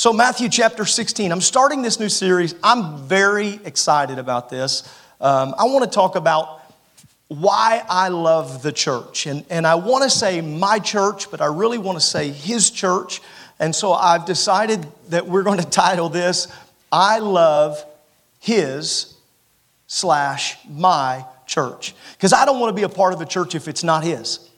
So, 0.00 0.14
Matthew 0.14 0.48
chapter 0.48 0.86
16, 0.86 1.30
I'm 1.30 1.42
starting 1.42 1.82
this 1.82 2.00
new 2.00 2.08
series. 2.08 2.54
I'm 2.62 3.06
very 3.06 3.60
excited 3.66 4.18
about 4.18 4.48
this. 4.48 4.82
Um, 5.20 5.54
I 5.58 5.64
want 5.64 5.84
to 5.84 5.90
talk 5.94 6.16
about 6.16 6.62
why 7.28 7.84
I 7.86 8.08
love 8.08 8.62
the 8.62 8.72
church. 8.72 9.26
And, 9.26 9.44
and 9.50 9.66
I 9.66 9.74
want 9.74 10.04
to 10.04 10.08
say 10.08 10.40
my 10.40 10.78
church, 10.78 11.30
but 11.30 11.42
I 11.42 11.48
really 11.48 11.76
want 11.76 12.00
to 12.00 12.00
say 12.00 12.30
his 12.30 12.70
church. 12.70 13.20
And 13.58 13.76
so 13.76 13.92
I've 13.92 14.24
decided 14.24 14.86
that 15.10 15.26
we're 15.26 15.42
going 15.42 15.58
to 15.62 15.68
title 15.68 16.08
this, 16.08 16.48
I 16.90 17.18
Love 17.18 17.84
His 18.38 19.18
slash 19.86 20.56
My 20.66 21.26
Church. 21.46 21.94
Because 22.12 22.32
I 22.32 22.46
don't 22.46 22.58
want 22.58 22.70
to 22.70 22.74
be 22.74 22.84
a 22.84 22.88
part 22.88 23.12
of 23.12 23.20
a 23.20 23.26
church 23.26 23.54
if 23.54 23.68
it's 23.68 23.84
not 23.84 24.02
his. 24.02 24.49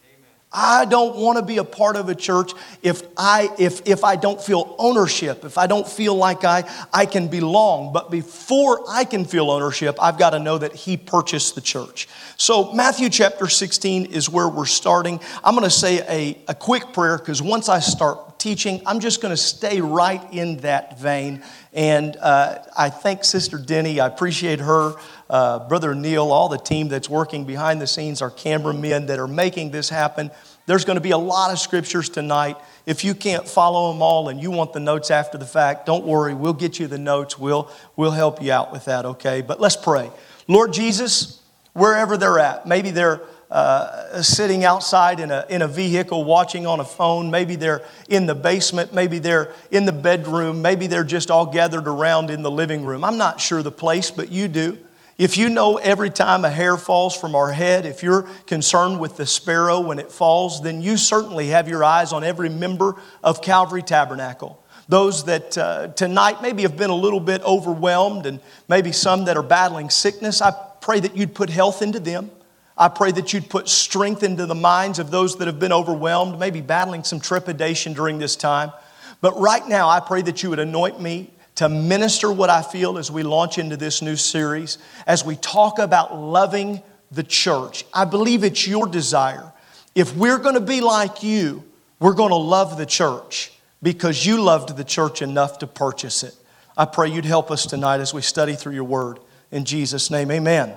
I 0.53 0.85
don't 0.85 1.17
want 1.17 1.39
to 1.39 1.45
be 1.45 1.59
a 1.59 1.65
part 1.65 1.97
of 1.97 2.09
a 2.09 2.15
church 2.15 2.53
if 2.83 3.03
I, 3.17 3.49
if, 3.59 3.87
if 3.87 4.05
I 4.05 4.17
don't 4.17 4.41
feel 4.41 4.75
ownership, 4.79 5.45
if 5.45 5.57
I 5.57 5.67
don't 5.67 5.89
feel 5.89 6.15
like 6.15 6.45
I, 6.45 6.69
I 6.93 7.07
can 7.07 7.29
belong. 7.29 7.93
But 7.93 8.11
before 8.11 8.85
I 8.89 9.05
can 9.05 9.25
feel 9.25 9.51
ownership, 9.51 9.97
I've 10.01 10.19
got 10.19 10.31
to 10.31 10.39
know 10.39 10.59
that 10.59 10.75
He 10.75 10.97
purchased 10.97 11.55
the 11.55 11.61
church. 11.61 12.09
So, 12.37 12.73
Matthew 12.73 13.09
chapter 13.09 13.49
16 13.49 14.07
is 14.07 14.29
where 14.29 14.49
we're 14.49 14.67
starting. 14.67 15.21
I'm 15.43 15.55
going 15.55 15.65
to 15.65 15.71
say 15.71 16.01
a, 16.09 16.39
a 16.49 16.55
quick 16.55 16.93
prayer 16.93 17.17
because 17.19 17.41
once 17.41 17.69
I 17.69 17.79
start 17.79 18.39
teaching, 18.39 18.83
I'm 18.85 19.01
just 19.01 19.23
going 19.23 19.33
to 19.33 19.41
stay 19.41 19.81
right 19.81 20.23
in 20.33 20.59
that 20.59 20.99
vein. 20.99 21.43
And 21.73 22.17
uh, 22.17 22.59
I 22.77 22.91
thank 22.91 23.25
Sister 23.25 23.57
Denny, 23.57 24.01
I 24.01 24.07
appreciate 24.07 24.59
her 24.59 24.95
uh, 25.33 25.67
Brother 25.67 25.95
Neil, 25.95 26.31
all 26.31 26.51
the 26.51 26.59
team 26.59 26.89
that's 26.89 27.09
working 27.09 27.47
behind 27.47 27.81
the 27.81 27.87
scenes, 27.87 28.21
our 28.21 28.31
cameramen 28.31 29.07
that 29.07 29.19
are 29.19 29.27
making 29.27 29.71
this 29.71 29.89
happen. 29.89 30.31
There's 30.67 30.85
going 30.85 30.97
to 30.97 31.03
be 31.03 31.13
a 31.13 31.19
lot 31.19 31.51
of 31.51 31.59
scriptures 31.59 32.11
tonight. 32.11 32.59
If 32.85 33.03
you 33.03 33.15
can't 33.15 33.49
follow 33.49 33.91
them 33.93 34.03
all 34.03 34.29
and 34.29 34.41
you 34.41 34.51
want 34.51 34.75
the 34.75 34.81
notes 34.81 35.11
after 35.11 35.39
the 35.39 35.47
fact, 35.47 35.87
don't 35.87 36.05
worry. 36.05 36.35
We'll 36.35 36.53
get 36.53 36.79
you 36.79 36.87
the 36.87 36.99
notes. 36.99 37.39
We'll, 37.39 37.71
we'll 37.97 38.11
help 38.11 38.43
you 38.43 38.53
out 38.53 38.73
with 38.73 38.85
that, 38.85 39.07
okay? 39.07 39.41
But 39.41 39.59
let's 39.59 39.75
pray. 39.75 40.11
Lord 40.49 40.75
Jesus, 40.75 41.41
wherever 41.73 42.19
they're 42.19 42.39
at, 42.39 42.67
maybe 42.67 42.91
they're 42.91 43.23
uh, 43.51 44.21
sitting 44.23 44.65
outside 44.65 45.19
in 45.19 45.31
a, 45.31 45.47
in 45.49 45.63
a 45.63 45.69
vehicle 45.69 46.25
watching 46.25 46.67
on 46.67 46.79
a 46.79 46.85
phone. 46.85 47.31
Maybe 47.31 47.57
they're 47.57 47.83
in 48.11 48.27
the 48.27 48.35
basement. 48.35 48.93
Maybe 48.93 49.19
they're 49.19 49.55
in 49.71 49.87
the 49.87 49.93
bedroom. 49.93 50.61
Maybe 50.61 50.89
they're 50.89 51.05
just 51.05 51.31
all 51.31 51.47
gathered 51.47 51.89
around 51.89 52.29
in 52.29 52.43
the 52.43 52.51
living 52.51 52.85
room. 52.85 53.03
I'm 53.03 53.17
not 53.17 53.41
sure 53.41 53.63
the 53.63 53.73
place, 53.73 54.11
but 54.11 54.31
you 54.31 54.49
do. 54.49 54.79
If 55.23 55.39
you 55.39 55.51
know 55.51 55.77
every 55.77 56.11
time 56.11 56.45
a 56.45 56.51
hair 56.51 56.77
falls 56.77 57.17
from 57.17 57.37
our 57.37 57.53
head, 57.53 57.87
if 57.87 58.03
you're 58.03 58.23
concerned 58.49 58.99
with 58.99 59.17
the 59.17 59.25
sparrow 59.25 59.79
when 59.79 60.01
it 60.01 60.11
falls, 60.11 60.61
then 60.65 60.83
you 60.83 60.97
certainly 60.97 61.47
have 61.51 61.69
your 61.69 61.85
eyes 61.85 62.13
on 62.13 62.25
every 62.25 62.49
member 62.49 62.97
of 63.23 63.41
Calvary 63.41 63.85
Tabernacle. 63.85 64.61
Those 64.89 65.27
that 65.27 65.57
uh, 65.57 65.89
tonight 65.95 66.43
maybe 66.43 66.63
have 66.63 66.77
been 66.77 66.91
a 66.91 66.97
little 66.97 67.21
bit 67.21 67.41
overwhelmed, 67.43 68.27
and 68.27 68.41
maybe 68.67 68.91
some 68.91 69.27
that 69.27 69.37
are 69.37 69.45
battling 69.45 69.91
sickness, 69.91 70.43
I 70.43 70.51
pray 70.81 70.99
that 70.99 71.17
you'd 71.17 71.37
put 71.37 71.51
health 71.51 71.83
into 71.83 72.01
them. 72.01 72.33
I 72.77 72.89
pray 72.89 73.13
that 73.13 73.33
you'd 73.33 73.49
put 73.49 73.69
strength 73.69 74.25
into 74.25 74.47
the 74.47 74.57
minds 74.57 74.99
of 74.99 75.13
those 75.13 75.37
that 75.37 75.47
have 75.47 75.61
been 75.61 75.73
overwhelmed, 75.73 76.41
maybe 76.41 76.61
battling 76.61 77.05
some 77.05 77.21
trepidation 77.21 77.93
during 77.93 78.19
this 78.19 78.35
time. 78.35 78.73
But 79.21 79.39
right 79.39 79.65
now, 79.69 79.89
I 79.89 80.01
pray 80.01 80.23
that 80.23 80.43
you 80.43 80.51
would 80.51 80.59
anoint 80.59 81.01
me 81.01 81.31
to 81.57 81.69
minister 81.69 82.33
what 82.33 82.51
I 82.51 82.63
feel 82.63 82.99
as 82.99 83.11
we 83.11 83.23
launch 83.23 83.59
into 83.59 83.77
this 83.77 84.03
new 84.03 84.17
series, 84.17 84.79
as 85.07 85.25
we 85.25 85.37
talk 85.37 85.79
about 85.79 86.17
loving 86.17 86.83
the 87.11 87.23
church. 87.23 87.85
I 87.93 88.05
believe 88.05 88.43
it's 88.43 88.67
your 88.67 88.87
desire. 88.87 89.53
If 89.95 90.17
we're 90.17 90.39
going 90.39 90.55
to 90.55 90.61
be 90.61 90.81
like 90.81 91.23
you, 91.23 91.63
we're 92.01 92.15
going 92.15 92.31
to 92.31 92.37
love 92.37 92.79
the 92.79 92.87
church 92.87 93.53
because 93.83 94.25
you 94.25 94.41
loved 94.41 94.77
the 94.77 94.85
church 94.85 95.21
enough 95.21 95.59
to 95.59 95.67
purchase 95.67 96.23
it. 96.23 96.35
I 96.77 96.87
pray 96.87 97.11
you'd 97.11 97.27
help 97.27 97.51
us 97.51 97.67
tonight 97.67 98.01
as 98.01 98.15
we 98.15 98.23
study 98.23 98.55
through 98.55 98.75
your 98.75 98.85
word. 98.85 99.19
In 99.51 99.65
Jesus' 99.65 100.11
name, 100.11 100.31
amen. 100.31 100.75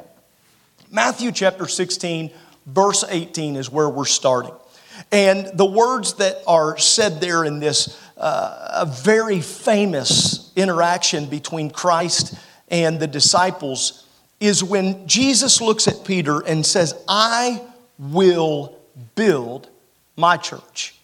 Matthew 0.92 1.32
chapter 1.32 1.68
16, 1.68 2.32
verse 2.66 3.06
18 3.08 3.56
is 3.56 3.72
where 3.72 3.90
we're 3.90 4.06
starting. 4.06 4.54
And 5.12 5.58
the 5.58 5.66
words 5.66 6.16
that 6.16 6.42
are 6.48 6.78
said 6.78 7.22
there 7.22 7.46
in 7.46 7.60
this 7.60 8.00
uh, 8.18 8.70
a 8.74 8.86
very 8.86 9.42
famous 9.42 10.52
interaction 10.56 11.26
between 11.26 11.70
Christ 11.70 12.36
and 12.70 13.00
the 13.00 13.08
disciples 13.08 14.08
is 14.40 14.64
when 14.64 15.08
Jesus 15.08 15.62
looks 15.62 15.88
at 15.88 16.06
Peter 16.06 16.40
and 16.42 16.66
says, 16.66 16.94
I 17.08 17.62
will 17.98 18.78
build 19.16 19.70
my 20.16 20.38
church, 20.38 20.96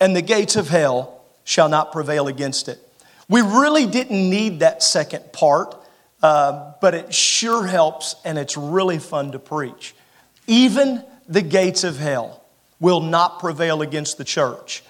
and 0.00 0.14
the 0.14 0.22
gates 0.22 0.56
of 0.56 0.68
hell 0.68 1.24
shall 1.44 1.68
not 1.68 1.92
prevail 1.92 2.28
against 2.28 2.68
it. 2.68 2.78
We 3.28 3.40
really 3.40 3.86
didn't 3.86 4.28
need 4.28 4.60
that 4.60 4.82
second 4.82 5.32
part, 5.32 5.74
uh, 6.22 6.72
but 6.80 6.94
it 6.94 7.14
sure 7.14 7.66
helps 7.66 8.16
and 8.24 8.38
it's 8.38 8.56
really 8.56 8.98
fun 8.98 9.32
to 9.32 9.38
preach. 9.38 9.94
Even 10.46 11.02
the 11.26 11.42
gates 11.42 11.84
of 11.84 11.98
hell 11.98 12.43
will 12.80 13.00
not 13.00 13.40
prevail 13.40 13.82
against 13.82 14.18
the 14.18 14.24
church. 14.24 14.82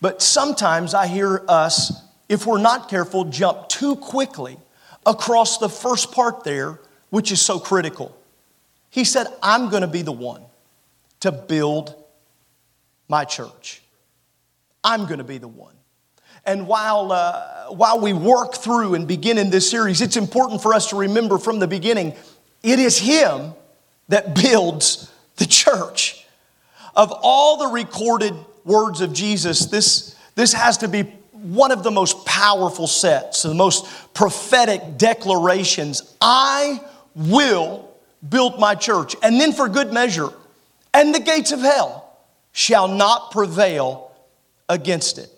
But 0.00 0.22
sometimes 0.22 0.94
I 0.94 1.06
hear 1.06 1.44
us, 1.48 1.92
if 2.28 2.46
we're 2.46 2.60
not 2.60 2.88
careful, 2.88 3.24
jump 3.24 3.68
too 3.68 3.96
quickly 3.96 4.58
across 5.06 5.58
the 5.58 5.68
first 5.68 6.12
part 6.12 6.44
there, 6.44 6.80
which 7.10 7.30
is 7.30 7.40
so 7.40 7.58
critical. 7.58 8.16
He 8.90 9.04
said, 9.04 9.26
I'm 9.42 9.70
going 9.70 9.82
to 9.82 9.88
be 9.88 10.02
the 10.02 10.12
one 10.12 10.42
to 11.20 11.32
build 11.32 11.94
my 13.08 13.24
church. 13.24 13.82
I'm 14.84 15.06
going 15.06 15.18
to 15.18 15.24
be 15.24 15.38
the 15.38 15.48
one. 15.48 15.74
And 16.44 16.66
while, 16.66 17.12
uh, 17.12 17.66
while 17.68 18.00
we 18.00 18.12
work 18.12 18.54
through 18.54 18.94
and 18.94 19.06
begin 19.06 19.38
in 19.38 19.50
this 19.50 19.70
series, 19.70 20.00
it's 20.00 20.16
important 20.16 20.60
for 20.60 20.74
us 20.74 20.88
to 20.88 20.96
remember 20.96 21.38
from 21.38 21.58
the 21.58 21.68
beginning 21.68 22.14
it 22.62 22.78
is 22.78 22.98
Him 22.98 23.54
that 24.08 24.34
builds 24.34 25.12
the 25.36 25.46
church. 25.46 26.21
Of 27.02 27.12
all 27.20 27.56
the 27.56 27.66
recorded 27.66 28.32
words 28.64 29.00
of 29.00 29.12
Jesus, 29.12 29.66
this, 29.66 30.14
this 30.36 30.52
has 30.52 30.78
to 30.78 30.88
be 30.88 31.02
one 31.32 31.72
of 31.72 31.82
the 31.82 31.90
most 31.90 32.24
powerful 32.24 32.86
sets, 32.86 33.42
the 33.42 33.52
most 33.54 34.14
prophetic 34.14 34.98
declarations. 34.98 36.14
I 36.20 36.80
will 37.16 37.90
build 38.28 38.60
my 38.60 38.76
church. 38.76 39.16
And 39.20 39.40
then 39.40 39.52
for 39.52 39.68
good 39.68 39.92
measure, 39.92 40.28
and 40.94 41.12
the 41.12 41.18
gates 41.18 41.50
of 41.50 41.58
hell 41.58 42.16
shall 42.52 42.86
not 42.86 43.32
prevail 43.32 44.12
against 44.68 45.18
it. 45.18 45.28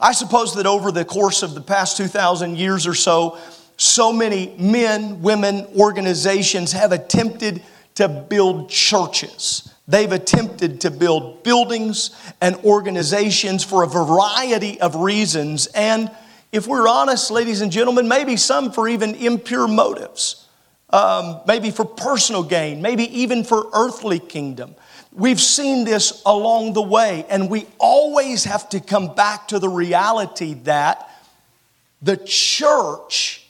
I 0.00 0.10
suppose 0.10 0.56
that 0.56 0.66
over 0.66 0.90
the 0.90 1.04
course 1.04 1.44
of 1.44 1.54
the 1.54 1.60
past 1.60 1.98
2,000 1.98 2.58
years 2.58 2.84
or 2.84 2.94
so, 2.94 3.38
so 3.76 4.12
many 4.12 4.56
men, 4.58 5.22
women, 5.22 5.68
organizations 5.78 6.72
have 6.72 6.90
attempted 6.90 7.62
to 7.94 8.08
build 8.08 8.70
churches. 8.70 9.71
They've 9.92 10.10
attempted 10.10 10.80
to 10.80 10.90
build 10.90 11.42
buildings 11.42 12.12
and 12.40 12.56
organizations 12.64 13.62
for 13.62 13.82
a 13.82 13.86
variety 13.86 14.80
of 14.80 14.96
reasons. 14.96 15.66
And 15.66 16.10
if 16.50 16.66
we're 16.66 16.88
honest, 16.88 17.30
ladies 17.30 17.60
and 17.60 17.70
gentlemen, 17.70 18.08
maybe 18.08 18.38
some 18.38 18.72
for 18.72 18.88
even 18.88 19.14
impure 19.16 19.68
motives, 19.68 20.48
um, 20.88 21.42
maybe 21.46 21.70
for 21.70 21.84
personal 21.84 22.42
gain, 22.42 22.80
maybe 22.80 23.04
even 23.20 23.44
for 23.44 23.68
earthly 23.74 24.18
kingdom. 24.18 24.76
We've 25.12 25.38
seen 25.38 25.84
this 25.84 26.22
along 26.24 26.72
the 26.72 26.80
way, 26.80 27.26
and 27.28 27.50
we 27.50 27.66
always 27.78 28.44
have 28.44 28.70
to 28.70 28.80
come 28.80 29.14
back 29.14 29.48
to 29.48 29.58
the 29.58 29.68
reality 29.68 30.54
that 30.64 31.06
the 32.00 32.16
church 32.16 33.46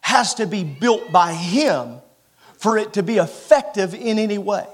has 0.00 0.34
to 0.34 0.46
be 0.46 0.62
built 0.62 1.10
by 1.10 1.32
Him 1.34 1.96
for 2.54 2.78
it 2.78 2.92
to 2.92 3.02
be 3.02 3.16
effective 3.16 3.94
in 3.94 4.20
any 4.20 4.38
way. 4.38 4.64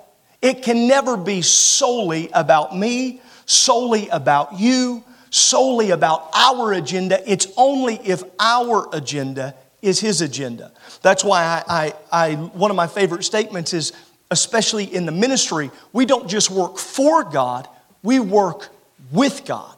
It 0.42 0.62
can 0.62 0.88
never 0.88 1.16
be 1.16 1.40
solely 1.40 2.28
about 2.32 2.76
me, 2.76 3.22
solely 3.46 4.08
about 4.08 4.58
you, 4.58 5.04
solely 5.30 5.90
about 5.90 6.28
our 6.34 6.72
agenda. 6.72 7.22
It's 7.30 7.46
only 7.56 7.94
if 8.04 8.22
our 8.38 8.88
agenda 8.92 9.54
is 9.80 10.00
his 10.00 10.20
agenda. 10.20 10.72
That's 11.00 11.24
why 11.24 11.42
I, 11.42 11.62
I, 11.68 11.94
I, 12.12 12.34
one 12.34 12.70
of 12.70 12.76
my 12.76 12.86
favorite 12.86 13.22
statements 13.22 13.72
is, 13.72 13.92
especially 14.30 14.84
in 14.84 15.06
the 15.06 15.12
ministry, 15.12 15.70
we 15.92 16.06
don't 16.06 16.28
just 16.28 16.50
work 16.50 16.76
for 16.76 17.24
God, 17.24 17.68
we 18.02 18.18
work 18.18 18.68
with 19.10 19.44
God. 19.44 19.76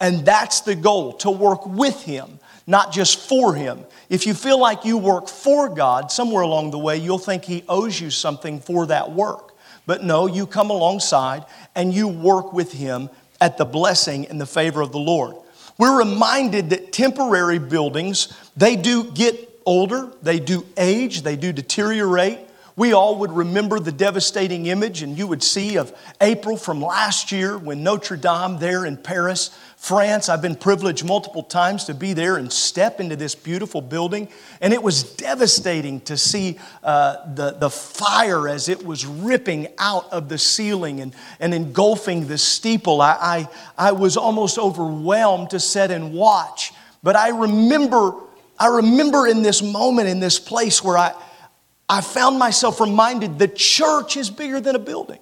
And 0.00 0.24
that's 0.26 0.60
the 0.60 0.74
goal, 0.74 1.14
to 1.14 1.30
work 1.30 1.66
with 1.66 2.02
Him, 2.02 2.38
not 2.66 2.92
just 2.92 3.28
for 3.28 3.54
Him. 3.54 3.84
If 4.10 4.26
you 4.26 4.34
feel 4.34 4.60
like 4.60 4.84
you 4.84 4.98
work 4.98 5.28
for 5.28 5.68
God, 5.68 6.12
somewhere 6.12 6.42
along 6.42 6.70
the 6.70 6.78
way, 6.78 6.98
you'll 6.98 7.18
think 7.18 7.44
He 7.44 7.64
owes 7.68 8.00
you 8.00 8.10
something 8.10 8.60
for 8.60 8.86
that 8.86 9.10
work. 9.10 9.45
But 9.86 10.02
no, 10.02 10.26
you 10.26 10.46
come 10.46 10.70
alongside 10.70 11.44
and 11.74 11.94
you 11.94 12.08
work 12.08 12.52
with 12.52 12.72
him 12.72 13.08
at 13.40 13.56
the 13.56 13.64
blessing 13.64 14.26
and 14.26 14.40
the 14.40 14.46
favor 14.46 14.80
of 14.80 14.92
the 14.92 14.98
Lord. 14.98 15.36
We're 15.78 15.98
reminded 15.98 16.70
that 16.70 16.92
temporary 16.92 17.58
buildings, 17.58 18.32
they 18.56 18.76
do 18.76 19.10
get 19.12 19.60
older, 19.64 20.10
they 20.22 20.40
do 20.40 20.66
age, 20.76 21.22
they 21.22 21.36
do 21.36 21.52
deteriorate. 21.52 22.40
We 22.76 22.92
all 22.92 23.16
would 23.20 23.32
remember 23.32 23.80
the 23.80 23.90
devastating 23.90 24.66
image, 24.66 25.02
and 25.02 25.16
you 25.16 25.26
would 25.26 25.42
see 25.42 25.78
of 25.78 25.96
April 26.20 26.58
from 26.58 26.82
last 26.82 27.32
year 27.32 27.56
when 27.56 27.82
Notre 27.82 28.18
Dame, 28.18 28.58
there 28.58 28.84
in 28.84 28.98
Paris, 28.98 29.48
France. 29.78 30.28
I've 30.28 30.42
been 30.42 30.56
privileged 30.56 31.02
multiple 31.02 31.42
times 31.42 31.84
to 31.84 31.94
be 31.94 32.12
there 32.12 32.36
and 32.36 32.52
step 32.52 33.00
into 33.00 33.16
this 33.16 33.34
beautiful 33.34 33.80
building. 33.80 34.28
And 34.60 34.74
it 34.74 34.82
was 34.82 35.04
devastating 35.16 36.02
to 36.02 36.18
see 36.18 36.58
uh, 36.82 37.34
the, 37.34 37.52
the 37.52 37.70
fire 37.70 38.46
as 38.46 38.68
it 38.68 38.84
was 38.84 39.06
ripping 39.06 39.68
out 39.78 40.12
of 40.12 40.28
the 40.28 40.36
ceiling 40.36 41.00
and, 41.00 41.14
and 41.40 41.54
engulfing 41.54 42.26
the 42.26 42.36
steeple. 42.36 43.00
I, 43.00 43.48
I, 43.78 43.88
I 43.88 43.92
was 43.92 44.18
almost 44.18 44.58
overwhelmed 44.58 45.50
to 45.50 45.60
sit 45.60 45.90
and 45.90 46.12
watch. 46.12 46.72
But 47.02 47.16
I 47.16 47.30
remember, 47.30 48.12
I 48.58 48.66
remember 48.66 49.26
in 49.26 49.40
this 49.40 49.62
moment, 49.62 50.08
in 50.08 50.20
this 50.20 50.38
place 50.38 50.84
where 50.84 50.98
I, 50.98 51.14
I 51.88 52.00
found 52.00 52.38
myself 52.38 52.80
reminded 52.80 53.38
the 53.38 53.48
church 53.48 54.16
is 54.16 54.30
bigger 54.30 54.60
than 54.60 54.74
a 54.74 54.80
building. 54.80 55.20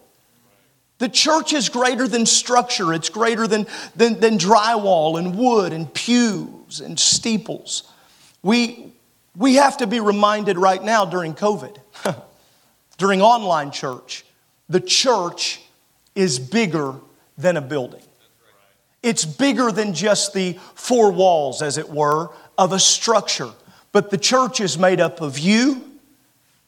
The 0.98 1.08
church 1.08 1.52
is 1.52 1.68
greater 1.68 2.06
than 2.08 2.24
structure, 2.24 2.94
it's 2.94 3.08
greater 3.08 3.46
than, 3.46 3.66
than, 3.96 4.20
than 4.20 4.38
drywall 4.38 5.18
and 5.18 5.36
wood 5.36 5.72
and 5.72 5.92
pews 5.92 6.80
and 6.80 6.98
steeples. 6.98 7.90
We, 8.42 8.92
we 9.36 9.56
have 9.56 9.76
to 9.78 9.86
be 9.86 10.00
reminded 10.00 10.56
right 10.56 10.82
now 10.82 11.04
during 11.04 11.34
COVID, 11.34 11.76
during 12.98 13.20
online 13.20 13.70
church, 13.70 14.24
the 14.68 14.80
church 14.80 15.60
is 16.14 16.38
bigger 16.38 16.94
than 17.36 17.56
a 17.56 17.60
building. 17.60 18.00
It's 19.02 19.24
bigger 19.26 19.70
than 19.70 19.92
just 19.92 20.32
the 20.32 20.58
four 20.74 21.10
walls, 21.10 21.60
as 21.60 21.76
it 21.76 21.90
were, 21.90 22.30
of 22.56 22.72
a 22.72 22.78
structure. 22.78 23.50
But 23.92 24.10
the 24.10 24.16
church 24.16 24.60
is 24.60 24.78
made 24.78 25.00
up 25.00 25.20
of 25.20 25.38
you 25.38 25.93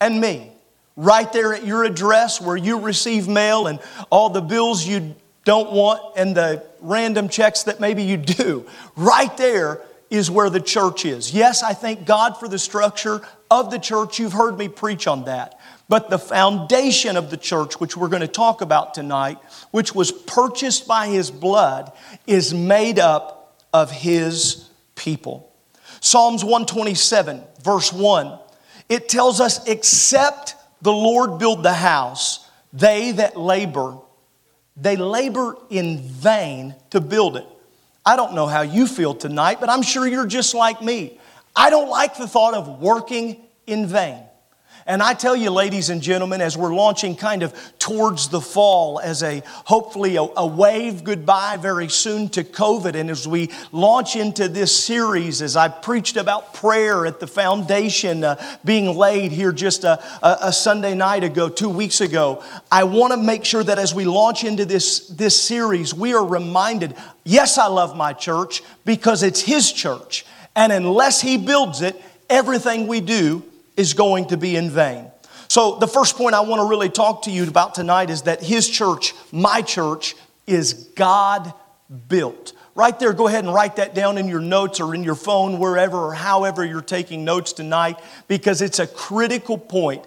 and 0.00 0.20
me. 0.20 0.52
Right 0.96 1.30
there 1.32 1.52
at 1.54 1.66
your 1.66 1.84
address 1.84 2.40
where 2.40 2.56
you 2.56 2.80
receive 2.80 3.28
mail 3.28 3.66
and 3.66 3.80
all 4.10 4.30
the 4.30 4.40
bills 4.40 4.86
you 4.86 5.14
don't 5.44 5.70
want 5.72 6.00
and 6.16 6.36
the 6.36 6.64
random 6.80 7.28
checks 7.28 7.64
that 7.64 7.80
maybe 7.80 8.02
you 8.02 8.16
do. 8.16 8.66
Right 8.96 9.34
there 9.36 9.82
is 10.08 10.30
where 10.30 10.50
the 10.50 10.60
church 10.60 11.04
is. 11.04 11.32
Yes, 11.32 11.62
I 11.62 11.72
thank 11.72 12.06
God 12.06 12.38
for 12.38 12.48
the 12.48 12.58
structure 12.58 13.20
of 13.50 13.70
the 13.70 13.78
church. 13.78 14.18
You've 14.18 14.32
heard 14.32 14.56
me 14.56 14.68
preach 14.68 15.06
on 15.06 15.24
that. 15.24 15.58
But 15.88 16.10
the 16.10 16.18
foundation 16.18 17.16
of 17.16 17.30
the 17.30 17.36
church, 17.36 17.78
which 17.80 17.96
we're 17.96 18.08
going 18.08 18.22
to 18.22 18.28
talk 18.28 18.60
about 18.60 18.94
tonight, 18.94 19.38
which 19.70 19.94
was 19.94 20.10
purchased 20.10 20.88
by 20.88 21.08
his 21.08 21.30
blood, 21.30 21.92
is 22.26 22.52
made 22.52 22.98
up 22.98 23.62
of 23.72 23.90
his 23.90 24.68
people. 24.94 25.52
Psalms 26.00 26.42
127, 26.42 27.42
verse 27.62 27.92
1 27.92 28.38
it 28.88 29.08
tells 29.08 29.40
us, 29.40 29.66
except 29.66 30.54
the 30.82 30.92
Lord 30.92 31.38
build 31.38 31.62
the 31.62 31.72
house, 31.72 32.48
they 32.72 33.12
that 33.12 33.36
labor, 33.36 33.98
they 34.76 34.96
labor 34.96 35.56
in 35.70 35.98
vain 35.98 36.74
to 36.90 37.00
build 37.00 37.36
it. 37.36 37.46
I 38.04 38.16
don't 38.16 38.34
know 38.34 38.46
how 38.46 38.60
you 38.60 38.86
feel 38.86 39.14
tonight, 39.14 39.58
but 39.58 39.68
I'm 39.68 39.82
sure 39.82 40.06
you're 40.06 40.26
just 40.26 40.54
like 40.54 40.80
me. 40.80 41.18
I 41.56 41.70
don't 41.70 41.88
like 41.88 42.16
the 42.16 42.28
thought 42.28 42.54
of 42.54 42.80
working 42.80 43.42
in 43.66 43.86
vain. 43.86 44.22
And 44.88 45.02
I 45.02 45.14
tell 45.14 45.34
you, 45.34 45.50
ladies 45.50 45.90
and 45.90 46.00
gentlemen, 46.00 46.40
as 46.40 46.56
we're 46.56 46.72
launching 46.72 47.16
kind 47.16 47.42
of 47.42 47.52
towards 47.80 48.28
the 48.28 48.40
fall 48.40 49.00
as 49.00 49.20
a 49.24 49.42
hopefully 49.64 50.14
a, 50.14 50.22
a, 50.22 50.46
wave 50.46 51.02
goodbye 51.02 51.56
very 51.56 51.88
soon 51.88 52.28
to 52.30 52.44
COVID, 52.44 52.94
and 52.94 53.10
as 53.10 53.26
we 53.26 53.50
launch 53.72 54.14
into 54.14 54.46
this 54.46 54.84
series, 54.84 55.42
as 55.42 55.56
I 55.56 55.66
preached 55.66 56.16
about 56.16 56.54
prayer 56.54 57.04
at 57.04 57.18
the 57.18 57.26
foundation 57.26 58.22
uh, 58.22 58.40
being 58.64 58.96
laid 58.96 59.32
here 59.32 59.50
just 59.50 59.82
a, 59.82 60.00
a, 60.24 60.38
a 60.42 60.52
Sunday 60.52 60.94
night 60.94 61.24
ago, 61.24 61.48
two 61.48 61.68
weeks 61.70 62.00
ago, 62.00 62.44
I 62.70 62.84
want 62.84 63.12
to 63.12 63.16
make 63.16 63.44
sure 63.44 63.64
that 63.64 63.80
as 63.80 63.92
we 63.92 64.04
launch 64.04 64.44
into 64.44 64.64
this, 64.64 65.08
this 65.08 65.40
series, 65.40 65.94
we 65.94 66.14
are 66.14 66.24
reminded 66.24 66.94
yes, 67.24 67.58
I 67.58 67.66
love 67.66 67.96
my 67.96 68.12
church 68.12 68.62
because 68.84 69.24
it's 69.24 69.40
His 69.40 69.72
church. 69.72 70.24
And 70.54 70.72
unless 70.72 71.20
He 71.20 71.38
builds 71.38 71.82
it, 71.82 72.00
everything 72.30 72.86
we 72.86 73.00
do 73.00 73.42
is 73.76 73.94
going 73.94 74.26
to 74.28 74.36
be 74.36 74.56
in 74.56 74.70
vain. 74.70 75.10
So, 75.48 75.76
the 75.76 75.86
first 75.86 76.16
point 76.16 76.34
I 76.34 76.40
want 76.40 76.60
to 76.60 76.68
really 76.68 76.88
talk 76.88 77.22
to 77.22 77.30
you 77.30 77.46
about 77.46 77.74
tonight 77.74 78.10
is 78.10 78.22
that 78.22 78.42
His 78.42 78.68
church, 78.68 79.14
my 79.30 79.62
church, 79.62 80.16
is 80.46 80.72
God 80.96 81.52
built. 82.08 82.52
Right 82.74 82.98
there, 82.98 83.12
go 83.12 83.26
ahead 83.26 83.44
and 83.44 83.54
write 83.54 83.76
that 83.76 83.94
down 83.94 84.18
in 84.18 84.28
your 84.28 84.40
notes 84.40 84.80
or 84.80 84.94
in 84.94 85.02
your 85.02 85.14
phone, 85.14 85.58
wherever 85.58 85.96
or 85.96 86.14
however 86.14 86.64
you're 86.64 86.82
taking 86.82 87.24
notes 87.24 87.52
tonight, 87.52 87.98
because 88.28 88.60
it's 88.60 88.78
a 88.78 88.86
critical 88.86 89.56
point 89.56 90.04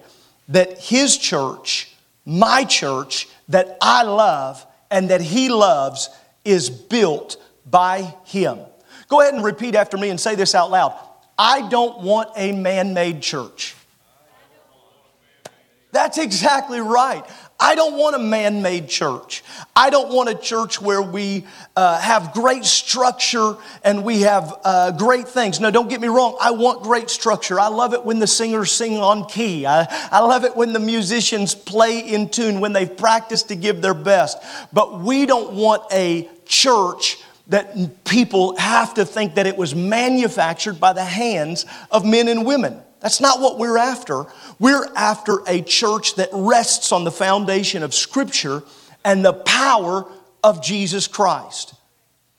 that 0.50 0.80
His 0.80 1.18
church, 1.18 1.94
my 2.26 2.66
church, 2.66 3.28
that 3.48 3.78
I 3.82 4.04
love 4.04 4.66
and 4.92 5.10
that 5.10 5.22
He 5.22 5.50
loves, 5.50 6.10
is 6.44 6.70
built 6.70 7.38
by 7.66 8.14
Him. 8.26 8.60
Go 9.08 9.22
ahead 9.22 9.34
and 9.34 9.44
repeat 9.44 9.74
after 9.74 9.98
me 9.98 10.10
and 10.10 10.20
say 10.20 10.36
this 10.36 10.54
out 10.54 10.70
loud. 10.70 10.94
I 11.40 11.70
don't 11.70 12.02
want 12.02 12.32
a 12.36 12.52
man 12.52 12.94
made 12.94 13.22
church. 13.22 13.74
That's 15.94 16.18
exactly 16.18 16.82
right. 16.82 17.26
I 17.62 17.76
don't 17.76 17.98
want 17.98 18.16
a 18.16 18.20
man 18.20 18.62
made 18.62 18.90
church. 18.90 19.42
I 19.76 19.90
don't 19.90 20.14
want 20.14 20.30
a 20.30 20.36
church 20.36 20.82
where 20.82 21.02
we 21.02 21.46
uh, 21.76 22.00
have 22.00 22.34
great 22.34 22.64
structure 22.66 23.56
and 23.84 24.04
we 24.04 24.22
have 24.22 24.54
uh, 24.64 24.92
great 24.92 25.28
things. 25.28 25.60
No, 25.60 25.72
don't 25.72 25.90
get 25.90 26.00
me 26.00 26.10
wrong. 26.10 26.38
I 26.42 26.52
want 26.52 26.84
great 26.84 27.10
structure. 27.10 27.60
I 27.60 27.68
love 27.68 27.94
it 27.94 28.04
when 28.04 28.20
the 28.20 28.28
singers 28.28 28.72
sing 28.72 28.98
on 28.98 29.26
key. 29.26 29.66
I, 29.66 29.88
I 30.12 30.20
love 30.20 30.44
it 30.44 30.56
when 30.56 30.74
the 30.74 30.80
musicians 30.80 31.56
play 31.56 32.00
in 32.00 32.30
tune, 32.30 32.60
when 32.60 32.74
they've 32.74 32.96
practiced 32.96 33.48
to 33.48 33.56
give 33.56 33.82
their 33.82 33.94
best. 33.94 34.38
But 34.72 35.00
we 35.00 35.26
don't 35.26 35.54
want 35.54 35.84
a 35.92 36.30
church 36.46 37.18
that 37.50 38.06
people 38.06 38.56
have 38.58 38.94
to 38.94 39.06
think 39.06 39.36
that 39.36 39.48
it 39.48 39.58
was 39.58 39.76
manufactured 39.76 40.80
by 40.80 40.94
the 40.94 41.04
hands 41.04 41.66
of 41.92 42.06
men 42.06 42.28
and 42.28 42.46
women. 42.46 42.82
That's 43.00 43.22
not 43.22 43.40
what 43.40 43.58
we're 43.58 43.78
after. 43.78 44.26
We're 44.60 44.88
after 44.96 45.40
a 45.48 45.62
church 45.62 46.16
that 46.16 46.30
rests 46.32 46.92
on 46.92 47.04
the 47.04 47.12
foundation 47.12 47.82
of 47.82 47.94
Scripture 47.94 48.64
and 49.04 49.24
the 49.24 49.34
power 49.34 50.06
of 50.44 50.62
Jesus 50.62 51.08
Christ. 51.08 51.74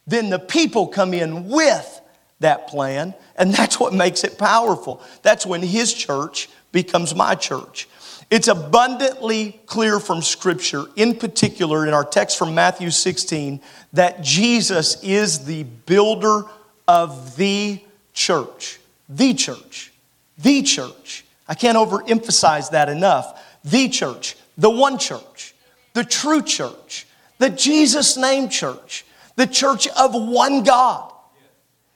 Then 0.07 0.31
the 0.31 0.39
people 0.39 0.89
come 0.89 1.15
in 1.15 1.49
with 1.49 2.01
that 2.41 2.69
plan, 2.69 3.15
and 3.37 3.53
that's 3.55 3.81
what 3.81 3.95
makes 3.95 4.25
it 4.25 4.39
powerful. 4.39 5.03
That's 5.23 5.47
when 5.47 5.63
His 5.63 5.93
church 5.93 6.49
becomes 6.73 7.15
my 7.15 7.35
church. 7.35 7.89
It's 8.31 8.47
abundantly 8.47 9.61
clear 9.67 9.99
from 9.99 10.23
Scripture, 10.23 10.85
in 10.95 11.17
particular 11.17 11.85
in 11.85 11.93
our 11.93 12.05
text 12.05 12.39
from 12.39 12.55
Matthew 12.55 12.91
16, 12.91 13.61
that 13.93 14.23
Jesus 14.23 15.03
is 15.03 15.45
the 15.47 15.65
builder 15.65 16.45
of 16.87 17.37
the 17.37 17.83
church. 18.15 18.79
The 19.09 19.35
church. 19.35 19.93
The 20.39 20.63
church. 20.63 21.25
I 21.49 21.55
can't 21.55 21.77
overemphasize 21.77 22.71
that 22.71 22.89
enough. 22.89 23.43
The 23.65 23.89
church. 23.89 24.37
The 24.57 24.71
one 24.71 24.99
church. 24.99 25.53
The 25.95 26.05
true 26.05 26.43
church. 26.43 27.09
The 27.39 27.51
Jesus 27.51 28.17
name 28.17 28.49
church. 28.49 29.05
The 29.35 29.49
church 29.49 29.89
of 29.89 30.15
one 30.15 30.63
God. 30.63 31.13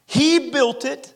He 0.07 0.51
built 0.51 0.85
it 0.85 1.15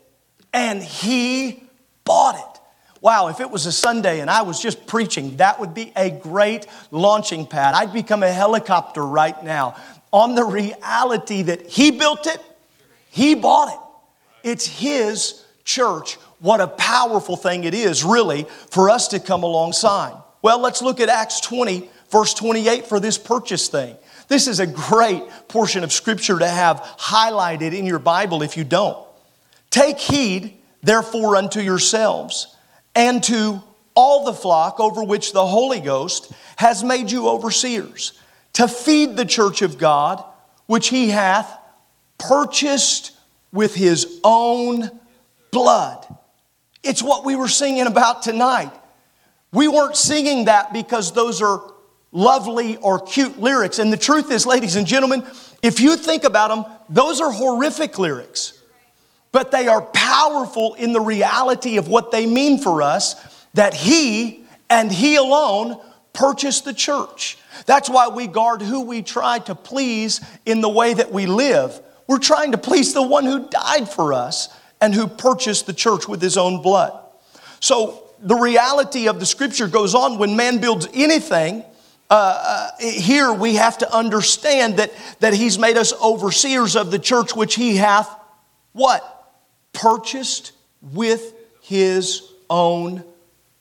and 0.52 0.80
He 0.80 1.64
bought 2.04 2.36
it. 2.36 2.57
Wow, 3.00 3.28
if 3.28 3.40
it 3.40 3.50
was 3.50 3.66
a 3.66 3.72
Sunday 3.72 4.20
and 4.20 4.28
I 4.28 4.42
was 4.42 4.60
just 4.60 4.86
preaching, 4.86 5.36
that 5.36 5.60
would 5.60 5.72
be 5.72 5.92
a 5.94 6.10
great 6.10 6.66
launching 6.90 7.46
pad. 7.46 7.74
I'd 7.74 7.92
become 7.92 8.22
a 8.22 8.32
helicopter 8.32 9.04
right 9.04 9.40
now 9.44 9.76
on 10.12 10.34
the 10.34 10.44
reality 10.44 11.42
that 11.42 11.66
He 11.66 11.92
built 11.92 12.26
it, 12.26 12.40
He 13.10 13.34
bought 13.34 13.72
it. 13.72 14.48
It's 14.48 14.66
His 14.66 15.44
church. 15.64 16.14
What 16.40 16.60
a 16.60 16.66
powerful 16.66 17.36
thing 17.36 17.64
it 17.64 17.74
is, 17.74 18.04
really, 18.04 18.46
for 18.70 18.90
us 18.90 19.08
to 19.08 19.20
come 19.20 19.42
alongside. 19.42 20.14
Well, 20.40 20.60
let's 20.60 20.82
look 20.82 21.00
at 21.00 21.08
Acts 21.08 21.40
20, 21.40 21.90
verse 22.10 22.32
28 22.34 22.86
for 22.86 23.00
this 23.00 23.18
purchase 23.18 23.68
thing. 23.68 23.96
This 24.28 24.46
is 24.46 24.60
a 24.60 24.66
great 24.66 25.22
portion 25.48 25.84
of 25.84 25.92
Scripture 25.92 26.38
to 26.38 26.46
have 26.46 26.80
highlighted 26.98 27.76
in 27.76 27.86
your 27.86 27.98
Bible 27.98 28.42
if 28.42 28.56
you 28.56 28.64
don't. 28.64 29.04
Take 29.70 29.98
heed, 29.98 30.56
therefore, 30.82 31.36
unto 31.36 31.60
yourselves 31.60 32.56
and 32.98 33.22
to 33.22 33.62
all 33.94 34.24
the 34.24 34.34
flock 34.34 34.80
over 34.80 35.04
which 35.04 35.32
the 35.32 35.46
Holy 35.46 35.78
Ghost 35.78 36.32
has 36.56 36.82
made 36.82 37.12
you 37.12 37.28
overseers, 37.28 38.12
to 38.54 38.66
feed 38.66 39.16
the 39.16 39.24
church 39.24 39.62
of 39.62 39.78
God, 39.78 40.22
which 40.66 40.88
he 40.88 41.08
hath 41.08 41.48
purchased 42.18 43.12
with 43.52 43.72
his 43.72 44.20
own 44.24 44.90
blood. 45.52 46.06
It's 46.82 47.00
what 47.00 47.24
we 47.24 47.36
were 47.36 47.46
singing 47.46 47.86
about 47.86 48.22
tonight. 48.22 48.72
We 49.52 49.68
weren't 49.68 49.96
singing 49.96 50.46
that 50.46 50.72
because 50.72 51.12
those 51.12 51.40
are 51.40 51.62
lovely 52.10 52.78
or 52.78 52.98
cute 52.98 53.38
lyrics. 53.38 53.78
And 53.78 53.92
the 53.92 53.96
truth 53.96 54.32
is, 54.32 54.44
ladies 54.44 54.74
and 54.74 54.88
gentlemen, 54.88 55.24
if 55.62 55.78
you 55.78 55.96
think 55.96 56.24
about 56.24 56.48
them, 56.48 56.64
those 56.88 57.20
are 57.20 57.30
horrific 57.30 57.96
lyrics 57.96 58.57
but 59.32 59.50
they 59.50 59.68
are 59.68 59.82
powerful 59.82 60.74
in 60.74 60.92
the 60.92 61.00
reality 61.00 61.76
of 61.76 61.88
what 61.88 62.10
they 62.10 62.26
mean 62.26 62.58
for 62.58 62.82
us 62.82 63.14
that 63.54 63.74
He 63.74 64.44
and 64.70 64.90
He 64.90 65.16
alone 65.16 65.80
purchased 66.12 66.64
the 66.64 66.74
church. 66.74 67.38
That's 67.66 67.88
why 67.88 68.08
we 68.08 68.26
guard 68.26 68.62
who 68.62 68.82
we 68.82 69.02
try 69.02 69.38
to 69.40 69.54
please 69.54 70.20
in 70.46 70.60
the 70.60 70.68
way 70.68 70.94
that 70.94 71.12
we 71.12 71.26
live. 71.26 71.80
We're 72.06 72.18
trying 72.18 72.52
to 72.52 72.58
please 72.58 72.94
the 72.94 73.02
one 73.02 73.24
who 73.24 73.48
died 73.48 73.88
for 73.88 74.12
us 74.12 74.48
and 74.80 74.94
who 74.94 75.06
purchased 75.06 75.66
the 75.66 75.72
church 75.72 76.08
with 76.08 76.22
his 76.22 76.36
own 76.36 76.62
blood. 76.62 76.98
So 77.60 78.04
the 78.20 78.34
reality 78.34 79.08
of 79.08 79.20
the 79.20 79.26
scripture 79.26 79.68
goes 79.68 79.94
on 79.94 80.18
when 80.18 80.36
man 80.36 80.58
builds 80.58 80.88
anything. 80.94 81.64
Uh, 82.10 82.14
uh, 82.14 82.70
here 82.80 83.32
we 83.32 83.56
have 83.56 83.78
to 83.78 83.94
understand 83.94 84.78
that, 84.78 84.92
that 85.20 85.34
he's 85.34 85.58
made 85.58 85.76
us 85.76 85.92
overseers 86.00 86.74
of 86.74 86.90
the 86.90 86.98
church 86.98 87.36
which 87.36 87.54
he 87.54 87.76
hath 87.76 88.08
what? 88.72 89.17
Purchased 89.80 90.52
with 90.82 91.34
his 91.62 92.22
own 92.50 93.04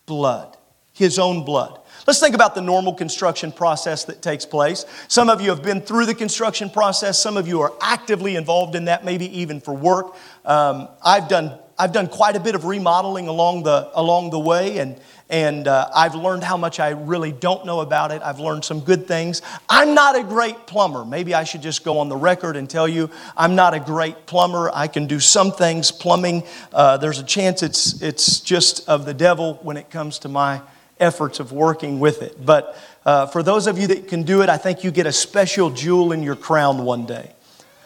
blood. 0.05 0.57
His 0.93 1.19
own 1.19 1.45
blood. 1.45 1.79
Let's 2.07 2.19
think 2.19 2.33
about 2.33 2.55
the 2.55 2.61
normal 2.61 2.93
construction 2.93 3.51
process 3.51 4.05
that 4.05 4.21
takes 4.21 4.45
place. 4.45 4.85
Some 5.07 5.29
of 5.29 5.41
you 5.41 5.49
have 5.49 5.61
been 5.61 5.81
through 5.81 6.05
the 6.05 6.15
construction 6.15 6.69
process, 6.69 7.19
some 7.19 7.37
of 7.37 7.47
you 7.47 7.61
are 7.61 7.73
actively 7.81 8.35
involved 8.35 8.75
in 8.75 8.85
that, 8.85 9.03
maybe 9.03 9.25
even 9.39 9.59
for 9.59 9.73
work. 9.73 10.15
Um, 10.45 10.87
I've, 11.03 11.27
done, 11.27 11.59
I've 11.77 11.91
done 11.91 12.07
quite 12.07 12.35
a 12.35 12.39
bit 12.39 12.55
of 12.55 12.65
remodeling 12.65 13.27
along 13.27 13.63
the, 13.63 13.91
along 13.93 14.29
the 14.31 14.39
way, 14.39 14.79
and, 14.79 14.99
and 15.29 15.67
uh, 15.67 15.89
I've 15.93 16.15
learned 16.15 16.43
how 16.43 16.55
much 16.55 16.79
I 16.79 16.91
really 16.91 17.31
don't 17.31 17.65
know 17.65 17.81
about 17.81 18.11
it. 18.11 18.21
I've 18.21 18.39
learned 18.39 18.63
some 18.63 18.79
good 18.79 19.07
things. 19.07 19.41
I'm 19.67 19.93
not 19.93 20.15
a 20.15 20.23
great 20.23 20.67
plumber. 20.67 21.03
Maybe 21.03 21.33
I 21.33 21.43
should 21.43 21.61
just 21.61 21.83
go 21.83 21.99
on 21.99 22.07
the 22.07 22.15
record 22.15 22.55
and 22.55 22.69
tell 22.69 22.87
you 22.87 23.09
I'm 23.35 23.55
not 23.55 23.73
a 23.73 23.79
great 23.79 24.25
plumber. 24.25 24.71
I 24.73 24.87
can 24.87 25.05
do 25.05 25.19
some 25.19 25.51
things. 25.51 25.91
Plumbing, 25.91 26.43
uh, 26.71 26.97
there's 26.97 27.19
a 27.19 27.25
chance 27.25 27.61
it's, 27.61 28.01
it's 28.01 28.39
just 28.39 28.87
of 28.87 29.05
the 29.05 29.13
devil 29.13 29.55
when 29.63 29.75
it 29.75 29.89
comes 29.89 30.19
to 30.19 30.29
my 30.29 30.61
efforts 30.99 31.39
of 31.39 31.51
working 31.51 31.99
with 31.99 32.21
it. 32.21 32.43
But 32.43 32.77
uh, 33.05 33.27
for 33.27 33.43
those 33.43 33.67
of 33.67 33.77
you 33.77 33.87
that 33.87 34.07
can 34.07 34.23
do 34.23 34.41
it, 34.41 34.49
I 34.49 34.57
think 34.57 34.83
you 34.83 34.91
get 34.91 35.07
a 35.07 35.11
special 35.11 35.69
jewel 35.69 36.11
in 36.11 36.23
your 36.23 36.35
crown 36.35 36.85
one 36.85 37.05
day. 37.05 37.33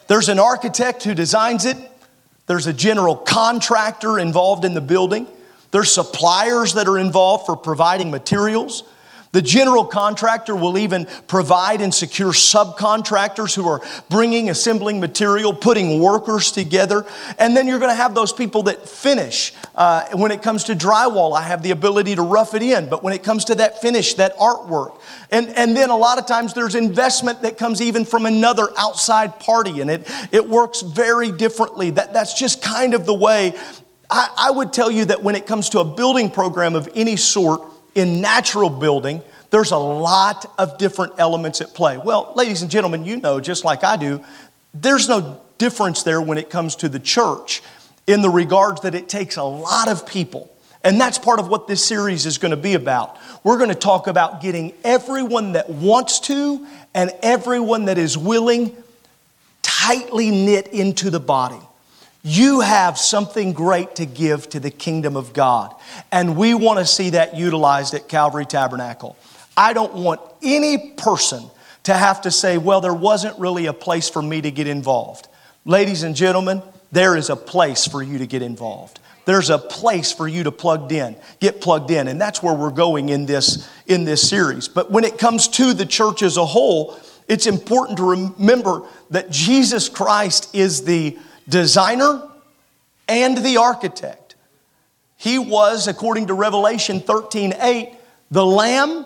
There's 0.08 0.30
an 0.30 0.40
architect 0.40 1.04
who 1.04 1.14
designs 1.14 1.66
it, 1.66 1.78
there's 2.48 2.68
a 2.68 2.74
general 2.74 3.16
contractor 3.16 4.20
involved 4.20 4.66
in 4.66 4.74
the 4.74 4.82
building, 4.82 5.28
there's 5.72 5.92
suppliers 5.92 6.74
that 6.74 6.88
are 6.88 6.98
involved 6.98 7.46
for 7.46 7.56
providing 7.56 8.12
materials. 8.12 8.84
The 9.34 9.42
general 9.42 9.86
contractor 9.86 10.56
will 10.56 10.78
even 10.78 11.08
provide 11.28 11.80
and 11.80 11.94
secure 11.94 12.34
subcontractors 12.34 13.56
who 13.56 13.66
are 13.66 13.82
bringing, 14.10 14.50
assembling 14.50 15.00
material, 15.00 15.54
putting 15.54 16.02
workers 16.02 16.52
together. 16.52 17.06
And 17.40 17.56
then 17.56 17.66
you're 17.66 17.80
going 17.80 17.92
to 17.92 17.96
have 17.96 18.14
those 18.14 18.34
people 18.34 18.64
that 18.64 18.90
finish. 18.90 19.54
Uh, 19.74 20.06
when 20.14 20.32
it 20.32 20.42
comes 20.42 20.66
to 20.66 20.76
drywall, 20.76 21.38
I 21.38 21.44
have 21.44 21.64
the 21.64 21.72
ability 21.72 22.16
to 22.16 22.22
rough 22.22 22.54
it 22.56 22.62
in. 22.62 22.90
But 22.90 23.04
when 23.04 23.14
it 23.14 23.24
comes 23.24 23.46
to 23.46 23.56
that 23.56 23.82
finish, 23.82 24.16
that 24.16 24.36
artwork, 24.38 25.00
and, 25.32 25.48
and 25.50 25.78
then 25.78 25.92
a 25.92 25.98
lot 25.98 26.20
of 26.20 26.26
times 26.26 26.54
there's 26.54 26.76
investment 26.76 27.42
that 27.44 27.58
comes 27.58 27.82
even 27.82 28.04
from 28.04 28.26
another 28.26 28.68
outside 28.78 29.40
party, 29.40 29.80
and 29.80 29.90
it, 29.90 30.12
it 30.34 30.50
works 30.50 30.82
very 30.82 31.32
differently. 31.32 31.92
That, 31.92 32.12
that's 32.12 32.34
just 32.34 32.62
kind 32.62 32.94
of 32.94 33.06
the 33.06 33.14
way. 33.14 33.54
I, 34.12 34.30
I 34.38 34.52
would 34.52 34.74
tell 34.74 34.92
you 34.92 35.06
that 35.06 35.24
when 35.24 35.36
it 35.36 35.48
comes 35.48 35.70
to 35.70 35.80
a 35.80 35.86
building 35.86 36.30
program 36.30 36.76
of 36.76 36.90
any 36.94 37.16
sort, 37.16 37.62
in 37.96 38.22
natural 38.22 38.70
building, 38.70 39.22
there's 39.50 39.72
a 39.72 39.78
lot 39.78 40.46
of 40.58 40.78
different 40.78 41.14
elements 41.18 41.62
at 41.62 41.74
play. 41.74 41.98
Well, 41.98 42.32
ladies 42.36 42.62
and 42.62 42.72
gentlemen, 42.72 43.04
you 43.04 43.18
know, 43.18 43.40
just 43.40 43.66
like 43.66 43.84
I 43.84 43.98
do, 43.98 44.24
there's 44.74 45.10
no 45.10 45.42
difference 45.58 46.04
there 46.04 46.22
when 46.22 46.38
it 46.38 46.50
comes 46.50 46.76
to 46.78 46.90
the 46.90 47.00
church 47.00 47.62
in 48.08 48.22
the 48.22 48.30
regards 48.30 48.82
that 48.82 48.96
it 48.96 49.10
takes 49.10 49.36
a 49.38 49.44
lot 49.44 49.90
of 49.90 50.08
people. 50.08 50.50
And 50.84 51.00
that's 51.00 51.20
part 51.20 51.40
of 51.40 51.48
what 51.48 51.68
this 51.68 51.86
series 51.86 52.26
is 52.26 52.38
going 52.38 52.52
to 52.52 52.58
be 52.58 52.74
about. 52.74 53.18
We're 53.44 53.58
going 53.58 53.70
to 53.70 53.76
talk 53.76 54.08
about 54.08 54.42
getting 54.42 54.74
everyone 54.84 55.52
that 55.52 55.70
wants 55.70 56.22
to 56.22 56.66
and 56.94 57.12
everyone 57.22 57.86
that 57.86 57.98
is 57.98 58.18
willing 58.18 58.76
tightly 59.62 60.32
knit 60.32 60.68
into 60.68 61.10
the 61.10 61.20
body. 61.20 61.60
You 62.24 62.60
have 62.60 62.98
something 62.98 63.54
great 63.54 63.96
to 63.96 64.06
give 64.06 64.48
to 64.50 64.60
the 64.60 64.70
kingdom 64.70 65.16
of 65.16 65.34
God. 65.34 65.76
And 66.12 66.38
we 66.38 66.54
want 66.54 66.80
to 66.80 66.86
see 66.86 67.12
that 67.12 67.36
utilized 67.36 67.94
at 67.94 68.08
Calvary 68.08 68.46
Tabernacle. 68.46 69.18
I 69.58 69.74
don't 69.74 69.94
want 69.96 70.22
any 70.44 70.92
person 70.98 71.50
to 71.84 71.94
have 71.94 72.22
to 72.22 72.32
say, 72.32 72.58
well, 72.58 72.80
there 72.80 72.94
wasn't 72.94 73.40
really 73.40 73.66
a 73.66 73.74
place 73.74 74.08
for 74.08 74.22
me 74.22 74.42
to 74.42 74.52
get 74.52 74.68
involved. 74.68 75.28
Ladies 75.66 76.04
and 76.04 76.16
gentlemen, 76.16 76.62
there 76.92 77.16
is 77.16 77.30
a 77.30 77.36
place 77.36 77.88
for 77.88 78.04
you 78.04 78.20
to 78.20 78.28
get 78.28 78.42
involved. 78.42 79.00
There's 79.26 79.50
a 79.50 79.58
place 79.58 80.12
for 80.12 80.28
you 80.28 80.44
to 80.44 80.52
plugged 80.52 80.92
in, 80.92 81.16
get 81.40 81.62
plugged 81.62 81.92
in, 81.92 82.08
and 82.08 82.20
that's 82.20 82.42
where 82.42 82.54
we're 82.54 82.72
going 82.72 83.10
in 83.10 83.26
this 83.26 83.70
in 83.86 84.04
this 84.04 84.28
series. 84.28 84.68
But 84.68 84.92
when 84.92 85.04
it 85.04 85.20
comes 85.20 85.48
to 85.50 85.74
the 85.74 85.86
church 85.86 86.24
as 86.24 86.38
a 86.38 86.46
whole, 86.46 87.00
it's 87.28 87.46
important 87.46 87.98
to 87.98 88.04
remember 88.04 88.84
that 89.12 89.30
Jesus 89.30 89.90
Christ 89.90 90.54
is 90.56 90.84
the 90.84 91.18
designer 91.52 92.28
and 93.08 93.38
the 93.38 93.58
architect. 93.58 94.36
He 95.18 95.38
was, 95.38 95.88
according 95.88 96.28
to 96.28 96.34
Revelation 96.34 97.00
13 97.00 97.54
8, 97.60 97.94
the 98.32 98.46
lamb 98.46 99.06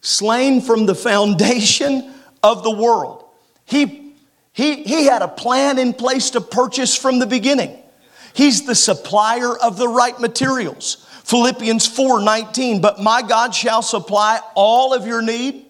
slain 0.00 0.62
from 0.62 0.86
the 0.86 0.94
foundation 0.94 2.14
of 2.42 2.62
the 2.62 2.70
world. 2.70 3.24
He, 3.66 4.14
he, 4.52 4.82
he 4.84 5.04
had 5.04 5.20
a 5.20 5.28
plan 5.28 5.78
in 5.78 5.92
place 5.92 6.30
to 6.30 6.40
purchase 6.40 6.96
from 6.96 7.18
the 7.18 7.26
beginning. 7.26 7.76
He's 8.32 8.64
the 8.64 8.74
supplier 8.74 9.56
of 9.58 9.76
the 9.76 9.88
right 9.88 10.18
materials. 10.18 11.06
Philippians 11.24 11.86
4 11.86 12.22
19, 12.22 12.80
but 12.80 13.00
my 13.00 13.22
God 13.22 13.54
shall 13.54 13.82
supply 13.82 14.40
all 14.54 14.94
of 14.94 15.06
your 15.06 15.22
need 15.22 15.66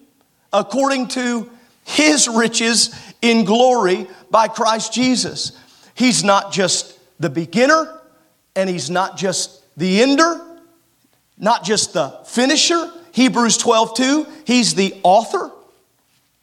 according 0.53 1.09
to 1.09 1.51
his 1.85 2.29
riches 2.29 2.95
in 3.21 3.45
glory 3.45 4.07
by 4.31 4.49
Christ 4.49 4.93
Jesus. 4.93 5.53
He's 6.01 6.25
not 6.25 6.51
just 6.51 6.99
the 7.21 7.29
beginner, 7.29 8.01
and 8.57 8.71
He's 8.71 8.89
not 8.89 9.19
just 9.19 9.63
the 9.77 10.01
ender, 10.01 10.41
not 11.37 11.63
just 11.63 11.93
the 11.93 12.19
finisher. 12.25 12.91
Hebrews 13.13 13.59
12, 13.59 13.97
2, 13.99 14.27
He's 14.47 14.75
the 14.75 14.99
author 15.03 15.51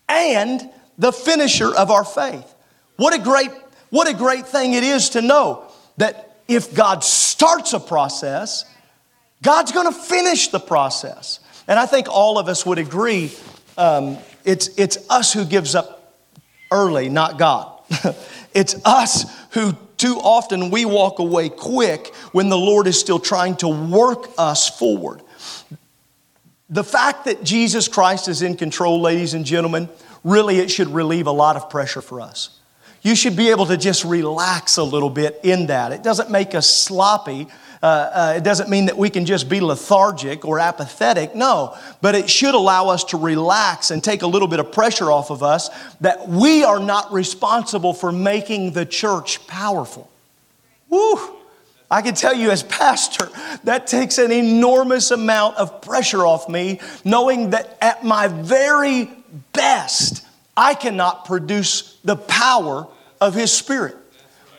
and 0.07 0.69
the 0.99 1.11
finisher 1.11 1.73
of 1.75 1.89
our 1.89 2.05
faith. 2.05 2.53
What 2.97 3.15
a 3.15 3.17
great, 3.17 3.49
what 3.89 4.07
a 4.07 4.13
great 4.13 4.45
thing 4.45 4.73
it 4.73 4.83
is 4.83 5.09
to 5.09 5.23
know 5.23 5.63
that 5.97 6.37
if 6.47 6.75
God 6.75 7.03
starts 7.03 7.73
a 7.73 7.79
process, 7.79 8.63
God's 9.41 9.71
going 9.71 9.91
to 9.91 9.99
finish 9.99 10.49
the 10.49 10.59
process. 10.59 11.39
And 11.67 11.79
I 11.79 11.87
think 11.87 12.07
all 12.07 12.37
of 12.37 12.47
us 12.47 12.63
would 12.63 12.77
agree 12.77 13.31
um, 13.75 14.19
it's, 14.45 14.67
it's 14.77 14.99
us 15.09 15.33
who 15.33 15.45
gives 15.45 15.73
up 15.73 16.13
early, 16.71 17.09
not 17.09 17.39
God. 17.39 17.73
it's 18.57 18.75
us 18.85 19.25
who 19.51 19.77
too 19.97 20.19
often 20.19 20.71
we 20.71 20.83
walk 20.83 21.19
away 21.19 21.47
quick 21.47 22.07
when 22.31 22.49
the 22.49 22.57
Lord 22.57 22.87
is 22.87 22.99
still 22.99 23.19
trying 23.19 23.55
to 23.57 23.67
work 23.67 24.31
us 24.35 24.67
forward. 24.67 25.21
The 26.67 26.83
fact 26.83 27.25
that 27.25 27.43
Jesus 27.43 27.87
Christ 27.87 28.27
is 28.27 28.41
in 28.41 28.57
control, 28.57 28.99
ladies 28.99 29.35
and 29.35 29.45
gentlemen, 29.45 29.89
really 30.23 30.57
it 30.57 30.71
should 30.71 30.87
relieve 30.87 31.27
a 31.27 31.31
lot 31.31 31.55
of 31.55 31.69
pressure 31.69 32.01
for 32.01 32.19
us. 32.19 32.59
You 33.03 33.15
should 33.15 33.35
be 33.35 33.51
able 33.51 33.67
to 33.67 33.77
just 33.77 34.03
relax 34.03 34.77
a 34.77 34.83
little 34.83 35.11
bit 35.11 35.39
in 35.43 35.67
that. 35.67 35.91
It 35.91 36.01
doesn't 36.01 36.31
make 36.31 36.55
us 36.55 36.67
sloppy, 36.67 37.47
uh, 37.81 37.85
uh, 37.85 38.33
it 38.37 38.43
doesn't 38.43 38.69
mean 38.69 38.87
that 38.87 38.97
we 38.97 39.09
can 39.09 39.25
just 39.25 39.49
be 39.49 39.61
lethargic 39.61 40.45
or 40.45 40.59
apathetic. 40.59 41.35
No, 41.35 41.77
but 42.01 42.15
it 42.15 42.29
should 42.29 42.55
allow 42.55 42.89
us 42.89 43.03
to 43.05 43.17
relax 43.17 43.91
and 43.91 44.03
take 44.03 44.23
a 44.23 44.27
little 44.27 44.47
bit 44.47 44.59
of 44.59 44.71
pressure 44.71 45.11
off 45.11 45.29
of 45.29 45.43
us 45.43 45.69
that 46.01 46.27
we 46.27 46.63
are 46.63 46.79
not 46.79 47.11
responsible 47.13 47.93
for 47.93 48.11
making 48.11 48.71
the 48.71 48.85
church 48.85 49.45
powerful. 49.47 50.09
Woo! 50.89 51.35
I 51.89 52.01
can 52.01 52.15
tell 52.15 52.33
you 52.33 52.51
as 52.51 52.63
pastor, 52.63 53.29
that 53.63 53.87
takes 53.87 54.17
an 54.17 54.31
enormous 54.31 55.11
amount 55.11 55.55
of 55.55 55.81
pressure 55.81 56.25
off 56.25 56.49
me, 56.49 56.81
knowing 57.05 57.51
that 57.51 57.77
at 57.81 58.03
my 58.03 58.27
very 58.27 59.09
best, 59.53 60.25
I 60.57 60.73
cannot 60.73 61.25
produce 61.25 61.97
the 62.03 62.17
power 62.17 62.87
of 63.21 63.35
His 63.35 63.53
Spirit. 63.53 63.95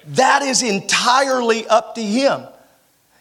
That 0.07 0.43
is 0.43 0.63
entirely 0.63 1.67
up 1.67 1.97
to 1.97 2.03
Him. 2.03 2.47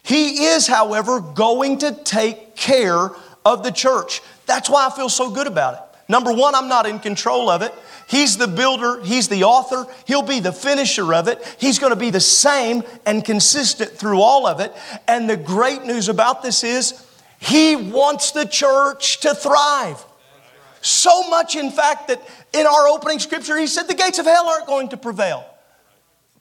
He 0.08 0.46
is, 0.46 0.68
however, 0.68 1.20
going 1.20 1.80
to 1.80 1.92
take 1.92 2.56
care 2.56 3.12
of 3.46 3.62
the 3.62 3.72
church. 3.72 4.22
That's 4.46 4.70
why 4.70 4.88
I 4.88 4.96
feel 4.96 5.10
so 5.10 5.30
good 5.30 5.48
about 5.48 5.74
it. 5.74 5.82
Number 6.08 6.32
one, 6.32 6.56
I'm 6.56 6.70
not 6.70 6.86
in 6.86 7.00
control 7.00 7.50
of 7.50 7.62
it. 7.62 7.74
He's 8.08 8.38
the 8.38 8.48
builder, 8.48 9.04
He's 9.04 9.28
the 9.28 9.44
author, 9.44 9.86
He'll 10.06 10.22
be 10.22 10.40
the 10.40 10.54
finisher 10.54 11.14
of 11.14 11.28
it. 11.28 11.44
He's 11.60 11.78
going 11.78 11.92
to 11.92 12.00
be 12.00 12.10
the 12.10 12.22
same 12.22 12.84
and 13.06 13.26
consistent 13.26 13.92
through 13.92 14.22
all 14.22 14.48
of 14.48 14.62
it. 14.62 14.74
And 15.10 15.30
the 15.30 15.36
great 15.36 15.84
news 15.84 16.08
about 16.08 16.42
this 16.42 16.64
is 16.64 17.06
He 17.40 17.76
wants 17.76 18.32
the 18.32 18.46
church 18.46 19.20
to 19.20 19.36
thrive. 19.36 20.06
So 20.80 21.30
much, 21.30 21.58
in 21.58 21.70
fact, 21.70 22.08
that 22.08 22.26
in 22.54 22.66
our 22.66 22.88
opening 22.88 23.20
scripture, 23.20 23.58
He 23.58 23.68
said 23.68 23.90
the 23.90 23.94
gates 23.94 24.20
of 24.20 24.26
hell 24.26 24.48
aren't 24.48 24.68
going 24.68 24.88
to 24.88 24.98
prevail. 24.98 25.46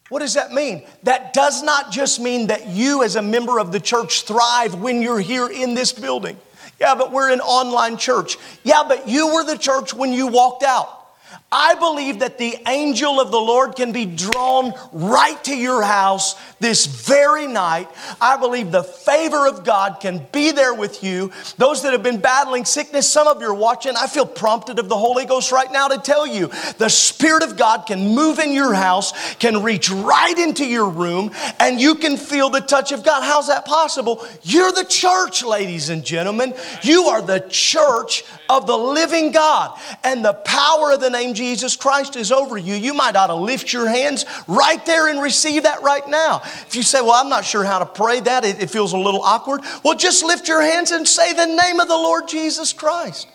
What 0.09 0.21
does 0.21 0.35
that 0.35 0.53
mean? 0.53 0.87
That 1.03 1.33
does 1.33 1.63
not 1.63 1.91
just 1.91 2.21
mean 2.21 2.47
that 2.47 2.69
you, 2.69 3.03
as 3.03 3.17
a 3.17 3.23
member 3.23 3.59
of 3.59 3.73
the 3.73 3.81
church, 3.81 4.23
thrive 4.23 4.75
when 4.75 5.03
you're 5.03 5.21
here 5.21 5.49
in 5.49 5.75
this 5.75 5.93
building. 5.93 6.39
Yeah, 6.81 6.95
but 6.95 7.11
we're 7.11 7.33
an 7.33 7.41
online 7.41 7.97
church. 7.97 8.37
Yeah, 8.63 8.85
but 8.87 9.09
you 9.09 9.35
were 9.35 9.45
the 9.45 9.59
church 9.59 9.95
when 9.95 10.13
you 10.13 10.27
walked 10.27 10.63
out. 10.63 11.06
I 11.53 11.77
believe 11.77 12.19
that 12.19 12.39
the 12.39 12.57
angel 12.67 13.21
of 13.21 13.31
the 13.31 13.39
Lord 13.39 13.77
can 13.77 13.93
be 13.93 14.05
drawn 14.05 14.75
right 14.93 15.43
to 15.45 15.57
your 15.57 15.81
house 15.81 16.35
this 16.59 16.87
very 16.87 17.47
night. 17.47 17.89
I 18.21 18.37
believe 18.37 18.73
the 18.73 18.83
favor 18.83 19.47
of 19.47 19.65
God 19.65 19.99
can 20.01 20.27
be 20.33 20.51
there 20.51 20.75
with 20.75 21.05
you. 21.05 21.31
Those 21.57 21.83
that 21.83 21.93
have 21.93 22.03
been 22.03 22.19
battling 22.19 22.65
sickness, 22.65 23.09
some 23.09 23.29
of 23.29 23.41
you 23.41 23.47
are 23.47 23.55
watching. 23.55 23.95
I 23.97 24.09
feel 24.09 24.27
prompted 24.27 24.81
of 24.81 24.89
the 24.89 24.97
Holy 24.97 25.25
Ghost 25.25 25.53
right 25.53 25.71
now 25.71 25.87
to 25.87 25.99
tell 25.99 26.27
you 26.27 26.51
the 26.79 26.89
Spirit 26.89 27.45
of 27.45 27.57
God 27.57 27.87
can 27.87 28.09
move 28.09 28.41
in 28.41 28.53
your 28.53 28.75
house, 28.75 29.37
can 29.37 29.63
reach 29.63 29.89
right 29.89 30.37
into 30.37 30.67
your 30.67 30.89
room, 30.89 31.31
and 31.61 31.81
you 31.81 31.95
can 31.95 32.17
feel 32.17 32.51
the 32.51 32.61
touch 32.61 32.91
of 32.91 33.05
God. 33.05 33.23
How's 33.23 33.47
that 33.47 33.65
possible? 33.65 34.27
You're 34.43 34.73
the 34.73 34.85
church, 34.85 35.45
ladies 35.45 35.91
and 35.91 36.05
gentlemen. 36.05 36.55
You 36.83 37.05
are 37.05 37.23
the 37.23 37.47
church 37.49 38.25
of 38.49 38.67
the 38.67 38.77
living 38.77 39.33
God, 39.33 39.79
and 40.05 40.25
the 40.25 40.33
power 40.33 40.93
of 40.93 41.01
the 41.01 41.11
name 41.11 41.35
Jesus 41.35 41.77
Christ 41.77 42.17
is 42.17 42.31
over 42.33 42.57
you. 42.57 42.75
You 42.75 42.95
might 42.95 43.17
ought 43.17 43.29
to 43.29 43.35
lift 43.35 43.73
your 43.73 43.89
hands 43.89 44.25
right 44.47 44.85
there 44.87 45.09
and 45.09 45.21
receive 45.21 45.65
that 45.65 45.83
right 45.83 46.07
now. 46.09 46.43
If 46.45 46.77
you 46.77 46.83
say, 46.83 47.01
Well, 47.01 47.13
I'm 47.13 47.29
not 47.29 47.45
sure 47.45 47.65
how 47.65 47.79
to 47.79 47.87
pray 47.87 48.21
that, 48.21 48.45
it, 48.45 48.63
it 48.63 48.71
feels 48.71 48.93
a 48.93 48.99
little 48.99 49.23
awkward, 49.23 49.63
well, 49.85 49.97
just 49.97 50.25
lift 50.25 50.49
your 50.49 50.63
hands 50.63 50.91
and 50.91 51.07
say 51.07 51.33
the 51.33 51.47
name 51.47 51.81
of 51.81 51.89
the 51.89 51.95
Lord 51.95 52.29
Jesus 52.29 52.73
Christ. 52.73 53.29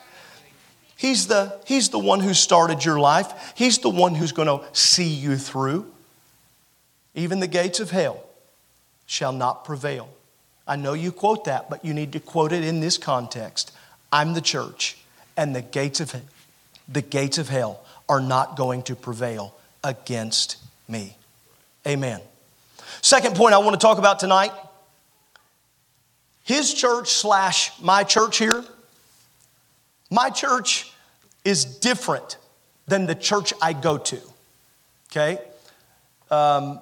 He's 1.01 1.25
the, 1.25 1.60
he's 1.65 1.89
the 1.89 1.98
one 1.98 2.20
who 2.20 2.36
started 2.36 2.86
your 2.86 3.00
life. 3.00 3.53
He's 3.56 3.80
the 3.80 3.89
one 3.89 4.13
who's 4.13 4.32
going 4.32 4.48
to 4.48 4.63
see 4.72 5.08
you 5.08 5.36
through. 5.36 5.91
Even 7.15 7.39
the 7.39 7.48
gates 7.48 7.80
of 7.80 7.89
hell 7.89 8.24
shall 9.08 9.34
not 9.34 9.65
prevail. 9.65 10.10
I 10.68 10.75
know 10.75 10.94
you 10.94 11.12
quote 11.12 11.46
that, 11.46 11.72
but 11.72 11.84
you 11.84 11.96
need 11.96 12.13
to 12.13 12.20
quote 12.20 12.51
it 12.51 12.63
in 12.63 12.82
this 12.82 13.00
context. 13.00 13.72
I'm 14.12 14.34
the 14.36 14.41
church, 14.41 14.98
and 15.38 15.56
the 15.56 15.62
gates 15.62 16.00
of 16.00 16.16
the 16.88 17.02
gates 17.02 17.38
of 17.38 17.50
hell 17.50 17.84
are 18.10 18.20
not 18.20 18.58
going 18.58 18.84
to 18.84 18.96
prevail 18.96 19.56
against 19.84 20.58
me. 20.88 21.16
Amen. 21.88 22.20
Second 23.02 23.36
point 23.36 23.54
I 23.54 23.60
want 23.60 23.80
to 23.80 23.84
talk 23.84 23.98
about 23.98 24.20
tonight 24.20 24.52
his 26.44 26.74
church 26.74 27.10
slash 27.10 27.72
my 27.82 28.04
church 28.04 28.38
here. 28.38 28.64
My 30.10 30.30
church 30.30 30.92
is 31.46 31.64
different 31.64 32.38
than 32.88 33.06
the 33.06 33.16
church 33.16 33.54
I 33.62 33.74
go 33.74 33.98
to. 33.98 34.20
Okay? 35.10 35.40
Um, 36.30 36.82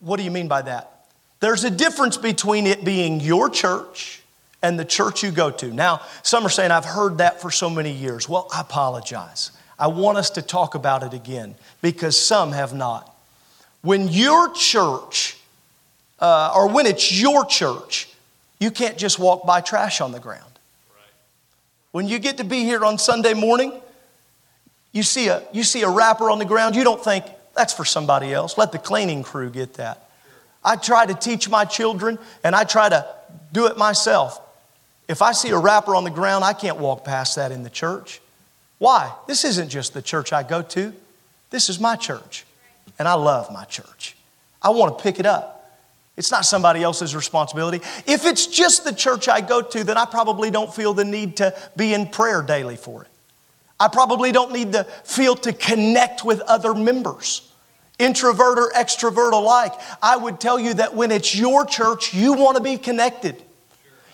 what 0.00 0.18
do 0.18 0.24
you 0.24 0.30
mean 0.30 0.48
by 0.48 0.62
that? 0.62 1.06
There's 1.40 1.64
a 1.64 1.70
difference 1.70 2.16
between 2.16 2.66
it 2.66 2.84
being 2.84 3.20
your 3.20 3.48
church 3.48 4.22
and 4.62 4.78
the 4.78 4.84
church 4.84 5.22
you 5.22 5.30
go 5.30 5.50
to. 5.50 5.72
Now, 5.72 6.00
some 6.22 6.44
are 6.44 6.50
saying, 6.50 6.70
I've 6.70 6.84
heard 6.84 7.18
that 7.18 7.40
for 7.40 7.50
so 7.50 7.70
many 7.70 7.92
years. 7.92 8.28
Well, 8.28 8.48
I 8.52 8.60
apologize. 8.60 9.52
I 9.78 9.86
want 9.86 10.18
us 10.18 10.30
to 10.30 10.42
talk 10.42 10.74
about 10.74 11.02
it 11.02 11.14
again 11.14 11.54
because 11.80 12.20
some 12.20 12.52
have 12.52 12.74
not. 12.74 13.14
When 13.82 14.08
your 14.08 14.52
church, 14.52 15.36
uh, 16.18 16.52
or 16.54 16.68
when 16.68 16.86
it's 16.86 17.12
your 17.12 17.44
church, 17.44 18.08
you 18.58 18.72
can't 18.72 18.98
just 18.98 19.18
walk 19.20 19.46
by 19.46 19.60
trash 19.60 20.00
on 20.00 20.10
the 20.10 20.18
ground. 20.18 20.42
When 21.92 22.08
you 22.08 22.18
get 22.18 22.38
to 22.38 22.44
be 22.44 22.64
here 22.64 22.84
on 22.84 22.98
Sunday 22.98 23.34
morning, 23.34 23.72
you 24.92 25.04
see, 25.04 25.28
a, 25.28 25.42
you 25.52 25.62
see 25.62 25.82
a 25.82 25.88
wrapper 25.88 26.30
on 26.30 26.38
the 26.38 26.44
ground, 26.44 26.74
you 26.74 26.82
don't 26.82 27.02
think, 27.02 27.24
that's 27.54 27.72
for 27.72 27.84
somebody 27.84 28.32
else. 28.32 28.58
Let 28.58 28.72
the 28.72 28.78
cleaning 28.78 29.22
crew 29.22 29.50
get 29.50 29.74
that. 29.74 30.08
I 30.64 30.76
try 30.76 31.06
to 31.06 31.14
teach 31.14 31.48
my 31.48 31.64
children 31.64 32.18
and 32.42 32.54
I 32.54 32.64
try 32.64 32.88
to 32.88 33.06
do 33.52 33.66
it 33.66 33.78
myself. 33.78 34.40
If 35.08 35.22
I 35.22 35.32
see 35.32 35.48
a 35.48 35.58
wrapper 35.58 35.94
on 35.94 36.04
the 36.04 36.10
ground, 36.10 36.44
I 36.44 36.52
can't 36.52 36.76
walk 36.76 37.04
past 37.04 37.36
that 37.36 37.50
in 37.50 37.62
the 37.62 37.70
church. 37.70 38.20
Why? 38.78 39.12
This 39.26 39.44
isn't 39.44 39.70
just 39.70 39.94
the 39.94 40.02
church 40.02 40.32
I 40.32 40.42
go 40.42 40.62
to, 40.62 40.92
this 41.50 41.68
is 41.68 41.80
my 41.80 41.96
church. 41.96 42.44
And 42.98 43.06
I 43.06 43.14
love 43.14 43.52
my 43.52 43.64
church. 43.64 44.16
I 44.60 44.70
want 44.70 44.98
to 44.98 45.02
pick 45.02 45.20
it 45.20 45.26
up. 45.26 45.54
It's 46.16 46.32
not 46.32 46.44
somebody 46.44 46.82
else's 46.82 47.14
responsibility. 47.14 47.78
If 48.06 48.26
it's 48.26 48.48
just 48.48 48.84
the 48.84 48.92
church 48.92 49.28
I 49.28 49.40
go 49.40 49.62
to, 49.62 49.84
then 49.84 49.96
I 49.96 50.04
probably 50.04 50.50
don't 50.50 50.74
feel 50.74 50.92
the 50.92 51.04
need 51.04 51.36
to 51.36 51.56
be 51.76 51.94
in 51.94 52.08
prayer 52.08 52.42
daily 52.42 52.76
for 52.76 53.02
it. 53.02 53.08
I 53.78 53.86
probably 53.86 54.32
don't 54.32 54.52
need 54.52 54.72
to 54.72 54.82
feel 55.04 55.36
to 55.36 55.52
connect 55.52 56.24
with 56.24 56.40
other 56.40 56.74
members, 56.74 57.48
introvert 58.00 58.58
or 58.58 58.72
extrovert 58.72 59.32
alike. 59.32 59.72
I 60.02 60.16
would 60.16 60.40
tell 60.40 60.58
you 60.58 60.74
that 60.74 60.96
when 60.96 61.12
it's 61.12 61.36
your 61.36 61.64
church, 61.64 62.12
you 62.12 62.32
want 62.32 62.56
to 62.56 62.62
be 62.62 62.76
connected. 62.78 63.40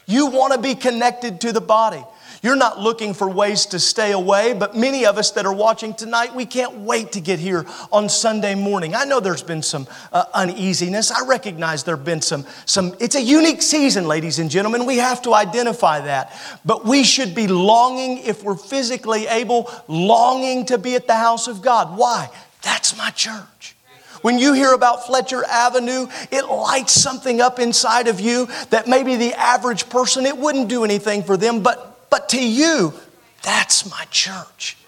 You 0.07 0.27
want 0.27 0.53
to 0.53 0.59
be 0.59 0.75
connected 0.75 1.41
to 1.43 1.53
the 1.53 1.61
body. 1.61 2.05
You're 2.43 2.57
not 2.57 2.79
looking 2.79 3.15
for 3.15 3.27
ways 3.27 3.65
to 3.67 3.79
stay 3.79 4.13
away, 4.13 4.53
but 4.53 4.77
many 4.77 5.07
of 5.07 5.17
us 5.17 5.31
that 5.31 5.47
are 5.47 5.53
watching 5.55 5.95
tonight, 5.95 6.35
we 6.35 6.45
can't 6.45 6.81
wait 6.81 7.13
to 7.13 7.21
get 7.23 7.39
here 7.39 7.65
on 7.91 8.11
Sunday 8.11 8.55
morning. 8.55 8.95
I 8.95 9.05
know 9.05 9.19
there's 9.19 9.43
been 9.43 9.63
some 9.63 9.89
uh, 10.13 10.25
uneasiness. 10.35 11.11
I 11.11 11.27
recognize 11.27 11.85
there 11.85 11.97
have 11.97 12.05
been 12.05 12.21
some, 12.21 12.45
some, 12.67 12.95
it's 13.01 13.15
a 13.15 13.23
unique 13.23 13.63
season, 13.63 14.07
ladies 14.07 14.41
and 14.41 14.51
gentlemen. 14.51 14.85
We 14.85 14.99
have 14.99 15.23
to 15.23 15.33
identify 15.33 16.01
that. 16.01 16.39
But 16.67 16.85
we 16.85 17.03
should 17.03 17.35
be 17.35 17.47
longing, 17.47 18.19
if 18.19 18.45
we're 18.45 18.57
physically 18.57 19.27
able, 19.27 19.73
longing 19.89 20.67
to 20.67 20.77
be 20.77 20.97
at 20.97 21.07
the 21.07 21.17
house 21.17 21.49
of 21.49 21.63
God. 21.63 21.97
Why? 21.97 22.29
That's 22.61 22.95
my 22.99 23.09
church. 23.09 23.54
When 24.25 24.39
you 24.39 24.55
hear 24.55 24.73
about 24.73 25.05
Fletcher 25.05 25.45
Avenue, 25.45 26.07
it 26.31 26.47
lights 26.47 26.95
something 26.95 27.43
up 27.43 27.59
inside 27.59 28.09
of 28.09 28.21
you 28.21 28.49
that 28.71 28.89
maybe 28.89 29.17
the 29.17 29.35
average 29.35 29.91
person, 29.91 30.25
it 30.25 30.39
wouldn't 30.39 30.69
do 30.69 30.83
anything 30.83 31.23
for 31.23 31.37
them, 31.37 31.63
but 31.63 32.09
but 32.09 32.31
to 32.31 32.43
you, 32.43 32.95
that's 33.43 33.91
my 33.91 34.07
church 34.11 34.79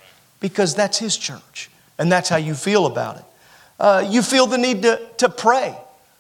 because 0.40 0.75
that's 0.75 0.96
his 0.96 1.18
church. 1.18 1.68
And 1.99 2.11
that's 2.11 2.31
how 2.31 2.38
you 2.38 2.55
feel 2.55 2.87
about 2.87 3.18
it. 3.18 3.25
Uh, 3.79 4.09
you 4.09 4.22
feel 4.22 4.46
the 4.46 4.57
need 4.57 4.81
to, 4.83 5.07
to 5.18 5.29
pray 5.29 5.77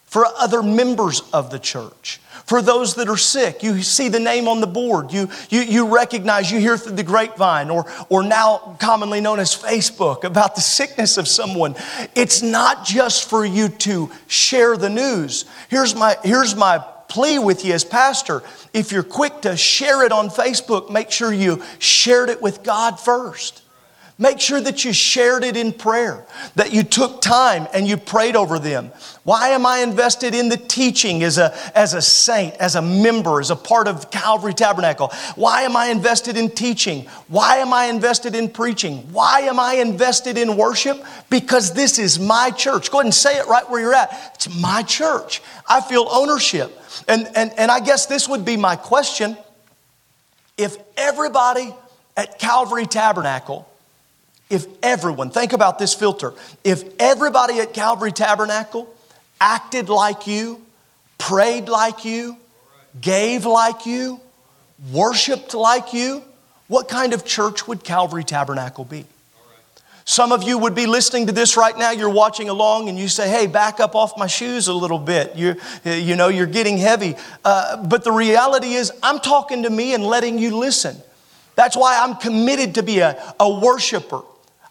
for 0.06 0.24
other 0.38 0.62
members 0.62 1.20
of 1.32 1.50
the 1.50 1.58
church, 1.58 2.20
for 2.44 2.62
those 2.62 2.94
that 2.94 3.08
are 3.08 3.16
sick. 3.16 3.62
You 3.62 3.82
see 3.82 4.08
the 4.08 4.20
name 4.20 4.46
on 4.46 4.60
the 4.60 4.66
board. 4.66 5.12
You, 5.12 5.28
you, 5.50 5.60
you 5.62 5.94
recognize, 5.94 6.50
you 6.50 6.60
hear 6.60 6.78
through 6.78 6.94
the 6.94 7.02
grapevine 7.02 7.70
or, 7.70 7.86
or 8.08 8.22
now 8.22 8.76
commonly 8.80 9.20
known 9.20 9.40
as 9.40 9.54
Facebook 9.54 10.22
about 10.24 10.54
the 10.54 10.60
sickness 10.60 11.18
of 11.18 11.26
someone. 11.26 11.74
It's 12.14 12.40
not 12.40 12.84
just 12.84 13.28
for 13.28 13.44
you 13.44 13.68
to 13.68 14.10
share 14.28 14.76
the 14.76 14.90
news. 14.90 15.44
Here's 15.68 15.94
my, 15.94 16.16
here's 16.22 16.54
my 16.54 16.78
plea 17.08 17.38
with 17.38 17.64
you 17.64 17.74
as 17.74 17.84
pastor 17.84 18.42
if 18.72 18.92
you're 18.92 19.02
quick 19.02 19.42
to 19.42 19.56
share 19.56 20.04
it 20.04 20.12
on 20.12 20.28
Facebook, 20.28 20.90
make 20.90 21.10
sure 21.10 21.32
you 21.32 21.62
shared 21.78 22.28
it 22.28 22.40
with 22.40 22.62
God 22.62 23.00
first. 23.00 23.62
Make 24.18 24.40
sure 24.40 24.62
that 24.62 24.82
you 24.82 24.94
shared 24.94 25.44
it 25.44 25.58
in 25.58 25.74
prayer, 25.74 26.24
that 26.54 26.72
you 26.72 26.84
took 26.84 27.20
time 27.20 27.68
and 27.74 27.86
you 27.86 27.98
prayed 27.98 28.34
over 28.34 28.58
them. 28.58 28.90
Why 29.24 29.50
am 29.50 29.66
I 29.66 29.80
invested 29.80 30.34
in 30.34 30.48
the 30.48 30.56
teaching 30.56 31.22
as 31.22 31.36
a, 31.36 31.54
as 31.76 31.92
a 31.92 32.00
saint, 32.00 32.54
as 32.54 32.76
a 32.76 32.82
member, 32.82 33.40
as 33.40 33.50
a 33.50 33.56
part 33.56 33.88
of 33.88 34.10
Calvary 34.10 34.54
Tabernacle? 34.54 35.08
Why 35.34 35.62
am 35.62 35.76
I 35.76 35.88
invested 35.88 36.38
in 36.38 36.48
teaching? 36.48 37.04
Why 37.28 37.56
am 37.56 37.74
I 37.74 37.86
invested 37.86 38.34
in 38.34 38.48
preaching? 38.48 39.00
Why 39.12 39.40
am 39.40 39.60
I 39.60 39.74
invested 39.74 40.38
in 40.38 40.56
worship? 40.56 41.04
Because 41.28 41.74
this 41.74 41.98
is 41.98 42.18
my 42.18 42.50
church. 42.50 42.90
Go 42.90 43.00
ahead 43.00 43.06
and 43.06 43.14
say 43.14 43.36
it 43.36 43.46
right 43.48 43.68
where 43.68 43.82
you're 43.82 43.94
at. 43.94 44.32
It's 44.36 44.48
my 44.58 44.82
church. 44.82 45.42
I 45.68 45.82
feel 45.82 46.08
ownership. 46.10 46.80
And, 47.06 47.28
and, 47.34 47.52
and 47.58 47.70
I 47.70 47.80
guess 47.80 48.06
this 48.06 48.30
would 48.30 48.46
be 48.46 48.56
my 48.56 48.76
question. 48.76 49.36
If 50.56 50.78
everybody 50.96 51.74
at 52.16 52.38
Calvary 52.38 52.86
Tabernacle, 52.86 53.68
if 54.48 54.66
everyone, 54.82 55.30
think 55.30 55.52
about 55.52 55.78
this 55.78 55.94
filter, 55.94 56.32
if 56.62 56.84
everybody 56.98 57.58
at 57.58 57.74
Calvary 57.74 58.12
Tabernacle 58.12 58.92
acted 59.40 59.88
like 59.88 60.26
you, 60.26 60.62
prayed 61.18 61.68
like 61.68 62.04
you, 62.04 62.36
gave 63.00 63.44
like 63.44 63.86
you, 63.86 64.20
worshiped 64.92 65.54
like 65.54 65.92
you, 65.92 66.22
what 66.68 66.88
kind 66.88 67.12
of 67.12 67.24
church 67.24 67.66
would 67.66 67.84
Calvary 67.84 68.24
Tabernacle 68.24 68.84
be? 68.84 69.04
Some 70.08 70.30
of 70.30 70.44
you 70.44 70.56
would 70.58 70.76
be 70.76 70.86
listening 70.86 71.26
to 71.26 71.32
this 71.32 71.56
right 71.56 71.76
now. 71.76 71.90
You're 71.90 72.08
watching 72.08 72.48
along 72.48 72.88
and 72.88 72.96
you 72.96 73.08
say, 73.08 73.28
hey, 73.28 73.48
back 73.48 73.80
up 73.80 73.96
off 73.96 74.16
my 74.16 74.28
shoes 74.28 74.68
a 74.68 74.72
little 74.72 75.00
bit. 75.00 75.34
You, 75.34 75.56
you 75.84 76.14
know, 76.14 76.28
you're 76.28 76.46
getting 76.46 76.78
heavy. 76.78 77.16
Uh, 77.44 77.84
but 77.84 78.04
the 78.04 78.12
reality 78.12 78.74
is, 78.74 78.92
I'm 79.02 79.18
talking 79.18 79.64
to 79.64 79.70
me 79.70 79.94
and 79.94 80.04
letting 80.04 80.38
you 80.38 80.56
listen. 80.56 80.96
That's 81.56 81.76
why 81.76 81.98
I'm 82.00 82.14
committed 82.16 82.76
to 82.76 82.84
be 82.84 83.00
a, 83.00 83.34
a 83.40 83.58
worshiper. 83.58 84.22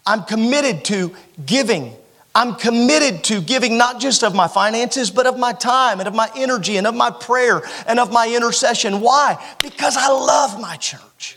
I'm 0.06 0.22
committed 0.22 0.84
to 0.86 1.12
giving. 1.44 1.94
I'm 2.34 2.54
committed 2.54 3.24
to 3.24 3.40
giving 3.40 3.76
not 3.76 3.98
just 4.00 4.22
of 4.22 4.34
my 4.34 4.46
finances, 4.46 5.10
but 5.10 5.26
of 5.26 5.38
my 5.38 5.52
time 5.52 5.98
and 5.98 6.06
of 6.06 6.14
my 6.14 6.30
energy 6.36 6.76
and 6.76 6.86
of 6.86 6.94
my 6.94 7.10
prayer 7.10 7.62
and 7.86 7.98
of 7.98 8.12
my 8.12 8.28
intercession. 8.28 9.00
Why? 9.00 9.42
Because 9.60 9.96
I 9.96 10.08
love 10.08 10.60
my 10.60 10.76
church. 10.76 11.36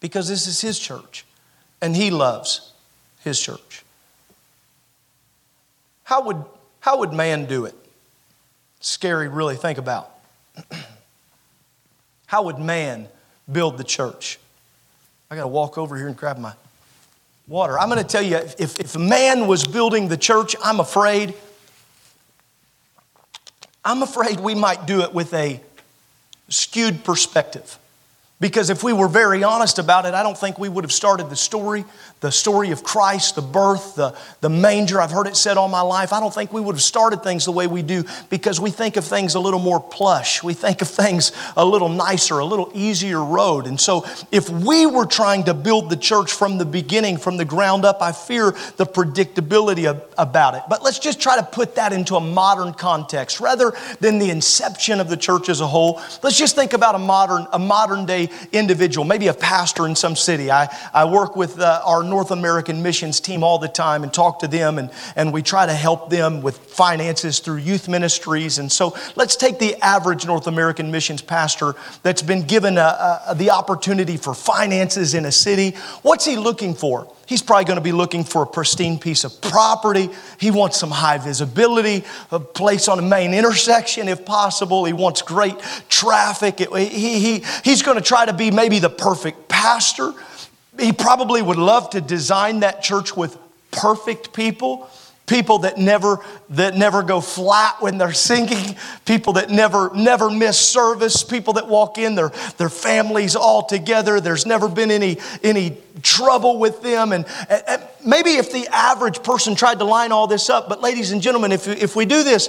Because 0.00 0.28
this 0.28 0.46
is 0.46 0.60
His 0.60 0.78
church 0.78 1.24
and 1.80 1.94
He 1.94 2.10
loves 2.10 2.72
His 3.22 3.40
church. 3.40 3.84
How 6.04 6.22
would, 6.22 6.42
how 6.80 6.98
would 7.00 7.12
man 7.12 7.46
do 7.46 7.66
it? 7.66 7.74
Scary, 8.80 9.28
really, 9.28 9.56
think 9.56 9.78
about. 9.78 10.10
How 12.26 12.42
would 12.44 12.58
man 12.58 13.08
build 13.50 13.78
the 13.78 13.84
church? 13.84 14.38
I 15.30 15.36
got 15.36 15.42
to 15.42 15.48
walk 15.48 15.78
over 15.78 15.96
here 15.96 16.08
and 16.08 16.16
grab 16.16 16.38
my 16.38 16.54
water. 17.46 17.78
I'm 17.78 17.88
going 17.88 18.02
to 18.02 18.08
tell 18.08 18.22
you 18.22 18.36
if, 18.36 18.80
if 18.80 18.96
man 18.96 19.46
was 19.46 19.66
building 19.66 20.08
the 20.08 20.16
church, 20.16 20.56
I'm 20.62 20.80
afraid, 20.80 21.34
I'm 23.84 24.02
afraid 24.02 24.40
we 24.40 24.54
might 24.54 24.86
do 24.86 25.02
it 25.02 25.14
with 25.14 25.32
a 25.32 25.60
skewed 26.48 27.04
perspective. 27.04 27.78
Because 28.38 28.68
if 28.68 28.84
we 28.84 28.92
were 28.92 29.08
very 29.08 29.42
honest 29.42 29.78
about 29.78 30.04
it, 30.04 30.12
I 30.12 30.22
don't 30.22 30.36
think 30.36 30.58
we 30.58 30.68
would 30.68 30.84
have 30.84 30.92
started 30.92 31.30
the 31.30 31.36
story, 31.36 31.86
the 32.20 32.30
story 32.30 32.70
of 32.70 32.84
Christ, 32.84 33.34
the 33.34 33.40
birth, 33.40 33.94
the, 33.94 34.14
the 34.42 34.50
manger. 34.50 35.00
I've 35.00 35.10
heard 35.10 35.26
it 35.26 35.36
said 35.36 35.56
all 35.56 35.68
my 35.68 35.80
life. 35.80 36.12
I 36.12 36.20
don't 36.20 36.34
think 36.34 36.52
we 36.52 36.60
would 36.60 36.74
have 36.74 36.82
started 36.82 37.22
things 37.22 37.46
the 37.46 37.52
way 37.52 37.66
we 37.66 37.80
do 37.80 38.04
because 38.28 38.60
we 38.60 38.70
think 38.70 38.98
of 38.98 39.06
things 39.06 39.36
a 39.36 39.40
little 39.40 39.58
more 39.58 39.80
plush. 39.80 40.42
We 40.42 40.52
think 40.52 40.82
of 40.82 40.88
things 40.88 41.32
a 41.56 41.64
little 41.64 41.88
nicer, 41.88 42.38
a 42.38 42.44
little 42.44 42.70
easier 42.74 43.24
road. 43.24 43.66
And 43.66 43.80
so 43.80 44.04
if 44.30 44.50
we 44.50 44.84
were 44.84 45.06
trying 45.06 45.44
to 45.44 45.54
build 45.54 45.88
the 45.88 45.96
church 45.96 46.30
from 46.30 46.58
the 46.58 46.66
beginning, 46.66 47.16
from 47.16 47.38
the 47.38 47.46
ground 47.46 47.86
up, 47.86 48.02
I 48.02 48.12
fear 48.12 48.50
the 48.76 48.84
predictability 48.84 49.88
of, 49.88 50.04
about 50.18 50.54
it. 50.56 50.62
But 50.68 50.82
let's 50.82 50.98
just 50.98 51.22
try 51.22 51.36
to 51.36 51.42
put 51.42 51.76
that 51.76 51.94
into 51.94 52.16
a 52.16 52.20
modern 52.20 52.74
context 52.74 53.40
rather 53.40 53.72
than 54.00 54.18
the 54.18 54.28
inception 54.28 55.00
of 55.00 55.08
the 55.08 55.16
church 55.16 55.48
as 55.48 55.62
a 55.62 55.66
whole. 55.66 56.02
Let's 56.22 56.36
just 56.36 56.54
think 56.54 56.74
about 56.74 56.94
a 56.94 56.98
modern, 56.98 57.46
a 57.54 57.58
modern 57.58 58.04
day 58.04 58.25
individual, 58.52 59.04
maybe 59.04 59.28
a 59.28 59.34
pastor 59.34 59.86
in 59.86 59.96
some 59.96 60.16
city. 60.16 60.50
I, 60.50 60.68
I 60.92 61.04
work 61.04 61.36
with 61.36 61.58
uh, 61.58 61.82
our 61.84 62.02
North 62.02 62.30
American 62.30 62.82
missions 62.82 63.20
team 63.20 63.42
all 63.42 63.58
the 63.58 63.68
time 63.68 64.02
and 64.02 64.12
talk 64.12 64.40
to 64.40 64.48
them, 64.48 64.78
and, 64.78 64.90
and 65.16 65.32
we 65.32 65.42
try 65.42 65.66
to 65.66 65.74
help 65.74 66.10
them 66.10 66.42
with 66.42 66.56
finances 66.56 67.40
through 67.40 67.58
youth 67.58 67.88
ministries. 67.88 68.58
And 68.58 68.70
so 68.70 68.96
let's 69.16 69.36
take 69.36 69.58
the 69.58 69.76
average 69.82 70.26
North 70.26 70.46
American 70.46 70.90
missions 70.90 71.22
pastor 71.22 71.74
that's 72.02 72.22
been 72.22 72.46
given 72.46 72.78
a, 72.78 73.20
a, 73.28 73.34
the 73.34 73.50
opportunity 73.50 74.16
for 74.16 74.34
finances 74.34 75.14
in 75.14 75.24
a 75.24 75.32
city. 75.32 75.76
What's 76.02 76.24
he 76.24 76.36
looking 76.36 76.74
for? 76.74 77.12
He's 77.26 77.42
probably 77.42 77.64
going 77.64 77.76
to 77.76 77.82
be 77.82 77.92
looking 77.92 78.22
for 78.24 78.42
a 78.42 78.46
pristine 78.46 78.98
piece 78.98 79.24
of 79.24 79.40
property. 79.40 80.08
He 80.38 80.50
wants 80.50 80.76
some 80.76 80.90
high 80.90 81.18
visibility, 81.18 82.04
a 82.30 82.38
place 82.38 82.88
on 82.88 82.98
a 82.98 83.02
main 83.02 83.34
intersection 83.34 84.08
if 84.08 84.24
possible. 84.24 84.84
He 84.84 84.92
wants 84.92 85.22
great 85.22 85.58
traffic. 85.88 86.60
He, 86.60 87.18
he, 87.18 87.44
he's 87.64 87.82
going 87.82 87.98
to 87.98 88.04
try 88.04 88.26
to 88.26 88.32
be 88.32 88.50
maybe 88.50 88.78
the 88.78 88.90
perfect 88.90 89.48
pastor. 89.48 90.12
He 90.78 90.92
probably 90.92 91.42
would 91.42 91.58
love 91.58 91.90
to 91.90 92.00
design 92.00 92.60
that 92.60 92.82
church 92.82 93.16
with 93.16 93.36
perfect 93.72 94.32
people 94.32 94.88
people 95.26 95.58
that 95.58 95.76
never 95.76 96.18
that 96.50 96.76
never 96.76 97.02
go 97.02 97.20
flat 97.20 97.76
when 97.80 97.98
they're 97.98 98.12
singing. 98.12 98.76
People 99.04 99.34
that 99.34 99.50
never 99.50 99.90
never 99.94 100.30
miss 100.30 100.58
service. 100.58 101.22
People 101.22 101.54
that 101.54 101.68
walk 101.68 101.98
in 101.98 102.14
their 102.14 102.30
their 102.56 102.68
families 102.68 103.36
all 103.36 103.64
together. 103.64 104.20
There's 104.20 104.46
never 104.46 104.68
been 104.68 104.90
any 104.90 105.18
any 105.42 105.76
trouble 106.02 106.58
with 106.58 106.82
them. 106.82 107.12
And, 107.12 107.26
and 107.50 107.82
maybe 108.04 108.30
if 108.36 108.52
the 108.52 108.68
average 108.68 109.22
person 109.22 109.54
tried 109.54 109.78
to 109.80 109.84
line 109.84 110.12
all 110.12 110.26
this 110.26 110.48
up 110.48 110.68
but 110.68 110.80
ladies 110.80 111.12
and 111.12 111.20
gentlemen 111.20 111.52
if 111.52 111.66
if 111.66 111.96
we 111.96 112.04
do 112.04 112.22
this 112.22 112.48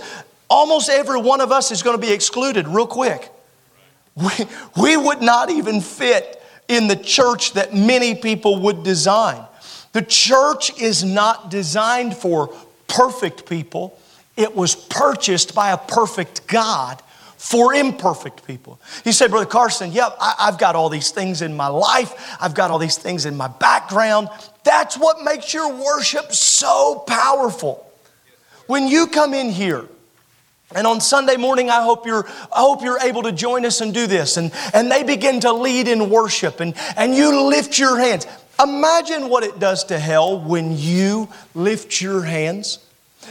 almost 0.50 0.90
every 0.90 1.20
one 1.20 1.42
of 1.42 1.52
us 1.52 1.72
is 1.72 1.84
going 1.84 2.00
to 2.00 2.06
be 2.06 2.14
excluded 2.14 2.68
real 2.68 2.88
quick. 2.88 3.32
We, 4.16 4.32
we 4.82 4.98
would 4.98 5.22
not 5.22 5.50
even 5.52 5.82
fit 5.82 6.42
in 6.68 6.88
the 6.88 6.96
church 6.96 7.54
that 7.54 7.74
many 7.74 8.16
people 8.16 8.62
would 8.62 8.84
design. 8.84 9.46
The 9.94 10.02
church 10.02 10.80
is 10.80 11.04
not 11.04 11.50
designed 11.50 12.16
for 12.16 12.54
perfect 12.88 13.48
people, 13.48 14.00
it 14.36 14.56
was 14.56 14.76
purchased 14.76 15.56
by 15.56 15.72
a 15.72 15.78
perfect 15.78 16.48
God 16.48 17.02
for 17.38 17.74
imperfect 17.74 18.46
people. 18.46 18.80
He 19.04 19.12
said, 19.12 19.30
Brother 19.30 19.46
Carson, 19.46 19.92
yep, 19.92 20.16
I, 20.20 20.46
have 20.46 20.58
got 20.58 20.76
all 20.76 20.90
these 20.90 21.12
things 21.12 21.42
in 21.42 21.56
my 21.56 21.68
life, 21.68 22.36
I've 22.42 22.56
got 22.56 22.72
all 22.72 22.80
these 22.80 22.98
things 22.98 23.26
in 23.26 23.38
my 23.38 23.48
background. 23.48 24.30
That's 24.64 24.98
what 24.98 25.24
makes 25.24 25.54
your 25.54 25.74
worship 25.74 26.34
so 26.34 27.04
powerful. 27.08 27.90
When 28.66 28.88
you 28.88 29.08
come 29.08 29.34
in 29.34 29.50
here, 29.50 29.88
and 30.76 30.86
on 30.86 31.00
Sunday 31.00 31.38
morning, 31.38 31.70
I 31.70 31.82
hope 31.82 32.06
you're, 32.06 32.28
I 32.28 32.60
hope 32.60 32.82
you're 32.82 33.00
able 33.00 33.24
to 33.24 33.32
join 33.32 33.66
us 33.66 33.80
and 33.80 33.94
do 33.94 34.06
this. 34.06 34.36
And, 34.36 34.52
and 34.74 34.92
they 34.92 35.04
begin 35.04 35.40
to 35.42 35.54
lead 35.54 35.88
in 35.88 36.10
worship, 36.10 36.60
and, 36.60 36.74
and 36.98 37.16
you 37.16 37.48
lift 37.48 37.80
your 37.80 37.98
hands. 37.98 38.28
Imagine 38.62 39.30
what 39.30 39.44
it 39.44 39.60
does 39.60 39.86
to 39.86 40.00
hell 40.00 40.40
when 40.40 40.78
you 40.78 41.30
lift 41.56 42.02
your 42.02 42.22
hands. 42.22 42.80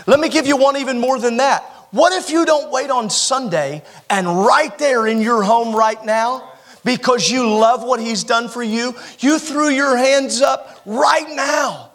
Let 0.06 0.18
me 0.18 0.30
give 0.30 0.46
you 0.46 0.56
one 0.56 0.78
even 0.78 0.98
more 0.98 1.18
than 1.18 1.36
that. 1.36 1.62
What 1.90 2.12
if 2.12 2.30
you 2.30 2.46
don't 2.46 2.72
wait 2.72 2.90
on 2.90 3.10
Sunday 3.10 3.82
and 4.08 4.26
right 4.26 4.76
there 4.78 5.06
in 5.06 5.20
your 5.20 5.42
home 5.42 5.76
right 5.76 6.02
now, 6.04 6.52
because 6.84 7.30
you 7.30 7.46
love 7.46 7.82
what 7.82 8.00
He's 8.00 8.24
done 8.24 8.48
for 8.48 8.62
you, 8.62 8.94
you 9.18 9.38
threw 9.38 9.68
your 9.68 9.96
hands 9.96 10.40
up 10.40 10.80
right 10.86 11.28
now 11.34 11.90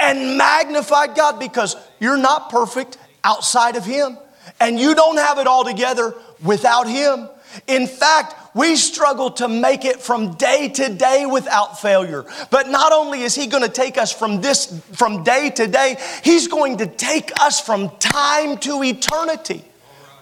and 0.00 0.38
magnified 0.38 1.14
God 1.14 1.38
because 1.38 1.76
you're 2.00 2.16
not 2.16 2.50
perfect 2.50 2.96
outside 3.24 3.76
of 3.76 3.84
Him 3.84 4.16
and 4.60 4.78
you 4.78 4.94
don't 4.94 5.18
have 5.18 5.38
it 5.38 5.46
all 5.46 5.64
together 5.64 6.14
without 6.42 6.88
Him. 6.88 7.28
In 7.66 7.86
fact, 7.86 8.34
we 8.54 8.76
struggle 8.76 9.30
to 9.32 9.48
make 9.48 9.84
it 9.84 10.00
from 10.00 10.34
day 10.34 10.68
to 10.68 10.92
day 10.92 11.26
without 11.26 11.80
failure. 11.80 12.24
But 12.50 12.68
not 12.68 12.92
only 12.92 13.22
is 13.22 13.34
He 13.34 13.46
going 13.46 13.62
to 13.62 13.68
take 13.68 13.98
us 13.98 14.12
from 14.12 14.40
this, 14.40 14.80
from 14.92 15.24
day 15.24 15.50
to 15.50 15.66
day, 15.66 15.96
He's 16.24 16.48
going 16.48 16.78
to 16.78 16.86
take 16.86 17.32
us 17.40 17.60
from 17.60 17.90
time 17.98 18.58
to 18.58 18.82
eternity 18.82 19.64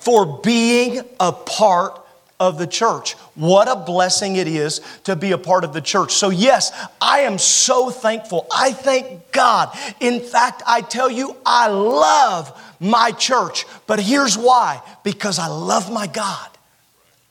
for 0.01 0.41
being 0.41 1.01
a 1.19 1.33
part 1.33 2.01
of 2.41 2.59
the 2.59 2.67
church. 2.67 3.13
What 3.35 3.69
a 3.69 3.77
blessing 3.77 4.37
it 4.37 4.49
is 4.49 4.81
to 5.05 5.17
be 5.17 5.33
a 5.33 5.39
part 5.39 5.65
of 5.65 5.73
the 5.73 5.81
church. 5.81 6.13
So, 6.13 6.31
yes, 6.31 6.73
I 7.01 7.21
am 7.21 7.39
so 7.39 7.91
thankful. 7.91 8.47
I 8.53 8.73
thank 8.73 9.33
God. 9.33 9.77
In 10.01 10.21
fact, 10.21 10.63
I 10.67 10.81
tell 10.81 11.11
you, 11.11 11.37
I 11.47 11.69
love 11.69 12.61
my 12.85 13.11
church. 13.11 13.65
But 13.87 13.99
here's 13.99 14.37
why 14.37 14.83
because 15.03 15.39
I 15.39 15.47
love 15.47 15.91
my 15.91 16.07
God. 16.07 16.51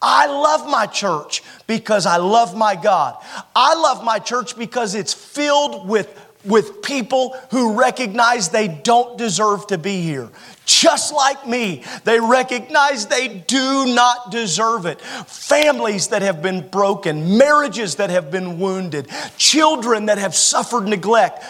I 0.01 0.25
love 0.25 0.69
my 0.69 0.85
church 0.85 1.41
because 1.65 2.05
I 2.05 2.17
love 2.17 2.57
my 2.57 2.75
God. 2.75 3.23
I 3.55 3.75
love 3.75 4.03
my 4.03 4.19
church 4.19 4.57
because 4.57 4.95
it's 4.95 5.13
filled 5.13 5.87
with, 5.87 6.09
with 6.43 6.81
people 6.81 7.37
who 7.51 7.79
recognize 7.79 8.49
they 8.49 8.67
don't 8.67 9.17
deserve 9.17 9.65
to 9.67 9.77
be 9.77 10.01
here. 10.01 10.29
Just 10.65 11.13
like 11.13 11.47
me, 11.47 11.83
they 12.03 12.19
recognize 12.19 13.07
they 13.07 13.29
do 13.29 13.85
not 13.93 14.29
deserve 14.29 14.85
it. 14.85 14.99
Families 14.99 16.09
that 16.09 16.21
have 16.21 16.41
been 16.41 16.67
broken, 16.67 17.37
marriages 17.37 17.95
that 17.95 18.09
have 18.09 18.29
been 18.29 18.59
wounded, 18.59 19.07
children 19.37 20.07
that 20.07 20.17
have 20.17 20.35
suffered 20.35 20.85
neglect. 20.85 21.45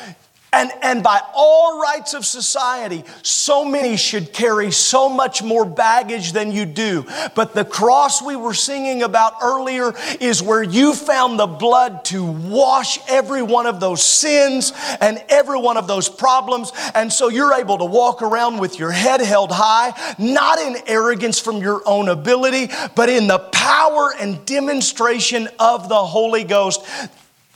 And, 0.53 0.71
and 0.83 1.01
by 1.01 1.19
all 1.33 1.81
rights 1.81 2.13
of 2.13 2.25
society, 2.27 3.03
so 3.23 3.65
many 3.65 3.97
should 3.97 4.31
carry 4.31 4.69
so 4.69 5.09
much 5.09 5.41
more 5.41 5.65
baggage 5.65 6.31
than 6.31 6.51
you 6.51 6.67
do. 6.67 7.07
But 7.33 7.55
the 7.55 7.65
cross 7.65 8.21
we 8.21 8.35
were 8.35 8.53
singing 8.53 9.01
about 9.01 9.33
earlier 9.41 9.93
is 10.21 10.43
where 10.43 10.61
you 10.61 10.93
found 10.93 11.39
the 11.39 11.47
blood 11.47 12.05
to 12.05 12.23
wash 12.23 12.99
every 13.09 13.41
one 13.41 13.65
of 13.65 13.79
those 13.79 14.03
sins 14.03 14.73
and 15.01 15.23
every 15.27 15.59
one 15.59 15.75
of 15.75 15.87
those 15.87 16.07
problems. 16.07 16.71
And 16.93 17.11
so 17.11 17.29
you're 17.29 17.55
able 17.55 17.79
to 17.79 17.85
walk 17.85 18.21
around 18.21 18.59
with 18.59 18.77
your 18.77 18.91
head 18.91 19.21
held 19.21 19.51
high, 19.51 20.15
not 20.19 20.59
in 20.59 20.75
arrogance 20.85 21.39
from 21.39 21.57
your 21.57 21.81
own 21.87 22.09
ability, 22.09 22.71
but 22.95 23.09
in 23.09 23.25
the 23.25 23.39
power 23.39 24.13
and 24.19 24.45
demonstration 24.45 25.49
of 25.57 25.89
the 25.89 26.05
Holy 26.05 26.43
Ghost, 26.43 26.85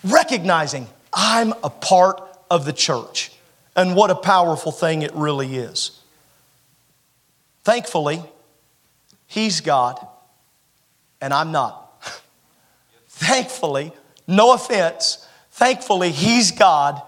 recognizing 0.04 0.88
I'm 1.14 1.54
a 1.64 1.70
part 1.70 2.27
of 2.50 2.66
the 2.66 2.74
church. 2.74 3.32
And 3.76 3.96
what 3.96 4.10
a 4.10 4.16
powerful 4.16 4.72
thing 4.72 5.02
it 5.02 5.14
really 5.14 5.56
is. 5.58 6.02
Thankfully, 7.64 8.24
He's 9.28 9.62
God 9.62 10.00
and 11.22 11.34
I'm 11.34 11.52
not. 11.52 12.04
thankfully, 13.10 13.92
no 14.28 14.54
offense, 14.54 15.28
thankfully, 15.52 16.12
He's 16.12 16.52
God 16.52 17.02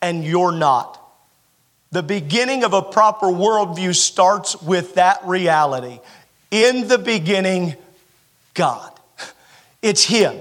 and 0.00 0.24
you're 0.24 0.52
not. 0.52 0.98
The 1.92 2.02
beginning 2.02 2.64
of 2.64 2.72
a 2.72 2.82
proper 2.82 3.26
worldview 3.26 3.94
starts 3.94 4.60
with 4.62 4.94
that 4.94 5.20
reality. 5.24 6.00
In 6.50 6.88
the 6.88 6.98
beginning, 6.98 7.76
God. 8.54 8.90
It's 9.82 10.04
Him. 10.04 10.38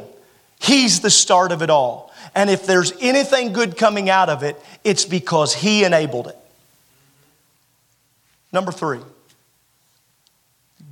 He's 0.60 1.02
the 1.02 1.10
start 1.10 1.52
of 1.52 1.62
it 1.62 1.70
all. 1.70 2.11
And 2.34 2.50
if 2.50 2.66
there's 2.66 2.94
anything 3.02 3.54
good 3.54 3.78
coming 3.78 4.10
out 4.10 4.30
of 4.30 4.44
it, 4.44 4.56
it's 4.84 5.06
because 5.06 5.54
He 5.54 5.84
enabled 5.84 6.28
it. 6.28 6.38
Number 8.54 8.72
three, 8.72 9.00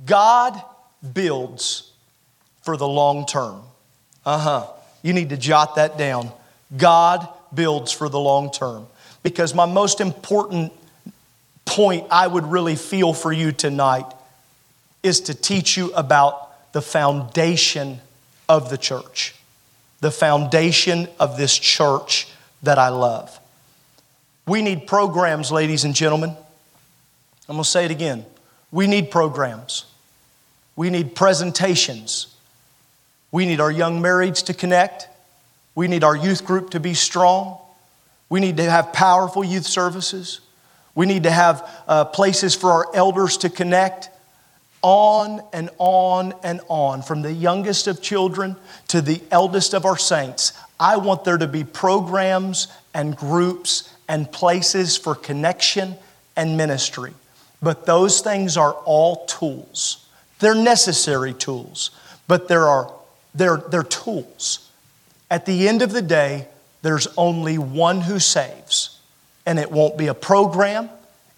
God 0.06 0.60
builds 1.12 1.90
for 2.62 2.76
the 2.76 2.88
long 2.88 3.26
term. 3.26 3.62
Uh 4.24 4.38
huh. 4.38 4.66
You 5.02 5.12
need 5.12 5.30
to 5.30 5.36
jot 5.36 5.76
that 5.76 5.96
down. 5.96 6.30
God 6.76 7.28
builds 7.52 7.92
for 7.92 8.08
the 8.08 8.18
long 8.18 8.50
term. 8.50 8.86
Because 9.22 9.54
my 9.54 9.66
most 9.66 10.00
important 10.00 10.72
point 11.64 12.06
I 12.10 12.26
would 12.26 12.44
really 12.44 12.76
feel 12.76 13.12
for 13.12 13.32
you 13.32 13.52
tonight 13.52 14.06
is 15.02 15.20
to 15.22 15.34
teach 15.34 15.76
you 15.76 15.92
about 15.92 16.72
the 16.72 16.82
foundation 16.82 18.00
of 18.48 18.70
the 18.70 18.78
church, 18.78 19.34
the 20.00 20.10
foundation 20.10 21.08
of 21.18 21.36
this 21.36 21.56
church 21.56 22.28
that 22.62 22.78
I 22.78 22.88
love. 22.88 23.38
We 24.46 24.62
need 24.62 24.86
programs, 24.86 25.52
ladies 25.52 25.84
and 25.84 25.94
gentlemen. 25.94 26.30
I'm 27.48 27.56
going 27.56 27.64
to 27.64 27.68
say 27.68 27.84
it 27.84 27.90
again. 27.90 28.24
We 28.72 28.86
need 28.86 29.10
programs. 29.10 29.84
We 30.76 30.90
need 30.90 31.14
presentations. 31.14 32.34
We 33.32 33.46
need 33.46 33.60
our 33.60 33.70
young 33.70 34.00
marrieds 34.00 34.44
to 34.46 34.54
connect. 34.54 35.08
We 35.74 35.88
need 35.88 36.04
our 36.04 36.16
youth 36.16 36.44
group 36.44 36.70
to 36.70 36.80
be 36.80 36.94
strong. 36.94 37.58
We 38.28 38.40
need 38.40 38.56
to 38.56 38.70
have 38.70 38.92
powerful 38.92 39.44
youth 39.44 39.66
services. 39.66 40.40
We 40.94 41.06
need 41.06 41.24
to 41.24 41.30
have 41.30 41.68
uh, 41.86 42.04
places 42.06 42.54
for 42.54 42.70
our 42.70 42.86
elders 42.94 43.36
to 43.38 43.50
connect. 43.50 44.10
On 44.82 45.42
and 45.52 45.70
on 45.78 46.32
and 46.42 46.60
on, 46.68 47.02
from 47.02 47.22
the 47.22 47.32
youngest 47.32 47.86
of 47.86 48.00
children 48.00 48.56
to 48.88 49.00
the 49.00 49.20
eldest 49.30 49.74
of 49.74 49.84
our 49.84 49.98
saints. 49.98 50.52
I 50.78 50.96
want 50.96 51.24
there 51.24 51.36
to 51.36 51.46
be 51.46 51.64
programs 51.64 52.68
and 52.94 53.14
groups 53.14 53.92
and 54.08 54.30
places 54.30 54.96
for 54.96 55.14
connection 55.14 55.96
and 56.36 56.56
ministry. 56.56 57.12
But 57.62 57.84
those 57.84 58.22
things 58.22 58.56
are 58.56 58.72
all 58.72 59.26
tools. 59.26 60.06
They're 60.38 60.54
necessary 60.54 61.34
tools, 61.34 61.90
but 62.26 62.48
there 62.48 62.66
are, 62.66 62.90
they're, 63.34 63.58
they're 63.58 63.82
tools. 63.82 64.70
At 65.30 65.44
the 65.44 65.68
end 65.68 65.82
of 65.82 65.92
the 65.92 66.02
day, 66.02 66.48
there's 66.82 67.06
only 67.18 67.58
one 67.58 68.00
who 68.00 68.18
saves. 68.18 68.98
And 69.44 69.58
it 69.58 69.70
won't 69.70 69.98
be 69.98 70.06
a 70.06 70.14
program, 70.14 70.88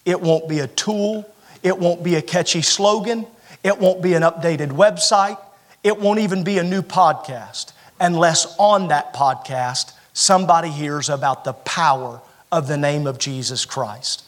it 0.04 0.20
won't 0.20 0.48
be 0.48 0.60
a 0.60 0.66
tool, 0.66 1.28
it 1.62 1.78
won't 1.78 2.02
be 2.02 2.16
a 2.16 2.22
catchy 2.22 2.62
slogan, 2.62 3.26
it 3.62 3.78
won't 3.78 4.02
be 4.02 4.14
an 4.14 4.22
updated 4.22 4.68
website, 4.68 5.38
it 5.82 5.98
won't 5.98 6.20
even 6.20 6.44
be 6.44 6.58
a 6.58 6.62
new 6.62 6.82
podcast, 6.82 7.72
unless 8.00 8.54
on 8.58 8.88
that 8.88 9.14
podcast 9.14 9.92
somebody 10.12 10.68
hears 10.68 11.08
about 11.08 11.44
the 11.44 11.52
power 11.52 12.20
of 12.50 12.68
the 12.68 12.76
name 12.76 13.06
of 13.06 13.18
Jesus 13.18 13.64
Christ. 13.64 14.24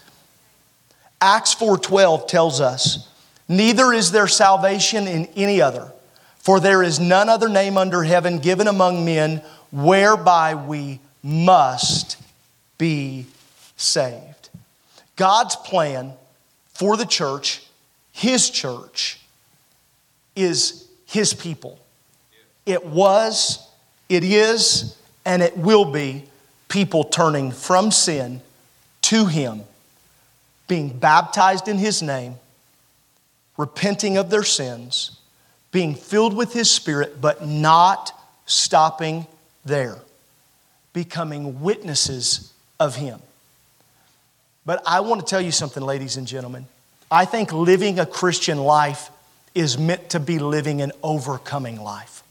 Acts 1.20 1.52
4:12 1.54 2.26
tells 2.26 2.60
us, 2.60 3.06
"Neither 3.48 3.92
is 3.92 4.10
there 4.10 4.28
salvation 4.28 5.06
in 5.06 5.26
any 5.36 5.60
other, 5.60 5.92
for 6.38 6.60
there 6.60 6.82
is 6.82 6.98
none 6.98 7.28
other 7.28 7.48
name 7.48 7.76
under 7.76 8.04
heaven 8.04 8.38
given 8.38 8.68
among 8.68 9.04
men 9.04 9.42
whereby 9.70 10.54
we 10.54 11.00
must 11.22 12.16
be 12.78 13.26
saved." 13.76 14.48
God's 15.16 15.56
plan 15.56 16.14
for 16.74 16.96
the 16.96 17.06
church, 17.06 17.62
his 18.12 18.50
church, 18.50 19.20
is 20.36 20.86
his 21.06 21.32
people. 21.32 21.78
It 22.66 22.84
was, 22.84 23.66
it 24.08 24.24
is, 24.24 24.96
and 25.24 25.42
it 25.42 25.56
will 25.56 25.90
be 25.90 26.24
people 26.68 27.04
turning 27.04 27.50
from 27.50 27.90
sin 27.90 28.40
to 29.02 29.26
him 29.26 29.62
being 30.66 30.88
baptized 30.88 31.68
in 31.68 31.78
His 31.78 32.02
name, 32.02 32.36
repenting 33.56 34.16
of 34.16 34.30
their 34.30 34.42
sins, 34.42 35.18
being 35.72 35.94
filled 35.94 36.34
with 36.34 36.52
His 36.52 36.70
Spirit, 36.70 37.20
but 37.20 37.46
not 37.46 38.12
stopping 38.46 39.26
there, 39.64 39.98
becoming 40.92 41.60
witnesses 41.60 42.52
of 42.80 42.96
Him. 42.96 43.20
But 44.66 44.82
I 44.86 45.00
want 45.00 45.20
to 45.20 45.26
tell 45.26 45.40
you 45.40 45.52
something, 45.52 45.82
ladies 45.82 46.16
and 46.16 46.26
gentlemen. 46.26 46.66
I 47.10 47.24
think 47.24 47.52
living 47.52 47.98
a 47.98 48.06
Christian 48.06 48.58
life 48.58 49.10
is 49.54 49.78
meant 49.78 50.10
to 50.10 50.20
be 50.20 50.38
living 50.38 50.80
an 50.80 50.92
overcoming 51.02 51.80
life. 51.80 52.22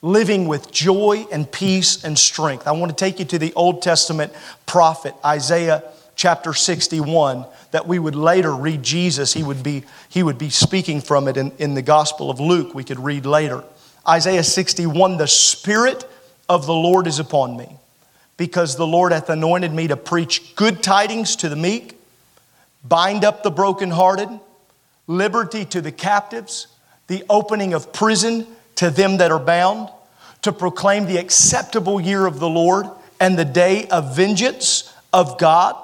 Living 0.00 0.48
with 0.48 0.72
joy 0.72 1.26
and 1.30 1.50
peace 1.50 2.02
and 2.02 2.18
strength. 2.18 2.66
I 2.66 2.72
want 2.72 2.90
to 2.90 2.96
take 2.96 3.18
you 3.18 3.24
to 3.26 3.38
the 3.38 3.52
Old 3.54 3.82
Testament 3.82 4.32
prophet, 4.66 5.14
Isaiah 5.24 5.84
chapter 6.16 6.52
61 6.52 7.46
that 7.70 7.86
we 7.86 7.98
would 7.98 8.14
later 8.14 8.54
read 8.54 8.82
Jesus. 8.82 9.32
He 9.32 9.42
would 9.42 9.62
be, 9.62 9.84
he 10.08 10.22
would 10.22 10.38
be 10.38 10.50
speaking 10.50 11.00
from 11.00 11.26
it 11.26 11.36
in, 11.36 11.52
in 11.58 11.74
the 11.74 11.82
Gospel 11.82 12.30
of 12.30 12.38
Luke, 12.38 12.74
we 12.74 12.84
could 12.84 13.00
read 13.00 13.26
later. 13.26 13.64
Isaiah 14.06 14.44
61 14.44 15.16
The 15.16 15.26
Spirit 15.26 16.04
of 16.48 16.66
the 16.66 16.74
Lord 16.74 17.06
is 17.06 17.18
upon 17.18 17.56
me, 17.56 17.76
because 18.42 18.74
the 18.74 18.84
Lord 18.84 19.12
hath 19.12 19.30
anointed 19.30 19.72
me 19.72 19.86
to 19.86 19.96
preach 19.96 20.56
good 20.56 20.82
tidings 20.82 21.36
to 21.36 21.48
the 21.48 21.54
meek, 21.54 21.96
bind 22.82 23.24
up 23.24 23.44
the 23.44 23.52
brokenhearted, 23.52 24.28
liberty 25.06 25.64
to 25.66 25.80
the 25.80 25.92
captives, 25.92 26.66
the 27.06 27.22
opening 27.30 27.72
of 27.72 27.92
prison 27.92 28.44
to 28.74 28.90
them 28.90 29.18
that 29.18 29.30
are 29.30 29.38
bound, 29.38 29.88
to 30.40 30.50
proclaim 30.50 31.06
the 31.06 31.18
acceptable 31.18 32.00
year 32.00 32.26
of 32.26 32.40
the 32.40 32.48
Lord 32.48 32.86
and 33.20 33.38
the 33.38 33.44
day 33.44 33.86
of 33.86 34.16
vengeance 34.16 34.92
of 35.12 35.38
God 35.38 35.76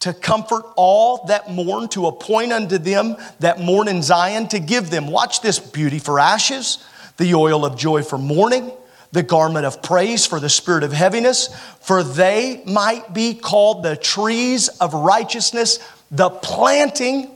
to 0.00 0.12
comfort 0.12 0.64
all 0.74 1.26
that 1.26 1.48
mourn, 1.48 1.86
to 1.90 2.08
appoint 2.08 2.52
unto 2.52 2.78
them 2.78 3.16
that 3.38 3.60
mourn 3.60 3.86
in 3.86 4.02
Zion, 4.02 4.48
to 4.48 4.58
give 4.58 4.90
them, 4.90 5.06
watch 5.06 5.42
this, 5.42 5.60
beauty 5.60 6.00
for 6.00 6.18
ashes, 6.18 6.84
the 7.18 7.34
oil 7.36 7.64
of 7.64 7.78
joy 7.78 8.02
for 8.02 8.18
mourning, 8.18 8.72
the 9.12 9.22
garment 9.22 9.66
of 9.66 9.82
praise 9.82 10.26
for 10.26 10.38
the 10.38 10.48
spirit 10.48 10.84
of 10.84 10.92
heaviness, 10.92 11.48
for 11.80 12.02
they 12.02 12.62
might 12.64 13.12
be 13.12 13.34
called 13.34 13.82
the 13.82 13.96
trees 13.96 14.68
of 14.68 14.94
righteousness, 14.94 15.78
the 16.10 16.30
planting 16.30 17.30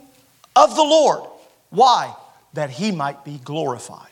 of 0.54 0.76
the 0.76 0.82
Lord. 0.82 1.22
Why? 1.70 2.14
That 2.52 2.70
he 2.70 2.92
might 2.92 3.24
be 3.24 3.38
glorified. 3.38 4.06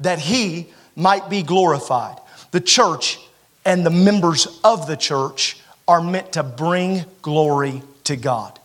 That 0.00 0.18
he 0.18 0.68
might 0.96 1.30
be 1.30 1.42
glorified. 1.42 2.18
The 2.50 2.60
church 2.60 3.20
and 3.64 3.86
the 3.86 3.90
members 3.90 4.60
of 4.64 4.86
the 4.86 4.96
church 4.96 5.58
are 5.86 6.02
meant 6.02 6.32
to 6.32 6.42
bring 6.42 7.04
glory 7.22 7.82
to 8.04 8.16
God. 8.16 8.58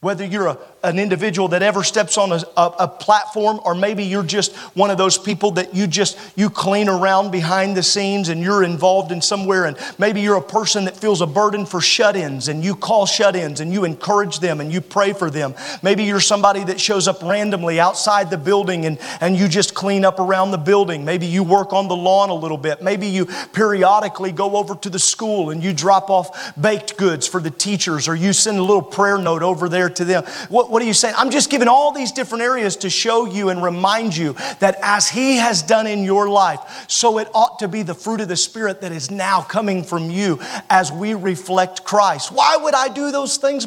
Whether 0.00 0.24
you're 0.24 0.48
a, 0.48 0.58
an 0.84 0.98
individual 0.98 1.48
that 1.48 1.62
ever 1.62 1.84
steps 1.84 2.18
on 2.18 2.32
a, 2.32 2.42
a, 2.56 2.74
a, 2.80 2.88
platform 2.88 3.60
or 3.64 3.74
maybe 3.74 4.04
you're 4.04 4.22
just 4.22 4.54
one 4.74 4.90
of 4.90 4.98
those 4.98 5.16
people 5.16 5.52
that 5.52 5.74
you 5.74 5.86
just 5.86 6.18
you 6.36 6.50
clean 6.50 6.88
around 6.88 7.30
behind 7.30 7.76
the 7.76 7.82
scenes 7.82 8.28
and 8.28 8.42
you're 8.42 8.64
involved 8.64 9.12
in 9.12 9.22
somewhere 9.22 9.66
and 9.66 9.76
maybe 9.98 10.20
you're 10.20 10.36
a 10.36 10.42
person 10.42 10.84
that 10.84 10.96
feels 10.96 11.20
a 11.20 11.26
burden 11.26 11.64
for 11.64 11.80
shut-ins 11.80 12.48
and 12.48 12.64
you 12.64 12.74
call 12.74 13.06
shut-ins 13.06 13.60
and 13.60 13.72
you 13.72 13.84
encourage 13.84 14.40
them 14.40 14.60
and 14.60 14.72
you 14.72 14.80
pray 14.80 15.12
for 15.12 15.30
them. 15.30 15.54
Maybe 15.82 16.02
you're 16.04 16.20
somebody 16.20 16.64
that 16.64 16.80
shows 16.80 17.06
up 17.06 17.22
randomly 17.22 17.78
outside 17.78 18.30
the 18.30 18.38
building 18.38 18.84
and, 18.86 18.98
and 19.20 19.36
you 19.36 19.48
just 19.48 19.74
clean 19.74 20.04
up 20.04 20.18
around 20.18 20.50
the 20.50 20.58
building. 20.58 21.04
Maybe 21.04 21.26
you 21.26 21.44
work 21.44 21.72
on 21.72 21.88
the 21.88 21.96
lawn 21.96 22.30
a 22.30 22.34
little 22.34 22.58
bit. 22.58 22.82
Maybe 22.82 23.06
you 23.06 23.26
periodically 23.52 24.32
go 24.32 24.56
over 24.56 24.74
to 24.74 24.90
the 24.90 24.98
school 24.98 25.50
and 25.50 25.62
you 25.62 25.72
drop 25.72 26.10
off 26.10 26.52
baked 26.60 26.96
goods 26.96 27.26
for 27.28 27.40
the 27.40 27.50
teachers 27.50 28.08
or 28.08 28.16
you 28.16 28.32
send 28.32 28.58
a 28.58 28.62
little 28.62 28.82
prayer 28.82 29.18
note 29.18 29.42
over 29.42 29.68
there 29.68 29.88
to 29.88 30.04
them. 30.04 30.24
What, 30.48 30.71
what 30.72 30.80
are 30.80 30.86
you 30.86 30.94
saying? 30.94 31.14
I'm 31.18 31.28
just 31.28 31.50
giving 31.50 31.68
all 31.68 31.92
these 31.92 32.12
different 32.12 32.42
areas 32.42 32.76
to 32.76 32.88
show 32.88 33.26
you 33.26 33.50
and 33.50 33.62
remind 33.62 34.16
you 34.16 34.32
that 34.60 34.78
as 34.80 35.06
He 35.06 35.36
has 35.36 35.60
done 35.60 35.86
in 35.86 36.02
your 36.02 36.30
life, 36.30 36.86
so 36.88 37.18
it 37.18 37.28
ought 37.34 37.58
to 37.58 37.68
be 37.68 37.82
the 37.82 37.92
fruit 37.92 38.22
of 38.22 38.28
the 38.28 38.38
Spirit 38.38 38.80
that 38.80 38.90
is 38.90 39.10
now 39.10 39.42
coming 39.42 39.84
from 39.84 40.10
you 40.10 40.40
as 40.70 40.90
we 40.90 41.12
reflect 41.12 41.84
Christ. 41.84 42.32
Why 42.32 42.56
would 42.56 42.72
I 42.72 42.88
do 42.88 43.12
those 43.12 43.36
things? 43.36 43.66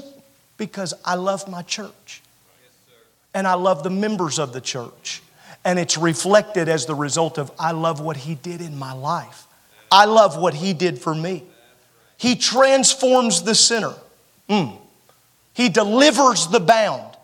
Because 0.58 0.96
I 1.06 1.14
love 1.14 1.48
my 1.48 1.62
church. 1.62 2.24
And 3.36 3.46
I 3.46 3.54
love 3.54 3.84
the 3.84 3.92
members 3.92 4.40
of 4.40 4.52
the 4.52 4.62
church. 4.62 5.22
And 5.64 5.78
it's 5.78 6.00
reflected 6.00 6.68
as 6.68 6.88
the 6.88 6.96
result 6.96 7.38
of 7.38 7.52
I 7.60 7.74
love 7.74 8.02
what 8.02 8.18
He 8.18 8.34
did 8.34 8.62
in 8.62 8.80
my 8.80 8.94
life. 8.94 9.46
I 9.92 10.06
love 10.06 10.40
what 10.40 10.56
He 10.56 10.74
did 10.74 10.98
for 10.98 11.14
me. 11.14 11.44
He 12.18 12.36
transforms 12.36 13.44
the 13.44 13.54
sinner. 13.54 13.94
Mm. 14.50 14.80
He 15.56 15.70
delivers 15.70 16.48
the 16.48 16.60
bound. 16.60 17.16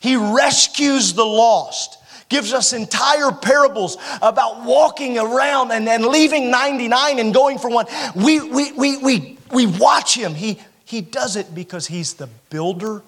He 0.00 0.16
rescues 0.16 1.14
the 1.14 1.24
lost. 1.24 1.98
Gives 2.28 2.52
us 2.52 2.72
entire 2.72 3.30
parables 3.30 3.96
about 4.20 4.64
walking 4.64 5.16
around 5.16 5.70
and 5.70 5.86
then 5.86 6.10
leaving 6.10 6.50
99 6.50 7.18
and 7.18 7.32
going 7.32 7.58
for 7.58 7.70
one. 7.70 7.86
We, 8.16 8.40
we, 8.40 8.72
we, 8.72 8.96
we, 8.98 9.38
we 9.52 9.66
watch 9.66 10.16
him. 10.16 10.34
He, 10.34 10.58
he 10.84 11.02
does 11.02 11.36
it 11.36 11.54
because 11.54 11.86
he's 11.86 12.14
the 12.14 12.28
builder 12.50 13.02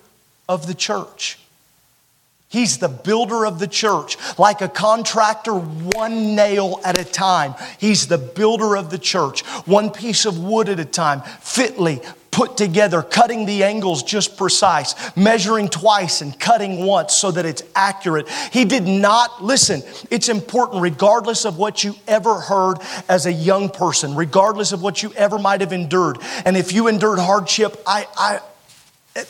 of 0.48 0.66
the 0.66 0.74
church. 0.74 1.38
He's 2.48 2.78
the 2.78 2.88
builder 2.88 3.44
of 3.46 3.58
the 3.58 3.66
church. 3.66 4.16
Like 4.38 4.60
a 4.60 4.68
contractor, 4.68 5.54
one 5.54 6.36
nail 6.36 6.80
at 6.84 7.00
a 7.00 7.04
time. 7.04 7.56
He's 7.78 8.06
the 8.06 8.18
builder 8.18 8.76
of 8.76 8.90
the 8.90 8.98
church, 8.98 9.40
one 9.66 9.90
piece 9.90 10.24
of 10.24 10.38
wood 10.38 10.68
at 10.68 10.78
a 10.78 10.84
time, 10.84 11.22
fitly 11.40 12.00
put 12.34 12.56
together, 12.56 13.00
cutting 13.00 13.46
the 13.46 13.62
angles 13.62 14.02
just 14.02 14.36
precise, 14.36 14.94
measuring 15.16 15.68
twice 15.68 16.20
and 16.20 16.38
cutting 16.38 16.84
once 16.84 17.14
so 17.14 17.30
that 17.30 17.46
it's 17.46 17.62
accurate. 17.76 18.28
He 18.52 18.64
did 18.64 18.88
not, 18.88 19.42
listen, 19.42 19.82
it's 20.10 20.28
important 20.28 20.82
regardless 20.82 21.44
of 21.44 21.58
what 21.58 21.84
you 21.84 21.94
ever 22.08 22.34
heard 22.40 22.78
as 23.08 23.26
a 23.26 23.32
young 23.32 23.70
person, 23.70 24.16
regardless 24.16 24.72
of 24.72 24.82
what 24.82 25.00
you 25.00 25.12
ever 25.14 25.38
might 25.38 25.60
have 25.60 25.72
endured. 25.72 26.18
And 26.44 26.56
if 26.56 26.72
you 26.72 26.88
endured 26.88 27.20
hardship, 27.20 27.80
I, 27.86 28.08
I, 28.16 28.40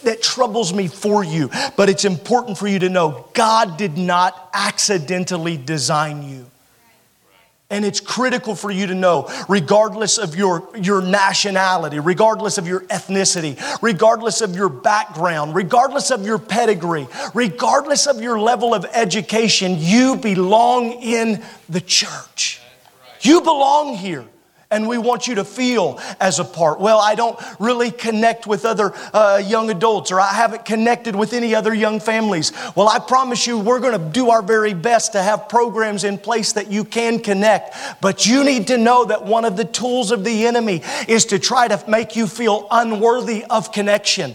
that 0.03 0.23
troubles 0.23 0.73
me 0.73 0.89
for 0.89 1.23
you, 1.23 1.51
but 1.77 1.91
it's 1.91 2.07
important 2.07 2.57
for 2.57 2.67
you 2.67 2.79
to 2.79 2.89
know 2.89 3.29
God 3.35 3.77
did 3.77 3.99
not 3.99 4.49
accidentally 4.55 5.59
design 5.59 6.27
you. 6.27 6.47
And 7.71 7.85
it's 7.85 7.99
critical 7.99 8.55
for 8.55 8.71
you 8.71 8.87
to 8.87 8.95
know, 8.95 9.29
regardless 9.49 10.19
of 10.19 10.37
your, 10.37 10.69
your 10.77 11.01
nationality, 11.01 11.99
regardless 11.99 12.59
of 12.59 12.69
your 12.69 12.81
ethnicity, 12.83 13.59
regardless 13.81 14.43
of 14.43 14.55
your 14.55 14.69
background, 14.69 15.55
regardless 15.55 16.11
of 16.11 16.27
your 16.27 16.39
pedigree, 16.39 17.09
regardless 17.33 18.07
of 18.07 18.21
your 18.21 18.39
level 18.39 18.75
of 18.75 18.85
education, 18.93 19.77
you 19.79 20.17
belong 20.17 20.93
in 20.93 21.43
the 21.69 21.81
church. 21.81 22.61
You 23.23 23.41
belong 23.41 23.97
here 23.97 24.27
and 24.75 24.89
we 24.89 24.99
want 24.99 25.29
you 25.29 25.37
to 25.37 25.45
feel 25.45 26.01
as 26.21 26.41
a 26.41 26.45
part. 26.45 26.81
Well, 26.81 26.99
I 26.99 27.15
don't 27.15 27.39
really 27.61 27.93
connect 27.93 28.47
with 28.47 28.65
other 28.65 28.93
uh, 29.15 29.41
young 29.45 29.71
adults, 29.71 30.11
or 30.11 30.21
I 30.21 30.33
haven't 30.33 30.65
connected 30.65 31.15
with 31.15 31.33
any 31.33 31.55
other 31.55 31.73
young 31.73 32.01
families. 32.01 32.53
Well, 32.75 32.89
I 32.89 32.99
promise 32.99 33.47
you, 33.47 33.57
we're 33.57 33.79
going 33.79 33.99
to 33.99 34.05
do 34.05 34.31
our 34.31 34.43
very 34.43 34.75
best 34.75 35.13
to 35.13 35.23
have 35.23 35.49
programs 35.49 36.03
in 36.03 36.19
place 36.19 36.53
that 36.55 36.73
you 36.73 36.85
can 36.85 37.21
connect. 37.21 37.77
But 38.01 38.27
you 38.27 38.43
need 38.43 38.67
to 38.67 38.77
know 38.77 39.05
that 39.05 39.25
one 39.25 39.45
of 39.45 39.57
the 39.57 39.65
tools 39.65 40.11
of 40.11 40.25
the 40.25 40.47
enemy 40.47 40.83
is 41.07 41.25
to 41.27 41.39
try 41.39 41.69
to 41.69 41.83
make 41.89 42.17
you 42.17 42.27
feel 42.27 42.67
unworthy 42.71 43.45
of 43.45 43.71
connection 43.71 44.35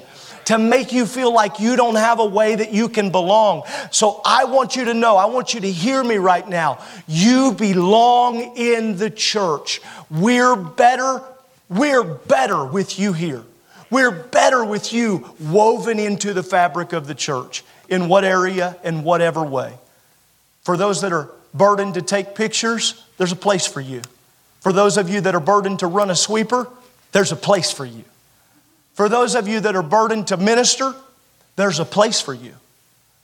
to 0.49 0.57
make 0.57 0.91
you 0.91 1.05
feel 1.05 1.31
like 1.31 1.59
you 1.59 1.75
don't 1.75 1.93
have 1.93 2.17
a 2.17 2.25
way 2.25 2.55
that 2.55 2.73
you 2.73 2.89
can 2.89 3.11
belong. 3.11 3.61
So 3.91 4.19
I 4.25 4.45
want 4.45 4.75
you 4.75 4.85
to 4.85 4.95
know, 4.95 5.15
I 5.15 5.25
want 5.25 5.53
you 5.53 5.59
to 5.59 5.71
hear 5.71 6.03
me 6.03 6.15
right 6.15 6.47
now. 6.49 6.83
You 7.07 7.51
belong 7.51 8.57
in 8.57 8.97
the 8.97 9.11
church. 9.11 9.79
We're 10.09 10.55
better, 10.55 11.21
we're 11.69 12.03
better 12.03 12.65
with 12.65 12.97
you 12.97 13.13
here. 13.13 13.43
We're 13.91 14.09
better 14.09 14.65
with 14.65 14.91
you 14.91 15.29
woven 15.39 15.99
into 15.99 16.33
the 16.33 16.41
fabric 16.41 16.93
of 16.93 17.05
the 17.05 17.13
church 17.13 17.63
in 17.87 18.07
what 18.07 18.23
area, 18.23 18.75
in 18.83 19.03
whatever 19.03 19.43
way. 19.43 19.75
For 20.63 20.77
those 20.77 21.01
that 21.01 21.13
are 21.13 21.29
burdened 21.53 21.93
to 21.93 22.01
take 22.01 22.33
pictures, 22.33 23.05
there's 23.19 23.31
a 23.31 23.35
place 23.35 23.67
for 23.67 23.81
you. 23.81 24.01
For 24.61 24.73
those 24.73 24.97
of 24.97 25.09
you 25.09 25.21
that 25.21 25.35
are 25.35 25.39
burdened 25.39 25.77
to 25.79 25.87
run 25.87 26.09
a 26.09 26.15
sweeper, 26.15 26.67
there's 27.11 27.31
a 27.31 27.35
place 27.35 27.71
for 27.71 27.85
you. 27.85 28.03
For 28.99 29.07
those 29.07 29.33
of 29.33 29.47
you 29.47 29.61
that 29.61 29.77
are 29.77 29.81
burdened 29.81 30.27
to 30.27 30.35
minister, 30.35 30.93
there's 31.55 31.79
a 31.79 31.85
place 31.85 32.19
for 32.19 32.33
you. 32.33 32.53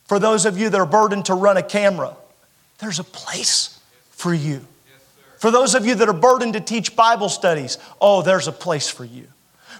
For 0.05 0.19
those 0.19 0.45
of 0.45 0.57
you 0.57 0.69
that 0.69 0.79
are 0.79 0.85
burdened 0.85 1.25
to 1.25 1.33
run 1.33 1.57
a 1.57 1.61
camera, 1.61 2.15
there's 2.77 2.99
a 2.99 3.03
place 3.03 3.77
for 4.11 4.33
you. 4.33 4.61
For 5.37 5.51
those 5.51 5.75
of 5.75 5.85
you 5.85 5.93
that 5.95 6.07
are 6.07 6.13
burdened 6.13 6.53
to 6.53 6.61
teach 6.61 6.95
Bible 6.95 7.27
studies, 7.27 7.77
oh, 7.99 8.21
there's 8.21 8.47
a 8.47 8.53
place 8.53 8.89
for 8.89 9.03
you. 9.03 9.27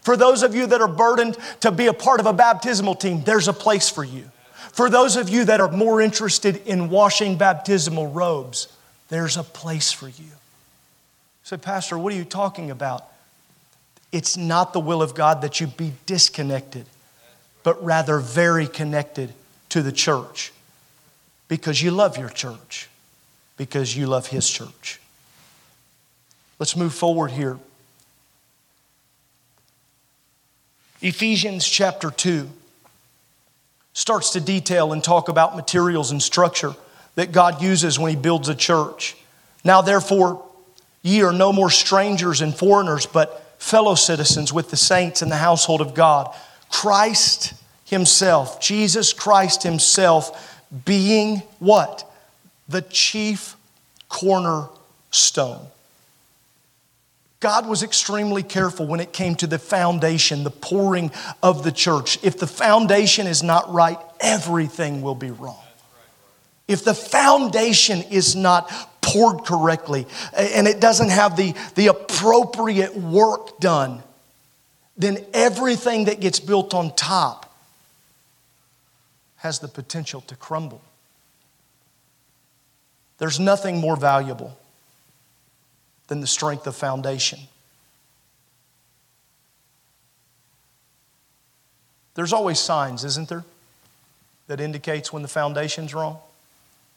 For 0.02 0.18
those 0.18 0.44
of 0.44 0.54
you 0.54 0.68
that 0.68 0.82
are 0.82 0.90
burdened 0.90 1.38
to 1.62 1.72
be 1.72 1.86
a 1.86 1.94
part 1.94 2.20
of 2.20 2.26
a 2.26 2.34
baptismal 2.34 2.96
team, 2.96 3.24
there's 3.24 3.48
a 3.48 3.54
place 3.54 3.90
for 3.90 4.04
you. 4.04 4.30
For 4.74 4.90
those 4.90 5.16
of 5.16 5.30
you 5.30 5.46
that 5.46 5.62
are 5.62 5.72
more 5.72 6.02
interested 6.02 6.58
in 6.68 6.90
washing 6.90 7.38
baptismal 7.38 8.08
robes, 8.08 8.68
there's 9.08 9.38
a 9.38 9.44
place 9.44 9.94
for 9.94 10.10
you. 10.10 10.34
Say, 11.44 11.56
Pastor, 11.56 11.98
what 11.98 12.12
are 12.12 12.18
you 12.18 12.26
talking 12.26 12.70
about? 12.70 13.10
It's 14.16 14.38
not 14.38 14.72
the 14.72 14.80
will 14.80 15.02
of 15.02 15.14
God 15.14 15.42
that 15.42 15.60
you 15.60 15.68
be 15.68 15.92
disconnected, 16.06 16.86
but 17.64 17.84
rather 17.84 18.20
very 18.20 18.66
connected 18.66 19.34
to 19.68 19.82
the 19.82 19.92
church 19.92 20.54
because 21.50 21.82
you 21.82 21.92
love 21.92 22.18
your 22.18 22.30
church, 22.30 22.88
because 23.58 23.94
you 23.98 24.08
love 24.08 24.28
His 24.28 24.50
church. 24.50 25.02
Let's 26.60 26.78
move 26.78 26.94
forward 26.94 27.32
here. 27.32 27.60
Ephesians 31.02 31.68
chapter 31.68 32.10
2 32.10 32.48
starts 33.92 34.30
to 34.30 34.40
detail 34.40 34.94
and 34.94 35.04
talk 35.04 35.28
about 35.28 35.58
materials 35.58 36.12
and 36.12 36.24
structure 36.24 36.74
that 37.16 37.34
God 37.34 37.62
uses 37.62 38.00
when 38.00 38.12
He 38.12 38.16
builds 38.16 38.48
a 38.48 38.56
church. 38.56 39.18
Now, 39.66 39.82
therefore, 39.82 40.42
ye 41.02 41.22
are 41.22 41.34
no 41.34 41.52
more 41.52 41.70
strangers 41.70 42.40
and 42.40 42.56
foreigners, 42.56 43.06
but 43.06 43.42
fellow 43.58 43.96
citizens 43.96 44.54
with 44.54 44.70
the 44.70 44.78
saints 44.78 45.22
in 45.22 45.30
the 45.30 45.38
household 45.38 45.82
of 45.82 45.94
God. 45.94 46.34
Christ 46.70 47.54
Himself, 47.86 48.60
Jesus 48.60 49.14
Christ 49.14 49.64
Himself, 49.64 50.62
being 50.86 51.38
what? 51.60 52.10
The 52.68 52.82
chief 52.82 53.56
cornerstone. 54.10 55.68
God 57.40 57.68
was 57.68 57.84
extremely 57.84 58.42
careful 58.42 58.88
when 58.88 59.00
it 59.00 59.14
came 59.14 59.36
to 59.36 59.46
the 59.46 59.60
foundation, 59.60 60.44
the 60.44 60.50
pouring 60.50 61.12
of 61.44 61.64
the 61.64 61.72
church. 61.72 62.18
If 62.24 62.40
the 62.40 62.48
foundation 62.48 63.28
is 63.28 63.44
not 63.44 63.72
right, 63.72 64.00
everything 64.20 65.02
will 65.04 65.16
be 65.16 65.30
wrong. 65.30 65.62
If 66.68 66.84
the 66.84 66.96
foundation 66.96 68.02
is 68.10 68.36
not 68.36 68.72
poured 69.06 69.46
correctly 69.46 70.08
and 70.34 70.68
it 70.68 70.80
doesn't 70.80 71.10
have 71.10 71.38
the, 71.38 71.54
the 71.76 71.88
appropriate 71.88 72.98
work 72.98 73.60
done, 73.60 74.02
then 74.98 75.24
everything 75.32 76.06
that 76.06 76.20
gets 76.20 76.40
built 76.40 76.74
on 76.74 76.94
top 76.96 77.56
has 79.38 79.60
the 79.60 79.68
potential 79.68 80.22
to 80.22 80.36
crumble. 80.36 80.82
There's 83.20 83.40
nothing 83.40 83.78
more 83.78 83.96
valuable 83.96 84.58
than 86.08 86.20
the 86.20 86.28
strength 86.28 86.66
of 86.66 86.76
foundation. 86.76 87.40
There's 92.16 92.34
always 92.34 92.60
signs, 92.60 93.04
isn't 93.04 93.30
there, 93.30 93.46
that 94.48 94.60
indicates 94.60 95.14
when 95.14 95.22
the 95.22 95.28
foundation's 95.28 95.94
wrong? 95.94 96.18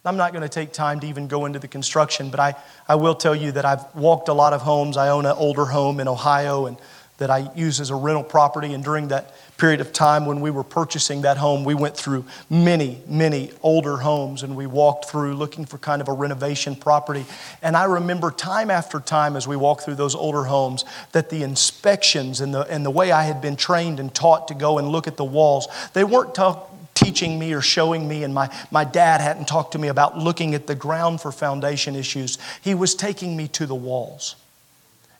I'm 0.04 0.16
not 0.16 0.32
going 0.32 0.42
to 0.42 0.48
take 0.48 0.72
time 0.72 1.00
to 1.00 1.06
even 1.06 1.28
go 1.28 1.44
into 1.44 1.58
the 1.58 1.68
construction, 1.68 2.30
but 2.30 2.40
I, 2.40 2.54
I 2.86 2.94
will 2.94 3.14
tell 3.14 3.34
you 3.34 3.52
that 3.52 3.64
I've 3.64 3.84
walked 3.94 4.28
a 4.28 4.32
lot 4.32 4.52
of 4.52 4.62
homes. 4.62 4.96
I 4.96 5.08
own 5.08 5.26
an 5.26 5.36
older 5.36 5.66
home 5.66 6.00
in 6.00 6.08
Ohio 6.08 6.66
and 6.66 6.78
that 7.18 7.30
I 7.30 7.50
use 7.56 7.80
as 7.80 7.90
a 7.90 7.96
rental 7.96 8.22
property. 8.22 8.72
And 8.72 8.82
during 8.82 9.08
that 9.08 9.34
period 9.56 9.80
of 9.80 9.92
time 9.92 10.24
when 10.24 10.40
we 10.40 10.52
were 10.52 10.62
purchasing 10.62 11.22
that 11.22 11.36
home, 11.36 11.64
we 11.64 11.74
went 11.74 11.96
through 11.96 12.24
many, 12.48 13.02
many 13.08 13.50
older 13.60 13.96
homes 13.96 14.44
and 14.44 14.56
we 14.56 14.66
walked 14.66 15.06
through 15.06 15.34
looking 15.34 15.64
for 15.64 15.78
kind 15.78 16.00
of 16.00 16.06
a 16.06 16.12
renovation 16.12 16.76
property. 16.76 17.26
And 17.60 17.76
I 17.76 17.84
remember 17.84 18.30
time 18.30 18.70
after 18.70 19.00
time 19.00 19.34
as 19.34 19.48
we 19.48 19.56
walked 19.56 19.82
through 19.82 19.96
those 19.96 20.14
older 20.14 20.44
homes 20.44 20.84
that 21.10 21.28
the 21.28 21.42
inspections 21.42 22.40
and 22.40 22.54
the, 22.54 22.60
and 22.68 22.86
the 22.86 22.90
way 22.90 23.10
I 23.10 23.24
had 23.24 23.40
been 23.40 23.56
trained 23.56 23.98
and 23.98 24.14
taught 24.14 24.46
to 24.48 24.54
go 24.54 24.78
and 24.78 24.88
look 24.88 25.08
at 25.08 25.16
the 25.16 25.24
walls, 25.24 25.66
they 25.94 26.04
weren't 26.04 26.36
tough 26.36 26.70
teaching 26.98 27.38
me 27.38 27.52
or 27.52 27.60
showing 27.60 28.08
me, 28.08 28.24
and 28.24 28.34
my, 28.34 28.50
my 28.70 28.84
dad 28.84 29.20
hadn't 29.20 29.46
talked 29.46 29.72
to 29.72 29.78
me 29.78 29.88
about 29.88 30.18
looking 30.18 30.54
at 30.54 30.66
the 30.66 30.74
ground 30.74 31.20
for 31.20 31.30
foundation 31.30 31.94
issues. 31.94 32.38
He 32.62 32.74
was 32.74 32.94
taking 32.94 33.36
me 33.36 33.48
to 33.48 33.66
the 33.66 33.74
walls. 33.74 34.34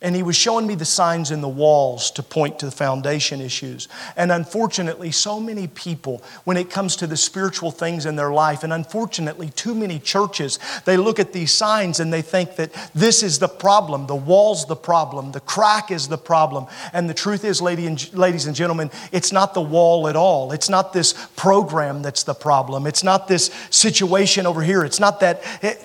And 0.00 0.14
he 0.14 0.22
was 0.22 0.36
showing 0.36 0.68
me 0.68 0.76
the 0.76 0.84
signs 0.84 1.32
in 1.32 1.40
the 1.40 1.48
walls 1.48 2.12
to 2.12 2.22
point 2.22 2.60
to 2.60 2.66
the 2.66 2.72
foundation 2.72 3.40
issues. 3.40 3.88
And 4.16 4.30
unfortunately, 4.30 5.10
so 5.10 5.40
many 5.40 5.66
people, 5.66 6.22
when 6.44 6.56
it 6.56 6.70
comes 6.70 6.94
to 6.96 7.08
the 7.08 7.16
spiritual 7.16 7.72
things 7.72 8.06
in 8.06 8.14
their 8.14 8.30
life, 8.30 8.62
and 8.62 8.72
unfortunately, 8.72 9.50
too 9.50 9.74
many 9.74 9.98
churches, 9.98 10.60
they 10.84 10.96
look 10.96 11.18
at 11.18 11.32
these 11.32 11.52
signs 11.52 11.98
and 11.98 12.12
they 12.12 12.22
think 12.22 12.54
that 12.54 12.72
this 12.94 13.24
is 13.24 13.40
the 13.40 13.48
problem. 13.48 14.06
The 14.06 14.14
wall's 14.14 14.66
the 14.66 14.76
problem. 14.76 15.32
The 15.32 15.40
crack 15.40 15.90
is 15.90 16.06
the 16.06 16.16
problem. 16.16 16.68
And 16.92 17.10
the 17.10 17.14
truth 17.14 17.44
is, 17.44 17.60
ladies 17.60 18.46
and 18.46 18.54
gentlemen, 18.54 18.92
it's 19.10 19.32
not 19.32 19.52
the 19.52 19.62
wall 19.62 20.06
at 20.06 20.14
all. 20.14 20.52
It's 20.52 20.68
not 20.68 20.92
this 20.92 21.12
program 21.34 22.02
that's 22.02 22.22
the 22.22 22.34
problem. 22.34 22.86
It's 22.86 23.02
not 23.02 23.26
this 23.26 23.50
situation 23.70 24.46
over 24.46 24.62
here. 24.62 24.84
It's 24.84 25.00
not 25.00 25.18
that. 25.20 25.42
It, 25.60 25.84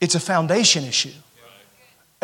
it's 0.00 0.14
a 0.14 0.20
foundation 0.20 0.84
issue. 0.84 1.10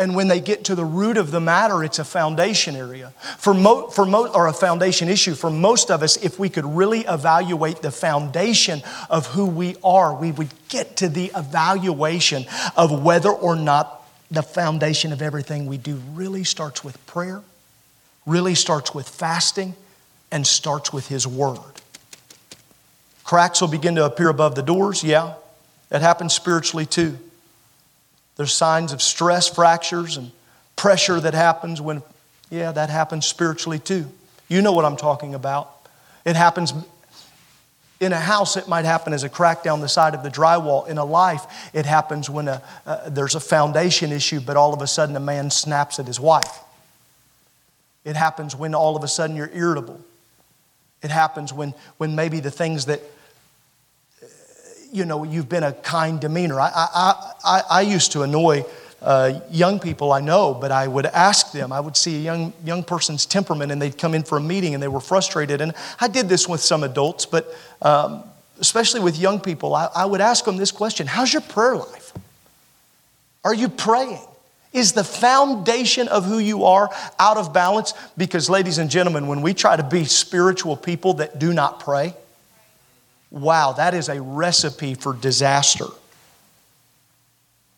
And 0.01 0.15
when 0.15 0.29
they 0.29 0.39
get 0.39 0.63
to 0.63 0.73
the 0.73 0.83
root 0.83 1.15
of 1.15 1.29
the 1.29 1.39
matter, 1.39 1.83
it's 1.83 1.99
a 1.99 2.03
foundation 2.03 2.75
area. 2.75 3.13
For, 3.37 3.53
mo- 3.53 3.87
for 3.89 4.03
mo- 4.03 4.31
or 4.33 4.47
a 4.47 4.53
foundation 4.53 5.07
issue. 5.07 5.35
For 5.35 5.51
most 5.51 5.91
of 5.91 6.01
us, 6.01 6.17
if 6.17 6.39
we 6.39 6.49
could 6.49 6.65
really 6.65 7.01
evaluate 7.01 7.83
the 7.83 7.91
foundation 7.91 8.81
of 9.11 9.27
who 9.27 9.45
we 9.45 9.75
are, 9.83 10.15
we 10.15 10.31
would 10.31 10.49
get 10.69 10.97
to 10.97 11.07
the 11.07 11.31
evaluation 11.35 12.45
of 12.75 13.03
whether 13.03 13.29
or 13.29 13.55
not 13.55 14.03
the 14.31 14.41
foundation 14.41 15.13
of 15.13 15.21
everything 15.21 15.67
we 15.67 15.77
do 15.77 16.01
really 16.15 16.45
starts 16.45 16.83
with 16.83 17.05
prayer, 17.05 17.43
really 18.25 18.55
starts 18.55 18.95
with 18.95 19.07
fasting, 19.07 19.75
and 20.31 20.47
starts 20.47 20.91
with 20.91 21.09
His 21.09 21.27
Word. 21.27 21.59
Cracks 23.23 23.61
will 23.61 23.67
begin 23.67 23.93
to 23.97 24.05
appear 24.05 24.29
above 24.29 24.55
the 24.55 24.63
doors, 24.63 25.03
yeah. 25.03 25.35
That 25.89 26.01
happens 26.01 26.33
spiritually 26.33 26.87
too. 26.87 27.19
There's 28.41 28.55
signs 28.55 28.91
of 28.91 29.03
stress 29.03 29.47
fractures 29.47 30.17
and 30.17 30.31
pressure 30.75 31.19
that 31.19 31.35
happens 31.35 31.79
when, 31.79 32.01
yeah, 32.49 32.71
that 32.71 32.89
happens 32.89 33.27
spiritually 33.27 33.77
too. 33.77 34.07
You 34.47 34.63
know 34.63 34.71
what 34.71 34.83
I'm 34.83 34.97
talking 34.97 35.35
about. 35.35 35.71
It 36.25 36.35
happens 36.35 36.73
in 37.99 38.13
a 38.13 38.19
house, 38.19 38.57
it 38.57 38.67
might 38.67 38.85
happen 38.85 39.13
as 39.13 39.23
a 39.23 39.29
crack 39.29 39.61
down 39.61 39.79
the 39.79 39.87
side 39.87 40.15
of 40.15 40.23
the 40.23 40.31
drywall. 40.31 40.87
In 40.87 40.97
a 40.97 41.05
life, 41.05 41.69
it 41.71 41.85
happens 41.85 42.31
when 42.31 42.47
a, 42.47 42.63
uh, 42.87 43.09
there's 43.09 43.35
a 43.35 43.39
foundation 43.39 44.11
issue, 44.11 44.39
but 44.39 44.57
all 44.57 44.73
of 44.73 44.81
a 44.81 44.87
sudden 44.87 45.15
a 45.15 45.19
man 45.19 45.51
snaps 45.51 45.99
at 45.99 46.07
his 46.07 46.19
wife. 46.19 46.61
It 48.03 48.15
happens 48.15 48.55
when 48.55 48.73
all 48.73 48.95
of 48.95 49.03
a 49.03 49.07
sudden 49.07 49.35
you're 49.35 49.51
irritable. 49.53 50.01
It 51.03 51.11
happens 51.11 51.53
when, 51.53 51.75
when 51.97 52.15
maybe 52.15 52.39
the 52.39 52.49
things 52.49 52.87
that 52.87 53.01
you 54.91 55.05
know, 55.05 55.23
you've 55.23 55.49
been 55.49 55.63
a 55.63 55.73
kind 55.73 56.19
demeanor. 56.19 56.59
I, 56.59 56.71
I, 56.73 57.33
I, 57.43 57.63
I 57.69 57.81
used 57.81 58.11
to 58.13 58.23
annoy 58.23 58.65
uh, 59.01 59.39
young 59.49 59.79
people 59.79 60.11
I 60.11 60.21
know, 60.21 60.53
but 60.53 60.71
I 60.71 60.87
would 60.87 61.05
ask 61.05 61.51
them. 61.51 61.71
I 61.71 61.79
would 61.79 61.97
see 61.97 62.17
a 62.17 62.19
young, 62.19 62.53
young 62.63 62.83
person's 62.83 63.25
temperament 63.25 63.71
and 63.71 63.81
they'd 63.81 63.97
come 63.97 64.13
in 64.13 64.23
for 64.23 64.37
a 64.37 64.41
meeting 64.41 64.73
and 64.73 64.83
they 64.83 64.87
were 64.87 64.99
frustrated. 64.99 65.61
And 65.61 65.73
I 65.99 66.07
did 66.07 66.29
this 66.29 66.47
with 66.47 66.61
some 66.61 66.83
adults, 66.83 67.25
but 67.25 67.47
um, 67.81 68.23
especially 68.59 68.99
with 68.99 69.17
young 69.17 69.39
people, 69.39 69.73
I, 69.73 69.89
I 69.95 70.05
would 70.05 70.21
ask 70.21 70.45
them 70.45 70.57
this 70.57 70.71
question 70.71 71.07
How's 71.07 71.33
your 71.33 71.41
prayer 71.41 71.75
life? 71.75 72.13
Are 73.43 73.55
you 73.55 73.69
praying? 73.69 74.21
Is 74.71 74.93
the 74.93 75.03
foundation 75.03 76.07
of 76.07 76.25
who 76.25 76.39
you 76.39 76.63
are 76.63 76.89
out 77.19 77.35
of 77.35 77.51
balance? 77.51 77.93
Because, 78.15 78.49
ladies 78.49 78.77
and 78.77 78.89
gentlemen, 78.89 79.27
when 79.27 79.41
we 79.41 79.53
try 79.53 79.75
to 79.75 79.83
be 79.83 80.05
spiritual 80.05 80.77
people 80.77 81.15
that 81.15 81.39
do 81.39 81.51
not 81.53 81.81
pray, 81.81 82.13
wow, 83.31 83.71
that 83.73 83.93
is 83.93 84.09
a 84.09 84.21
recipe 84.21 84.93
for 84.93 85.13
disaster. 85.13 85.85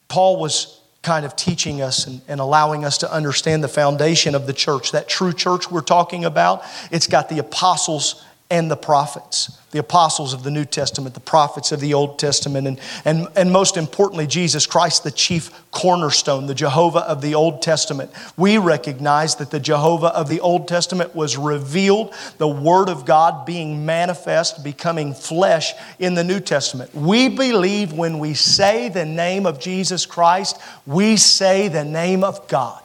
Paul 0.09 0.39
was 0.39 0.79
kind 1.03 1.25
of 1.25 1.35
teaching 1.35 1.81
us 1.81 2.07
and, 2.07 2.21
and, 2.27 2.39
allowing 2.39 2.85
us 2.85 2.99
to 2.99 3.11
understand 3.11 3.63
the 3.63 3.67
foundation 3.67 4.35
of 4.35 4.47
the 4.47 4.53
church. 4.53 4.91
That 4.91 5.07
true 5.07 5.33
church 5.33 5.69
we're 5.69 5.81
talking 5.81 6.23
about, 6.25 6.63
it's 6.91 7.07
got 7.07 7.29
the 7.29 7.39
apostles 7.39 8.23
and 8.53 8.69
the 8.69 8.77
prophets, 8.77 9.57
the 9.71 9.79
apostles 9.79 10.31
of 10.31 10.43
the 10.43 10.51
New 10.51 10.63
Testament, 10.63 11.15
the 11.15 11.19
prophets 11.19 11.71
of 11.71 11.79
the 11.79 11.95
Old 11.95 12.19
Testament, 12.19 12.67
and, 12.67 12.79
and, 13.03 13.27
and 13.35 13.51
most 13.51 13.77
importantly, 13.77 14.27
Jesus 14.27 14.67
Christ, 14.67 15.03
the 15.03 15.09
chief 15.09 15.49
cornerstone, 15.71 16.45
the 16.45 16.53
Jehovah 16.53 16.99
of 16.99 17.23
the 17.23 17.33
Old 17.33 17.63
Testament. 17.63 18.11
We 18.37 18.59
recognize 18.59 19.37
that 19.37 19.49
the 19.49 19.59
Jehovah 19.59 20.15
of 20.15 20.29
the 20.29 20.39
Old 20.39 20.67
Testament 20.67 21.15
was 21.15 21.35
revealed, 21.35 22.13
the 22.37 22.47
Word 22.47 22.89
of 22.89 23.05
God 23.05 23.43
being 23.43 23.87
manifest, 23.87 24.63
becoming 24.63 25.15
flesh 25.15 25.73
in 25.97 26.13
the 26.13 26.23
New 26.23 26.39
Testament. 26.39 26.93
We 26.93 27.29
believe 27.29 27.91
when 27.91 28.19
we 28.19 28.35
say 28.35 28.89
the 28.89 29.05
name 29.05 29.47
of 29.47 29.59
Jesus 29.59 30.05
Christ, 30.05 30.59
we 30.85 31.17
say 31.17 31.69
the 31.69 31.83
name 31.83 32.23
of 32.23 32.47
God. 32.47 32.83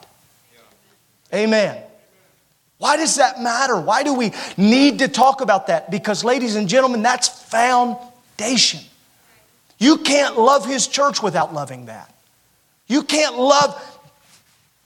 Amen. 1.34 1.87
Why 2.78 2.96
does 2.96 3.16
that 3.16 3.40
matter? 3.40 3.78
Why 3.80 4.02
do 4.02 4.14
we 4.14 4.32
need 4.56 5.00
to 5.00 5.08
talk 5.08 5.40
about 5.40 5.66
that? 5.66 5.90
Because, 5.90 6.24
ladies 6.24 6.54
and 6.54 6.68
gentlemen, 6.68 7.02
that's 7.02 7.28
foundation. 7.28 8.80
You 9.78 9.98
can't 9.98 10.38
love 10.38 10.64
His 10.64 10.86
church 10.86 11.22
without 11.22 11.52
loving 11.52 11.86
that. 11.86 12.12
You 12.86 13.02
can't 13.02 13.36
love, 13.36 14.00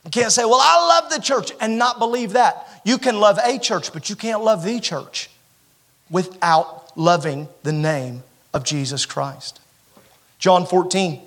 you 0.03 0.11
can't 0.11 0.31
say, 0.31 0.43
Well, 0.43 0.59
I 0.61 0.99
love 0.99 1.11
the 1.11 1.21
church 1.21 1.51
and 1.61 1.77
not 1.77 1.99
believe 1.99 2.33
that. 2.33 2.67
You 2.83 2.97
can 2.97 3.19
love 3.19 3.39
a 3.43 3.57
church, 3.59 3.93
but 3.93 4.09
you 4.09 4.15
can't 4.15 4.43
love 4.43 4.63
the 4.63 4.79
church 4.79 5.29
without 6.09 6.97
loving 6.97 7.47
the 7.63 7.71
name 7.71 8.23
of 8.53 8.63
Jesus 8.63 9.05
Christ. 9.05 9.59
John 10.37 10.65
14, 10.65 11.21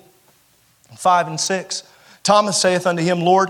5 0.95 1.27
and 1.27 1.39
6. 1.39 1.83
Thomas 2.23 2.61
saith 2.61 2.85
unto 2.85 3.01
him, 3.01 3.21
Lord, 3.21 3.49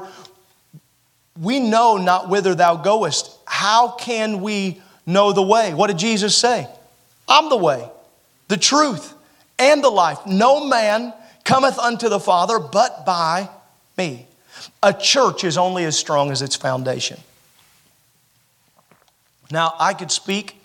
we 1.42 1.60
know 1.60 1.98
not 1.98 2.30
whither 2.30 2.56
thou 2.56 2.76
goest. 2.76 3.38
How 3.46 3.92
can 3.92 4.42
we 4.42 4.82
know 5.06 5.34
the 5.34 5.42
way? 5.42 5.74
What 5.74 5.88
did 5.88 5.98
Jesus 5.98 6.36
say? 6.36 6.68
I'm 7.28 7.50
the 7.50 7.58
way, 7.58 7.90
the 8.48 8.58
truth, 8.58 9.14
and 9.60 9.84
the 9.84 9.90
life. 9.90 10.26
No 10.26 10.66
man 10.66 11.14
cometh 11.44 11.78
unto 11.80 12.10
the 12.10 12.20
Father 12.20 12.60
but 12.60 13.06
by 13.06 13.50
me. 13.98 14.28
A 14.82 14.94
church 14.94 15.44
is 15.44 15.58
only 15.58 15.84
as 15.86 15.98
strong 15.98 16.32
as 16.32 16.42
its 16.42 16.56
foundation. 16.56 17.20
Now, 19.52 19.74
I 19.80 19.94
could 19.94 20.12
speak, 20.12 20.60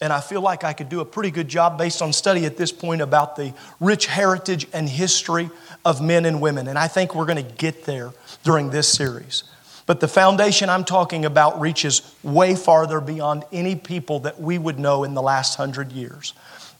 and 0.00 0.12
I 0.12 0.20
feel 0.20 0.40
like 0.40 0.64
I 0.64 0.72
could 0.72 0.88
do 0.88 1.00
a 1.00 1.04
pretty 1.04 1.30
good 1.30 1.48
job 1.48 1.76
based 1.76 2.00
on 2.00 2.12
study 2.12 2.46
at 2.46 2.56
this 2.56 2.72
point 2.72 3.02
about 3.02 3.36
the 3.36 3.52
rich 3.80 4.06
heritage 4.06 4.66
and 4.72 4.88
history 4.88 5.50
of 5.84 6.00
men 6.00 6.24
and 6.24 6.40
women, 6.40 6.68
and 6.68 6.78
I 6.78 6.88
think 6.88 7.14
we're 7.14 7.26
going 7.26 7.44
to 7.44 7.54
get 7.54 7.84
there 7.84 8.12
during 8.44 8.70
this 8.70 8.90
series. 8.90 9.44
But 9.86 10.00
the 10.00 10.08
foundation 10.08 10.70
I'm 10.70 10.84
talking 10.84 11.24
about 11.24 11.60
reaches 11.60 12.14
way 12.22 12.54
farther 12.54 13.00
beyond 13.00 13.44
any 13.52 13.76
people 13.76 14.20
that 14.20 14.40
we 14.40 14.56
would 14.56 14.78
know 14.78 15.04
in 15.04 15.14
the 15.14 15.22
last 15.22 15.56
hundred 15.56 15.92
years. 15.92 16.32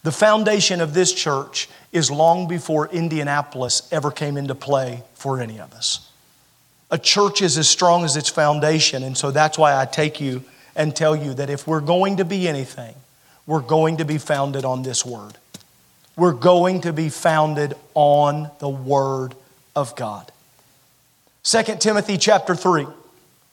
The 0.04 0.12
foundation 0.12 0.80
of 0.80 0.94
this 0.94 1.12
church 1.12 1.68
is 1.92 2.10
long 2.10 2.48
before 2.48 2.88
Indianapolis 2.88 3.88
ever 3.90 4.10
came 4.10 4.36
into 4.36 4.54
play 4.54 5.02
for 5.14 5.40
any 5.40 5.60
of 5.60 5.72
us. 5.74 6.10
A 6.90 6.98
church 6.98 7.42
is 7.42 7.58
as 7.58 7.68
strong 7.68 8.04
as 8.04 8.16
its 8.16 8.28
foundation, 8.28 9.02
and 9.02 9.16
so 9.16 9.30
that's 9.30 9.58
why 9.58 9.80
I 9.80 9.86
take 9.86 10.20
you 10.20 10.44
and 10.76 10.94
tell 10.94 11.16
you 11.16 11.34
that 11.34 11.50
if 11.50 11.66
we're 11.66 11.80
going 11.80 12.18
to 12.18 12.24
be 12.24 12.48
anything, 12.48 12.94
we're 13.46 13.60
going 13.60 13.98
to 13.98 14.04
be 14.04 14.18
founded 14.18 14.64
on 14.64 14.82
this 14.82 15.04
word. 15.04 15.38
We're 16.16 16.32
going 16.32 16.82
to 16.82 16.92
be 16.92 17.08
founded 17.08 17.74
on 17.94 18.50
the 18.58 18.68
word 18.68 19.34
of 19.74 19.96
God. 19.96 20.30
2 21.44 21.62
Timothy 21.78 22.16
chapter 22.16 22.54
3, 22.54 22.86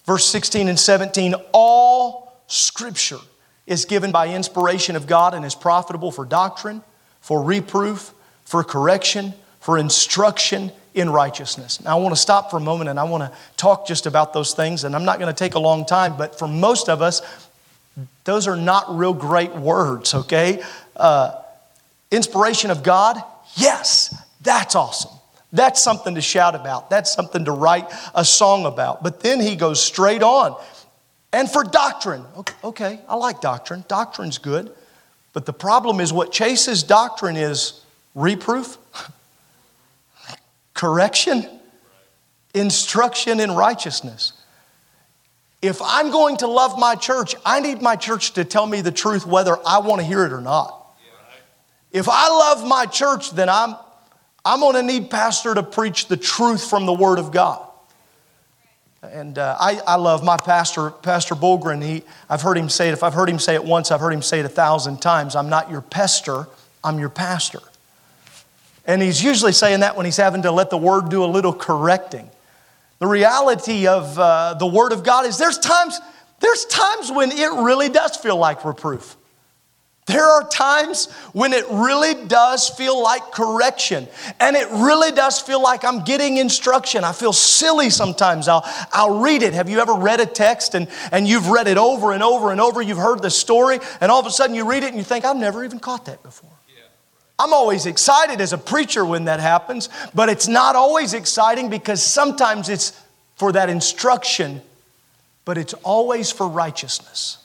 verse 0.05 0.25
16 0.25 0.69
and 0.69 0.79
17, 0.79 1.35
all 1.51 2.41
scripture 2.47 3.19
is 3.67 3.83
given 3.83 4.13
by 4.13 4.29
inspiration 4.33 4.95
of 4.95 5.07
God 5.07 5.33
and 5.33 5.43
is 5.43 5.55
profitable 5.55 6.09
for 6.09 6.23
doctrine, 6.23 6.81
for 7.19 7.43
reproof, 7.43 8.13
for 8.45 8.63
correction, 8.63 9.33
for 9.59 9.77
instruction 9.77 10.71
in 10.93 11.09
righteousness. 11.09 11.83
Now, 11.83 11.97
I 11.97 12.01
want 12.01 12.15
to 12.15 12.21
stop 12.21 12.49
for 12.49 12.57
a 12.57 12.61
moment 12.61 12.89
and 12.89 12.97
I 12.97 13.03
want 13.03 13.23
to 13.23 13.37
talk 13.57 13.85
just 13.85 14.05
about 14.05 14.31
those 14.31 14.53
things, 14.53 14.85
and 14.85 14.95
I'm 14.95 15.05
not 15.05 15.19
going 15.19 15.33
to 15.33 15.37
take 15.37 15.55
a 15.55 15.59
long 15.59 15.85
time, 15.85 16.15
but 16.15 16.39
for 16.39 16.47
most 16.47 16.87
of 16.87 17.01
us, 17.01 17.21
those 18.23 18.47
are 18.47 18.55
not 18.55 18.97
real 18.97 19.13
great 19.13 19.53
words, 19.53 20.13
okay? 20.13 20.63
Uh, 20.95 21.35
inspiration 22.09 22.71
of 22.71 22.83
God, 22.83 23.21
yes, 23.55 24.15
that's 24.39 24.75
awesome. 24.75 25.11
That's 25.53 25.81
something 25.81 26.15
to 26.15 26.21
shout 26.21 26.55
about. 26.55 26.89
That's 26.89 27.13
something 27.13 27.45
to 27.45 27.51
write 27.51 27.91
a 28.15 28.23
song 28.23 28.65
about. 28.65 29.03
But 29.03 29.19
then 29.19 29.39
he 29.39 29.55
goes 29.55 29.83
straight 29.83 30.23
on. 30.23 30.61
And 31.33 31.49
for 31.49 31.63
doctrine, 31.63 32.25
okay, 32.63 32.99
I 33.07 33.15
like 33.15 33.41
doctrine. 33.41 33.85
Doctrine's 33.87 34.37
good. 34.37 34.71
But 35.33 35.45
the 35.45 35.53
problem 35.53 35.99
is 35.99 36.11
what 36.11 36.31
chases 36.31 36.83
doctrine 36.83 37.37
is 37.37 37.81
reproof, 38.15 38.77
correction, 40.73 41.47
instruction 42.53 43.39
in 43.39 43.51
righteousness. 43.51 44.33
If 45.61 45.79
I'm 45.81 46.11
going 46.11 46.37
to 46.37 46.47
love 46.47 46.77
my 46.79 46.95
church, 46.95 47.35
I 47.45 47.59
need 47.59 47.81
my 47.81 47.95
church 47.95 48.33
to 48.33 48.43
tell 48.43 48.65
me 48.65 48.81
the 48.81 48.91
truth 48.91 49.25
whether 49.25 49.57
I 49.65 49.79
want 49.79 50.01
to 50.01 50.07
hear 50.07 50.25
it 50.25 50.33
or 50.33 50.41
not. 50.41 50.77
If 51.91 52.07
I 52.09 52.29
love 52.29 52.67
my 52.67 52.85
church, 52.85 53.31
then 53.31 53.47
I'm, 53.47 53.75
I'm 54.43 54.59
going 54.59 54.75
to 54.75 54.83
need 54.83 55.09
pastor 55.09 55.53
to 55.53 55.63
preach 55.63 56.07
the 56.07 56.17
truth 56.17 56.67
from 56.69 56.85
the 56.85 56.93
Word 56.93 57.19
of 57.19 57.31
God. 57.31 57.67
And 59.03 59.37
uh, 59.37 59.57
I, 59.59 59.79
I 59.85 59.95
love 59.95 60.23
my 60.23 60.37
pastor, 60.37 60.91
Pastor 60.91 61.35
Bulgren. 61.35 61.83
He, 61.83 62.03
I've 62.29 62.41
heard 62.41 62.57
him 62.57 62.69
say 62.69 62.89
it. 62.89 62.93
If 62.93 63.03
I've 63.03 63.13
heard 63.13 63.29
him 63.29 63.39
say 63.39 63.55
it 63.55 63.63
once, 63.63 63.91
I've 63.91 63.99
heard 63.99 64.13
him 64.13 64.21
say 64.21 64.39
it 64.39 64.45
a 64.45 64.49
thousand 64.49 65.01
times. 65.01 65.35
I'm 65.35 65.49
not 65.49 65.71
your 65.71 65.81
pester, 65.81 66.47
I'm 66.83 66.99
your 66.99 67.09
pastor. 67.09 67.61
And 68.85 69.01
he's 69.01 69.23
usually 69.23 69.53
saying 69.53 69.81
that 69.81 69.95
when 69.95 70.05
he's 70.05 70.17
having 70.17 70.43
to 70.43 70.51
let 70.51 70.69
the 70.69 70.77
Word 70.77 71.09
do 71.09 71.23
a 71.23 71.25
little 71.25 71.53
correcting. 71.53 72.29
The 72.99 73.07
reality 73.07 73.87
of 73.87 74.17
uh, 74.17 74.55
the 74.55 74.67
Word 74.67 74.91
of 74.91 75.03
God 75.03 75.25
is 75.25 75.37
there's 75.37 75.57
times, 75.57 75.99
there's 76.39 76.65
times 76.65 77.11
when 77.11 77.31
it 77.31 77.63
really 77.63 77.89
does 77.89 78.15
feel 78.17 78.37
like 78.37 78.63
reproof. 78.65 79.15
There 80.07 80.25
are 80.25 80.47
times 80.49 81.11
when 81.31 81.53
it 81.53 81.63
really 81.69 82.25
does 82.25 82.69
feel 82.69 83.01
like 83.01 83.31
correction 83.31 84.07
and 84.39 84.55
it 84.55 84.67
really 84.69 85.11
does 85.11 85.39
feel 85.39 85.61
like 85.61 85.85
I'm 85.85 86.03
getting 86.03 86.37
instruction. 86.37 87.03
I 87.03 87.11
feel 87.11 87.33
silly 87.33 87.91
sometimes. 87.91 88.47
I'll, 88.47 88.65
I'll 88.91 89.19
read 89.19 89.43
it. 89.43 89.53
Have 89.53 89.69
you 89.69 89.79
ever 89.79 89.93
read 89.93 90.19
a 90.19 90.25
text 90.25 90.73
and, 90.73 90.87
and 91.11 91.27
you've 91.27 91.49
read 91.49 91.67
it 91.67 91.77
over 91.77 92.13
and 92.13 92.23
over 92.23 92.51
and 92.51 92.59
over? 92.59 92.81
You've 92.81 92.97
heard 92.97 93.21
the 93.21 93.29
story 93.29 93.79
and 94.01 94.11
all 94.11 94.19
of 94.19 94.25
a 94.25 94.31
sudden 94.31 94.55
you 94.55 94.67
read 94.67 94.83
it 94.83 94.87
and 94.87 94.97
you 94.97 95.03
think, 95.03 95.23
I've 95.23 95.37
never 95.37 95.63
even 95.63 95.79
caught 95.79 96.05
that 96.05 96.23
before. 96.23 96.49
I'm 97.37 97.53
always 97.53 97.87
excited 97.87 98.39
as 98.39 98.53
a 98.53 98.57
preacher 98.57 99.03
when 99.03 99.25
that 99.25 99.39
happens, 99.39 99.89
but 100.13 100.29
it's 100.29 100.47
not 100.47 100.75
always 100.75 101.15
exciting 101.15 101.71
because 101.71 102.03
sometimes 102.03 102.69
it's 102.69 102.99
for 103.35 103.51
that 103.53 103.67
instruction, 103.67 104.61
but 105.43 105.57
it's 105.57 105.73
always 105.73 106.31
for 106.31 106.47
righteousness 106.47 107.40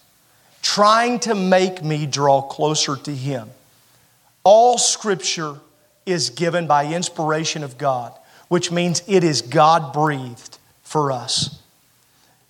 trying 0.62 1.18
to 1.20 1.34
make 1.34 1.82
me 1.82 2.07
draw 2.07 2.42
closer 2.42 2.96
to 2.96 3.14
Him. 3.14 3.50
All 4.44 4.78
scripture 4.78 5.57
is 6.04 6.30
given 6.30 6.66
by 6.66 6.92
inspiration 6.92 7.64
of 7.64 7.78
God, 7.78 8.12
which 8.48 8.70
means 8.70 9.02
it 9.07 9.24
is 9.24 9.42
God 9.42 9.92
breathed 9.92 10.59
for 10.82 11.11
us. 11.11 11.61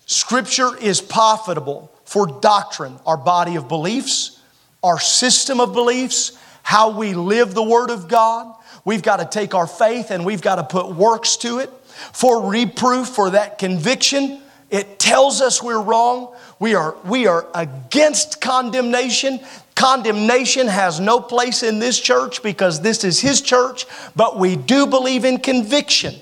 Scripture 0.05 0.77
is 0.77 1.01
profitable 1.01 1.91
for 2.05 2.27
doctrine, 2.39 2.97
our 3.05 3.17
body 3.17 3.55
of 3.55 3.67
beliefs, 3.67 4.39
our 4.83 4.99
system 4.99 5.59
of 5.59 5.73
beliefs, 5.73 6.37
how 6.63 6.97
we 6.97 7.13
live 7.13 7.53
the 7.53 7.63
Word 7.63 7.89
of 7.89 8.07
God. 8.07 8.53
We've 8.85 9.01
got 9.01 9.17
to 9.17 9.25
take 9.25 9.53
our 9.53 9.67
faith 9.67 10.11
and 10.11 10.25
we've 10.25 10.41
got 10.41 10.55
to 10.55 10.63
put 10.63 10.95
works 10.95 11.35
to 11.37 11.59
it 11.59 11.69
for 12.13 12.49
reproof, 12.49 13.09
for 13.09 13.31
that 13.31 13.57
conviction. 13.57 14.41
It 14.69 14.99
tells 14.99 15.41
us 15.41 15.61
we're 15.63 15.81
wrong. 15.81 16.35
We 16.59 16.75
are, 16.75 16.95
we 17.05 17.27
are 17.27 17.47
against 17.53 18.41
condemnation. 18.41 19.39
Condemnation 19.75 20.67
has 20.67 20.99
no 20.99 21.19
place 21.19 21.61
in 21.61 21.79
this 21.79 21.99
church 21.99 22.41
because 22.41 22.81
this 22.81 23.03
is 23.03 23.19
His 23.19 23.41
church, 23.41 23.85
but 24.15 24.39
we 24.39 24.55
do 24.55 24.87
believe 24.87 25.23
in 25.23 25.37
conviction. 25.37 26.15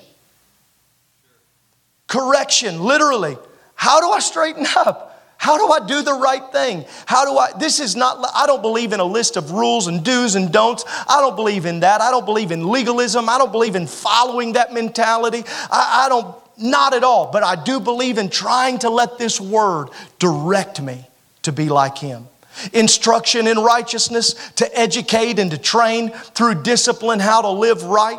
Correction, 2.06 2.80
literally. 2.82 3.36
How 3.74 4.00
do 4.00 4.10
I 4.10 4.20
straighten 4.20 4.66
up? 4.76 5.06
How 5.38 5.58
do 5.58 5.72
I 5.72 5.86
do 5.86 6.02
the 6.02 6.14
right 6.14 6.42
thing? 6.50 6.84
How 7.04 7.24
do 7.24 7.38
I? 7.38 7.52
This 7.58 7.78
is 7.78 7.94
not, 7.94 8.24
I 8.34 8.46
don't 8.46 8.62
believe 8.62 8.92
in 8.92 9.00
a 9.00 9.04
list 9.04 9.36
of 9.36 9.52
rules 9.52 9.86
and 9.86 10.04
do's 10.04 10.34
and 10.34 10.50
don'ts. 10.52 10.84
I 11.08 11.20
don't 11.20 11.36
believe 11.36 11.66
in 11.66 11.80
that. 11.80 12.00
I 12.00 12.10
don't 12.10 12.24
believe 12.24 12.52
in 12.52 12.66
legalism. 12.66 13.28
I 13.28 13.36
don't 13.36 13.52
believe 13.52 13.76
in 13.76 13.86
following 13.86 14.54
that 14.54 14.72
mentality. 14.72 15.44
I, 15.70 16.06
I 16.06 16.08
don't, 16.08 16.34
not 16.58 16.94
at 16.94 17.04
all. 17.04 17.30
But 17.30 17.42
I 17.42 17.62
do 17.62 17.80
believe 17.80 18.18
in 18.18 18.28
trying 18.28 18.78
to 18.80 18.90
let 18.90 19.18
this 19.18 19.40
word 19.40 19.88
direct 20.18 20.80
me 20.80 21.06
to 21.42 21.52
be 21.52 21.68
like 21.68 21.98
Him. 21.98 22.28
Instruction 22.72 23.46
in 23.46 23.58
righteousness, 23.58 24.34
to 24.56 24.78
educate 24.78 25.38
and 25.38 25.50
to 25.50 25.58
train 25.58 26.10
through 26.10 26.62
discipline 26.62 27.20
how 27.20 27.42
to 27.42 27.50
live 27.50 27.82
right. 27.84 28.18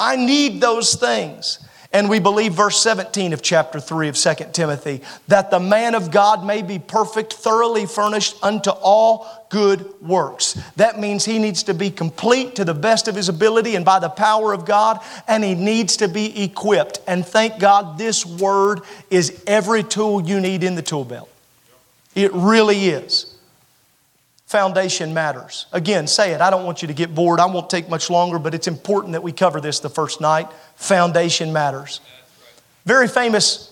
I 0.00 0.16
need 0.16 0.60
those 0.60 0.94
things. 0.94 1.60
And 1.90 2.10
we 2.10 2.18
believe 2.18 2.52
verse 2.52 2.78
17 2.82 3.32
of 3.32 3.40
chapter 3.40 3.80
3 3.80 4.08
of 4.08 4.16
2 4.16 4.34
Timothy 4.52 5.00
that 5.28 5.50
the 5.50 5.58
man 5.58 5.94
of 5.94 6.10
God 6.10 6.44
may 6.44 6.60
be 6.60 6.78
perfect, 6.78 7.32
thoroughly 7.32 7.86
furnished 7.86 8.36
unto 8.42 8.70
all 8.70 9.46
good 9.48 9.94
works. 10.02 10.60
That 10.76 11.00
means 11.00 11.24
he 11.24 11.38
needs 11.38 11.62
to 11.62 11.72
be 11.72 11.90
complete 11.90 12.56
to 12.56 12.64
the 12.66 12.74
best 12.74 13.08
of 13.08 13.14
his 13.14 13.30
ability 13.30 13.74
and 13.74 13.86
by 13.86 14.00
the 14.00 14.10
power 14.10 14.52
of 14.52 14.66
God, 14.66 15.00
and 15.26 15.42
he 15.42 15.54
needs 15.54 15.96
to 15.98 16.08
be 16.08 16.42
equipped. 16.42 17.00
And 17.06 17.24
thank 17.24 17.58
God 17.58 17.96
this 17.96 18.26
word 18.26 18.82
is 19.08 19.42
every 19.46 19.82
tool 19.82 20.20
you 20.20 20.40
need 20.40 20.64
in 20.64 20.74
the 20.74 20.82
tool 20.82 21.06
belt. 21.06 21.30
It 22.14 22.32
really 22.34 22.88
is. 22.88 23.34
Foundation 24.48 25.12
matters. 25.12 25.66
Again, 25.72 26.06
say 26.06 26.32
it. 26.32 26.40
I 26.40 26.48
don't 26.48 26.64
want 26.64 26.80
you 26.80 26.88
to 26.88 26.94
get 26.94 27.14
bored. 27.14 27.38
I 27.38 27.44
won't 27.44 27.68
take 27.68 27.90
much 27.90 28.08
longer, 28.08 28.38
but 28.38 28.54
it's 28.54 28.66
important 28.66 29.12
that 29.12 29.22
we 29.22 29.30
cover 29.30 29.60
this 29.60 29.78
the 29.80 29.90
first 29.90 30.22
night. 30.22 30.48
Foundation 30.76 31.52
matters. 31.52 32.00
Very 32.86 33.08
famous 33.08 33.70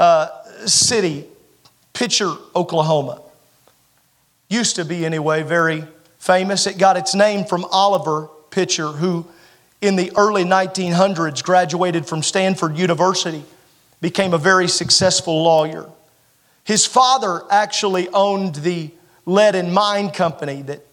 uh, 0.00 0.26
city, 0.66 1.26
Picher, 1.94 2.36
Oklahoma. 2.56 3.22
Used 4.48 4.74
to 4.74 4.84
be, 4.84 5.06
anyway, 5.06 5.44
very 5.44 5.84
famous. 6.18 6.66
It 6.66 6.76
got 6.76 6.96
its 6.96 7.14
name 7.14 7.44
from 7.44 7.64
Oliver 7.66 8.28
Picher, 8.50 8.96
who 8.96 9.28
in 9.80 9.94
the 9.94 10.10
early 10.16 10.42
1900s 10.42 11.44
graduated 11.44 12.04
from 12.04 12.24
Stanford 12.24 12.76
University, 12.76 13.44
became 14.00 14.34
a 14.34 14.38
very 14.38 14.66
successful 14.66 15.44
lawyer. 15.44 15.88
His 16.64 16.84
father 16.84 17.42
actually 17.48 18.08
owned 18.08 18.56
the 18.56 18.90
lead 19.26 19.56
and 19.56 19.74
mine 19.74 20.10
company 20.10 20.62
that, 20.62 20.86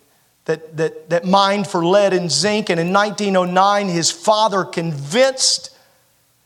that, 0.45 0.75
that, 0.75 1.09
that 1.09 1.25
mined 1.25 1.67
for 1.67 1.85
lead 1.85 2.13
and 2.13 2.29
zinc. 2.29 2.69
And 2.69 2.79
in 2.79 2.91
1909, 2.91 3.87
his 3.87 4.11
father 4.11 4.65
convinced 4.65 5.69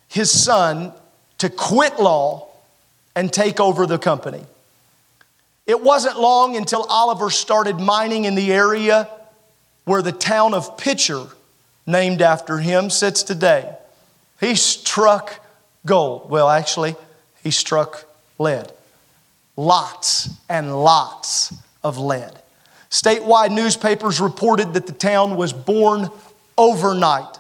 his 0.08 0.30
son 0.30 0.94
to 1.40 1.50
quit 1.50 2.00
law 2.00 2.50
and 3.16 3.32
take 3.32 3.60
over 3.60 3.86
the 3.86 3.98
company. 3.98 4.46
It 5.66 5.82
wasn't 5.82 6.20
long 6.20 6.56
until 6.56 6.84
Oliver 6.84 7.30
started 7.30 7.80
mining 7.80 8.26
in 8.26 8.36
the 8.36 8.54
area 8.54 9.10
where 9.86 10.02
the 10.02 10.12
town 10.12 10.54
of 10.54 10.78
Picher, 10.78 11.32
named 11.86 12.22
after 12.22 12.58
him, 12.58 12.90
sits 12.90 13.24
today. 13.24 13.76
He 14.40 14.56
struck 14.56 15.40
gold. 15.86 16.30
Well, 16.30 16.50
actually, 16.50 16.96
he 17.44 17.52
struck 17.52 18.06
lead. 18.38 18.72
Lots 19.56 20.30
and 20.50 20.84
lots 20.84 21.54
of 21.88 21.98
lead. 21.98 22.40
Statewide 22.92 23.52
newspapers 23.52 24.22
reported 24.22 24.74
that 24.74 24.86
the 24.86 24.94
town 24.94 25.36
was 25.36 25.52
born 25.54 26.10
overnight. 26.58 27.40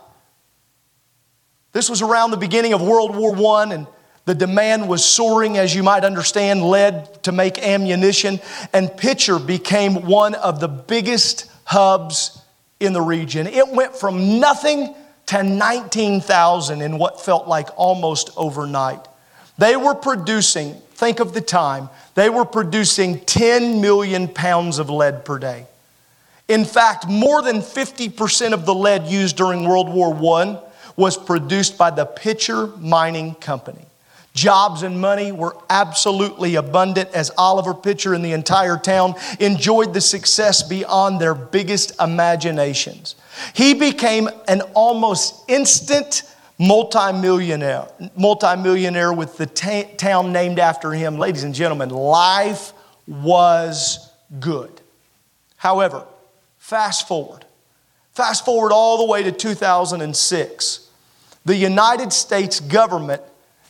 This 1.74 1.89
was 1.89 2.02
around 2.02 2.32
the 2.32 2.38
beginning 2.38 2.74
of 2.74 2.82
World 2.82 3.16
War 3.16 3.36
I, 3.60 3.74
and 3.74 3.88
the 4.26 4.36
demand 4.36 4.89
was 4.89 5.06
soaring, 5.06 5.58
as 5.58 5.76
you 5.76 5.84
might 5.84 6.04
understand, 6.04 6.64
lead 6.64 7.24
to 7.24 7.32
make 7.32 7.60
ammunition, 7.60 8.39
and 8.74 8.89
Picher 8.89 9.39
became 9.45 10.06
one 10.06 10.36
of 10.36 10.60
the 10.60 10.68
biggest 10.68 11.50
hubs 11.66 12.41
in 12.80 12.93
the 12.93 13.02
region. 13.02 13.48
It 13.48 13.70
went 13.70 13.95
from 13.95 14.39
nothing 14.39 14.95
to 15.28 15.43
19,000 15.43 16.82
in 16.82 16.98
what 16.98 17.22
felt 17.22 17.48
like 17.48 17.70
almost 17.78 18.32
overnight. 18.36 19.08
They 19.58 19.76
were 19.76 19.95
producing, 19.95 20.76
think 20.91 21.20
of 21.20 21.34
the 21.34 21.41
time, 21.41 21.89
they 22.18 22.32
were 22.32 22.45
producing 22.45 23.20
10 23.20 23.80
million 23.80 24.28
pounds 24.28 24.80
of 24.80 24.89
lead 24.89 25.24
per 25.24 25.38
day. 25.38 25.68
In 26.47 26.65
fact, 26.65 27.07
more 27.07 27.43
than 27.43 27.57
50% 27.57 28.53
of 28.53 28.65
the 28.65 28.74
lead 28.74 29.05
used 29.05 29.38
during 29.38 29.65
World 29.65 29.88
War 29.88 30.41
I 30.41 30.59
was 30.95 31.15
produced 31.15 31.78
by 31.78 31.91
the 31.91 32.07
Picher 32.07 32.76
Mining 32.82 33.36
Company. 33.36 33.86
Jobs 34.34 34.82
and 34.82 34.99
money 34.99 35.32
were 35.32 35.57
absolutely 35.70 36.55
abundant 36.55 37.11
as 37.11 37.30
Oliver 37.38 37.76
Picher 37.76 38.15
and 38.15 38.26
the 38.26 38.32
entire 38.34 38.78
town 38.78 39.13
enjoyed 39.39 39.93
the 39.93 40.01
success 40.01 40.63
beyond 40.63 41.22
their 41.22 41.36
biggest 41.36 42.01
imaginations. 42.01 43.13
He 43.53 43.76
became 43.76 44.28
an 44.47 44.61
almost 44.74 45.47
instant 45.47 46.24
multimillionaire, 46.60 47.88
multimillionaire 48.16 49.14
with 49.14 49.38
the 49.38 49.45
town 49.45 50.32
named 50.32 50.60
after 50.60 50.91
him. 50.91 51.18
Ladies 51.18 51.43
and 51.43 51.53
gentlemen, 51.53 51.89
life 51.89 52.74
was 53.08 54.12
good. 54.39 54.82
However, 55.58 56.05
fast 56.58 57.08
forward. 57.08 57.45
Fast 58.14 58.45
forward 58.45 58.72
all 58.72 58.97
the 58.97 59.05
way 59.05 59.24
to 59.24 59.32
2006. 59.32 60.89
The 61.45 61.55
United 61.55 62.12
States 62.12 62.60
government 62.60 63.22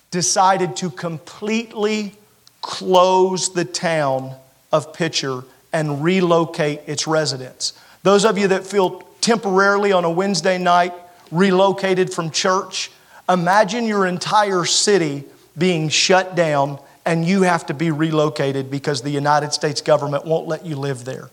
decided 0.09 0.75
to 0.77 0.89
completely 0.89 2.15
close 2.61 3.53
the 3.53 3.65
town 3.65 4.33
of 4.71 4.93
Picher 4.93 5.45
and 5.73 6.03
relocate 6.03 6.81
its 6.87 7.07
residents. 7.07 7.73
Those 8.03 8.25
of 8.25 8.37
you 8.37 8.47
that 8.47 8.65
feel 8.65 9.01
temporarily 9.21 9.91
on 9.91 10.05
a 10.05 10.09
Wednesday 10.09 10.57
night 10.57 10.93
relocated 11.31 12.13
from 12.13 12.31
church. 12.31 12.91
Imagine 13.29 13.85
your 13.85 14.05
entire 14.05 14.65
city 14.65 15.23
being 15.57 15.89
shut 15.89 16.35
down 16.35 16.79
and 17.05 17.25
you 17.25 17.43
have 17.43 17.65
to 17.67 17.73
be 17.73 17.89
relocated 17.89 18.69
because 18.69 19.01
the 19.01 19.09
United 19.09 19.53
States 19.53 19.81
government 19.81 20.25
won't 20.25 20.47
let 20.47 20.65
you 20.65 20.75
live 20.75 21.05
there. 21.05 21.29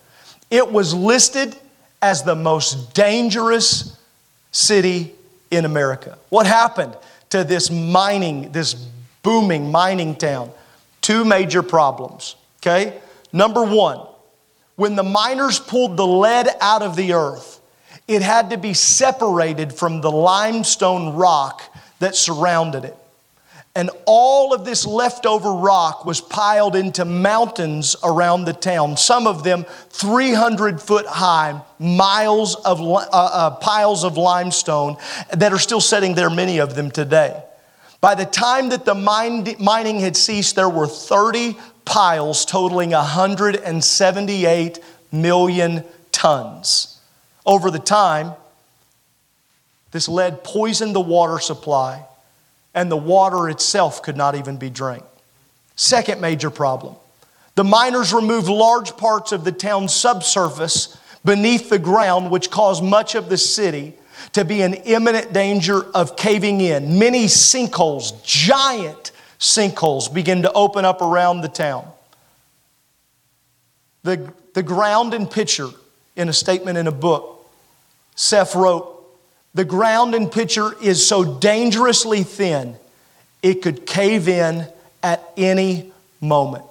It 0.49 0.71
was 0.71 0.93
listed 0.93 1.55
as 2.01 2.23
the 2.23 2.35
most 2.35 2.93
dangerous 2.93 3.99
city 4.51 5.13
in 5.51 5.65
America. 5.65 6.17
What 6.29 6.47
happened 6.47 6.95
to 7.29 7.43
this 7.43 7.69
mining, 7.69 8.51
this 8.51 8.73
booming 9.21 9.71
mining 9.71 10.15
town? 10.15 10.51
Two 11.01 11.25
major 11.25 11.61
problems, 11.61 12.35
okay? 12.61 12.99
Number 13.33 13.63
one, 13.63 13.99
when 14.75 14.95
the 14.95 15.03
miners 15.03 15.59
pulled 15.59 15.97
the 15.97 16.07
lead 16.07 16.47
out 16.61 16.81
of 16.81 16.95
the 16.95 17.13
earth, 17.13 17.59
it 18.07 18.21
had 18.21 18.51
to 18.51 18.57
be 18.57 18.73
separated 18.73 19.73
from 19.73 20.01
the 20.01 20.11
limestone 20.11 21.15
rock 21.15 21.61
that 21.99 22.15
surrounded 22.15 22.85
it. 22.85 22.95
And 23.77 23.89
all 24.05 24.53
of 24.53 24.63
this 24.63 24.85
leftover 24.85 25.51
rock 25.51 26.05
was 26.05 26.21
piled 26.21 26.77
into 26.77 27.03
mountains 27.03 27.97
around 28.05 28.45
the 28.45 28.53
town, 28.53 28.95
some 28.95 29.27
of 29.27 29.43
them 29.43 29.65
300 29.89 30.81
foot 30.81 31.05
high, 31.05 31.61
miles 31.77 32.55
of 32.55 32.79
uh, 32.79 32.93
uh, 33.11 33.51
piles 33.57 34.05
of 34.05 34.15
limestone 34.15 34.95
that 35.33 35.51
are 35.51 35.59
still 35.59 35.81
sitting 35.81 36.15
there, 36.15 36.29
many 36.29 36.59
of 36.59 36.75
them 36.75 36.89
today. 36.89 37.43
By 37.99 38.15
the 38.15 38.25
time 38.25 38.69
that 38.69 38.85
the 38.85 38.95
mine, 38.95 39.45
mining 39.59 39.99
had 39.99 40.15
ceased, 40.15 40.55
there 40.55 40.69
were 40.69 40.87
30 40.87 41.57
piles 41.83 42.45
totaling 42.45 42.91
178 42.91 44.79
million 45.11 45.83
tons. 46.13 46.94
Over 47.45 47.69
the 47.69 47.79
time, 47.79 48.33
this 49.91 50.09
lead 50.09 50.43
poisoned 50.43 50.95
the 50.95 51.01
water 51.01 51.39
supply, 51.39 52.05
and 52.73 52.91
the 52.91 52.97
water 52.97 53.49
itself 53.49 54.01
could 54.03 54.17
not 54.17 54.35
even 54.35 54.57
be 54.57 54.69
drank. 54.69 55.03
Second 55.75 56.21
major 56.21 56.49
problem 56.49 56.95
the 57.55 57.63
miners 57.63 58.13
removed 58.13 58.49
large 58.49 58.97
parts 58.97 59.31
of 59.31 59.45
the 59.45 59.51
town's 59.51 59.93
subsurface 59.93 60.97
beneath 61.23 61.69
the 61.69 61.79
ground, 61.79 62.29
which 62.29 62.51
caused 62.51 62.83
much 62.83 63.15
of 63.15 63.29
the 63.29 63.37
city 63.37 63.93
to 64.33 64.43
be 64.43 64.61
in 64.61 64.73
imminent 64.73 65.31
danger 65.31 65.83
of 65.93 66.17
caving 66.17 66.59
in. 66.61 66.99
Many 66.99 67.25
sinkholes, 67.25 68.21
giant 68.23 69.11
sinkholes, 69.39 70.13
began 70.13 70.41
to 70.41 70.51
open 70.51 70.83
up 70.83 71.01
around 71.01 71.41
the 71.41 71.47
town. 71.47 71.87
The, 74.03 74.33
the 74.53 74.61
ground 74.63 75.13
in 75.13 75.25
Picher, 75.25 75.73
in 76.15 76.29
a 76.29 76.33
statement 76.33 76.77
in 76.77 76.87
a 76.87 76.91
book, 76.91 77.34
Seth 78.15 78.55
wrote, 78.55 79.05
The 79.53 79.65
ground 79.65 80.15
in 80.15 80.29
Picher 80.29 80.81
is 80.81 81.05
so 81.05 81.37
dangerously 81.39 82.23
thin, 82.23 82.75
it 83.43 83.61
could 83.61 83.85
cave 83.85 84.27
in 84.27 84.67
at 85.03 85.23
any 85.37 85.91
moment. 86.21 86.65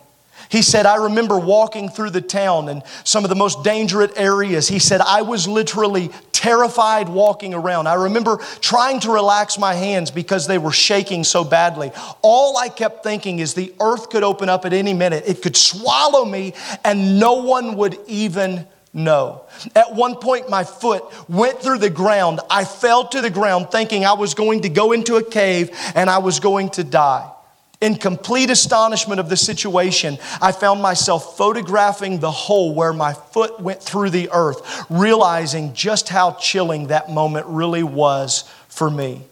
He 0.49 0.63
said, 0.63 0.87
I 0.87 0.97
remember 0.97 1.39
walking 1.39 1.89
through 1.89 2.11
the 2.11 2.21
town 2.21 2.69
and 2.69 2.83
some 3.03 3.25
of 3.25 3.29
the 3.29 3.37
most 3.37 3.65
dangerous 3.65 4.13
areas. 4.17 4.69
He 4.69 4.79
said, 4.79 5.01
I 5.01 5.23
was 5.23 5.49
literally 5.49 6.11
terrified 6.33 7.09
walking 7.09 7.55
around. 7.55 7.87
I 7.87 7.95
remember 7.95 8.39
trying 8.61 9.01
to 9.01 9.11
relax 9.11 9.59
my 9.59 9.75
hands 9.75 10.11
because 10.11 10.47
they 10.47 10.59
were 10.59 10.73
shaking 10.73 11.25
so 11.25 11.43
badly. 11.43 11.91
All 12.23 12.57
I 12.57 12.69
kept 12.69 13.03
thinking 13.03 13.39
is 13.39 13.55
the 13.55 13.73
earth 13.81 14.11
could 14.11 14.23
open 14.23 14.49
up 14.49 14.65
at 14.65 14.73
any 14.73 14.95
minute, 14.95 15.25
it 15.27 15.43
could 15.43 15.57
swallow 15.57 16.25
me, 16.25 16.55
and 16.85 17.19
no 17.19 17.35
one 17.43 17.77
would 17.77 17.99
even 18.07 18.67
know. 18.95 19.43
At 19.75 19.95
one 19.95 20.15
point, 20.17 20.49
my 20.49 20.65
foot 20.65 21.05
went 21.29 21.61
through 21.61 21.79
the 21.79 21.91
ground. 21.91 22.41
I 22.49 22.65
fell 22.65 23.09
to 23.09 23.21
the 23.21 23.31
ground 23.31 23.71
thinking 23.71 24.05
I 24.05 24.15
was 24.15 24.35
going 24.35 24.63
to 24.63 24.69
go 24.69 24.93
into 24.93 25.17
a 25.17 25.25
cave 25.25 25.71
and 25.95 26.09
I 26.09 26.19
was 26.19 26.41
going 26.41 26.71
to 26.71 26.85
die. 26.85 27.31
In 27.81 27.97
complete 27.97 28.49
astonishment 28.49 29.21
of 29.21 29.29
the 29.29 29.37
situation, 29.37 30.17
I 30.41 30.53
found 30.53 30.81
myself 30.81 31.37
photographing 31.37 32.19
the 32.21 32.31
hole 32.31 32.75
where 32.75 32.93
my 32.95 33.13
foot 33.13 33.61
went 33.61 33.83
through 33.83 34.11
the 34.11 34.31
earth, 34.33 34.87
realizing 34.89 35.75
just 35.75 36.09
how 36.09 36.33
chilling 36.33 36.87
that 36.87 37.11
moment 37.11 37.47
really 37.47 37.83
was 37.83 38.51
for 38.69 38.89
me. 38.89 39.23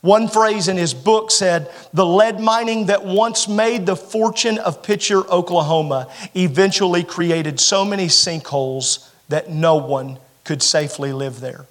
One 0.00 0.28
phrase 0.28 0.68
in 0.68 0.76
his 0.76 0.94
book 0.94 1.30
said, 1.30 1.70
The 1.92 2.06
lead 2.06 2.38
mining 2.40 2.86
that 2.86 3.04
once 3.04 3.48
made 3.48 3.86
the 3.86 3.96
fortune 3.96 4.58
of 4.58 4.82
Picher, 4.82 5.26
Oklahoma, 5.28 6.08
eventually 6.34 7.02
created 7.02 7.58
so 7.58 7.84
many 7.84 8.06
sinkholes 8.06 9.10
that 9.28 9.50
no 9.50 9.76
one 9.76 10.18
could 10.44 10.62
safely 10.62 11.12
live 11.12 11.40
there. 11.40 11.66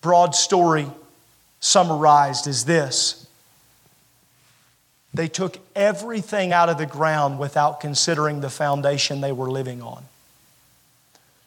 Broad 0.00 0.34
story 0.34 0.86
summarized 1.60 2.46
is 2.46 2.64
this 2.64 3.26
they 5.12 5.28
took 5.28 5.58
everything 5.74 6.52
out 6.52 6.68
of 6.68 6.78
the 6.78 6.86
ground 6.86 7.38
without 7.38 7.80
considering 7.80 8.40
the 8.40 8.50
foundation 8.50 9.20
they 9.20 9.32
were 9.32 9.50
living 9.50 9.82
on. 9.82 10.04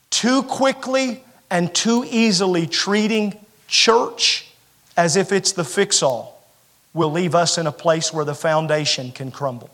Too 0.09 0.43
quickly 0.43 1.23
and 1.49 1.73
too 1.73 2.05
easily 2.09 2.67
treating 2.67 3.39
church 3.67 4.51
as 4.95 5.15
if 5.15 5.31
it's 5.31 5.51
the 5.51 5.63
fix 5.63 6.03
all 6.03 6.43
will 6.93 7.11
leave 7.11 7.33
us 7.35 7.57
in 7.57 7.67
a 7.67 7.71
place 7.71 8.13
where 8.13 8.25
the 8.25 8.35
foundation 8.35 9.11
can 9.11 9.31
crumble. 9.31 9.69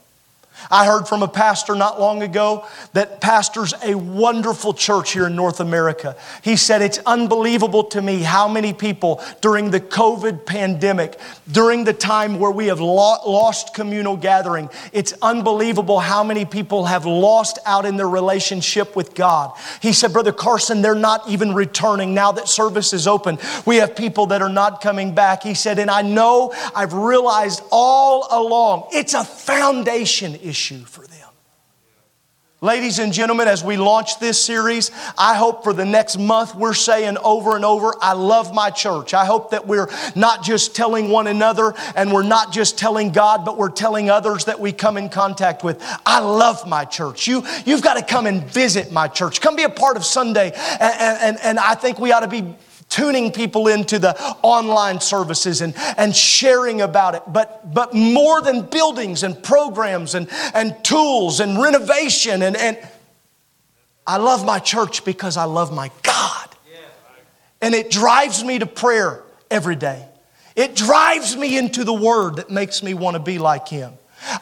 I 0.70 0.86
heard 0.86 1.08
from 1.08 1.24
a 1.24 1.28
pastor 1.28 1.76
not 1.76 2.00
long 2.00 2.22
ago 2.22 2.68
that 2.94 3.22
pastors 3.22 3.74
a 3.84 3.96
wonderful 3.96 4.74
church 4.74 5.14
here 5.14 5.28
in 5.28 5.36
North 5.36 5.60
America. 5.60 6.16
He 6.44 6.56
said, 6.56 6.82
It's 6.82 7.00
unbelievable 7.06 7.86
to 7.86 8.02
me 8.02 8.22
how 8.22 8.48
many 8.48 8.74
people 8.74 9.24
during 9.42 9.72
the 9.72 9.80
COVID 9.80 10.46
pandemic, 10.46 11.20
during 11.52 11.86
the 11.86 11.94
time 11.94 12.40
where 12.40 12.52
we 12.52 12.68
have 12.68 12.80
lost 12.80 13.74
communal 13.74 14.18
gathering, 14.18 14.70
it's 14.92 15.14
unbelievable 15.22 16.00
how 16.00 16.24
many 16.24 16.46
people 16.46 16.86
have 16.86 17.06
lost 17.06 17.58
out 17.66 17.86
in 17.86 17.98
their 17.98 18.10
relationship 18.10 18.96
with 18.96 19.16
God. 19.16 19.54
He 19.82 19.94
said, 19.94 20.14
Brother 20.14 20.34
Carson, 20.34 20.82
they're 20.82 20.96
not 20.96 21.28
even 21.30 21.54
returning 21.54 22.14
now 22.14 22.32
that 22.34 22.48
service 22.48 22.94
is 22.94 23.08
open. 23.08 23.38
We 23.66 23.78
have 23.78 23.96
people 23.96 24.28
that 24.28 24.42
are 24.42 24.50
not 24.50 24.82
coming 24.82 25.16
back. 25.16 25.44
He 25.44 25.54
said, 25.54 25.80
And 25.80 25.90
I 25.90 26.02
know 26.02 26.54
I've 26.76 26.94
realized 26.94 27.64
all 27.72 28.28
along 28.30 28.90
it's 28.92 29.14
a 29.14 29.24
foundation 29.24 30.36
issue 30.44 30.84
for 30.86 31.06
them. 31.08 31.30
Ladies 32.62 33.00
and 33.00 33.14
gentlemen, 33.14 33.48
as 33.48 33.64
we 33.64 33.78
launch 33.78 34.20
this 34.20 34.44
series, 34.44 34.92
I 35.18 35.36
hope 35.36 35.64
for 35.64 35.72
the 35.72 35.86
next 35.86 36.18
month 36.18 36.56
we're 36.56 36.74
saying 36.74 37.18
over 37.24 37.56
and 37.56 37.64
over, 37.64 37.94
I 38.02 38.12
love 38.12 38.54
my 38.54 38.70
church. 38.70 39.14
I 39.14 39.24
hope 39.24 39.52
that 39.52 39.66
we're 39.66 39.88
not 40.14 40.44
just 40.44 40.76
telling 40.76 41.08
one 41.08 41.28
another 41.28 41.74
and 41.96 42.12
we're 42.12 42.24
not 42.24 42.52
just 42.52 42.78
telling 42.78 43.14
God, 43.14 43.46
but 43.46 43.58
we're 43.58 43.70
telling 43.70 44.10
others 44.10 44.44
that 44.44 44.60
we 44.60 44.74
come 44.74 44.98
in 44.98 45.08
contact 45.08 45.64
with. 45.64 45.82
I 46.06 46.20
love 46.20 46.68
my 46.68 46.84
church. 46.84 47.28
You, 47.28 47.46
you've 47.66 47.82
got 47.82 47.94
to 47.94 48.04
come 48.04 48.26
and 48.26 48.44
visit 48.44 48.92
my 48.92 49.08
church. 49.08 49.40
Come 49.40 49.56
be 49.56 49.64
a 49.64 49.70
part 49.70 49.96
of 49.96 50.04
Sunday. 50.04 50.52
And, 50.82 51.18
and, 51.22 51.38
and 51.42 51.60
I 51.60 51.76
think 51.76 51.98
we 51.98 52.12
ought 52.12 52.22
to 52.22 52.28
be 52.28 52.56
tuning 52.90 53.32
people 53.32 53.68
into 53.68 54.00
the 54.00 54.20
online 54.42 55.00
services 55.00 55.62
and, 55.62 55.74
and 55.98 56.16
sharing 56.16 56.82
about 56.82 57.16
it. 57.16 57.24
But, 57.28 57.74
but 57.74 57.94
more 57.94 58.42
than 58.42 58.64
buildings 58.64 59.24
and 59.24 59.42
programs 59.42 60.16
and, 60.16 60.28
and 60.54 60.76
tools 60.84 61.40
and 61.40 61.62
renovation. 61.62 62.42
And, 62.42 62.58
and 62.58 62.78
I 64.06 64.18
love 64.18 64.44
my 64.44 64.60
church 64.60 65.06
because 65.06 65.38
I 65.38 65.46
love 65.46 65.72
my 65.74 65.92
God. 66.02 66.50
And 67.62 67.76
it 67.76 67.92
drives 67.92 68.44
me 68.44 68.60
to 68.60 68.66
prayer 68.66 69.22
every 69.52 69.76
day. 69.76 70.06
It 70.56 70.76
drives 70.76 71.38
me 71.38 71.58
into 71.58 71.84
the 71.84 71.94
Word 71.94 72.38
that 72.38 72.50
makes 72.50 72.82
me 72.82 72.94
want 72.94 73.16
to 73.16 73.20
be 73.22 73.38
like 73.38 73.68
Him. 73.68 73.94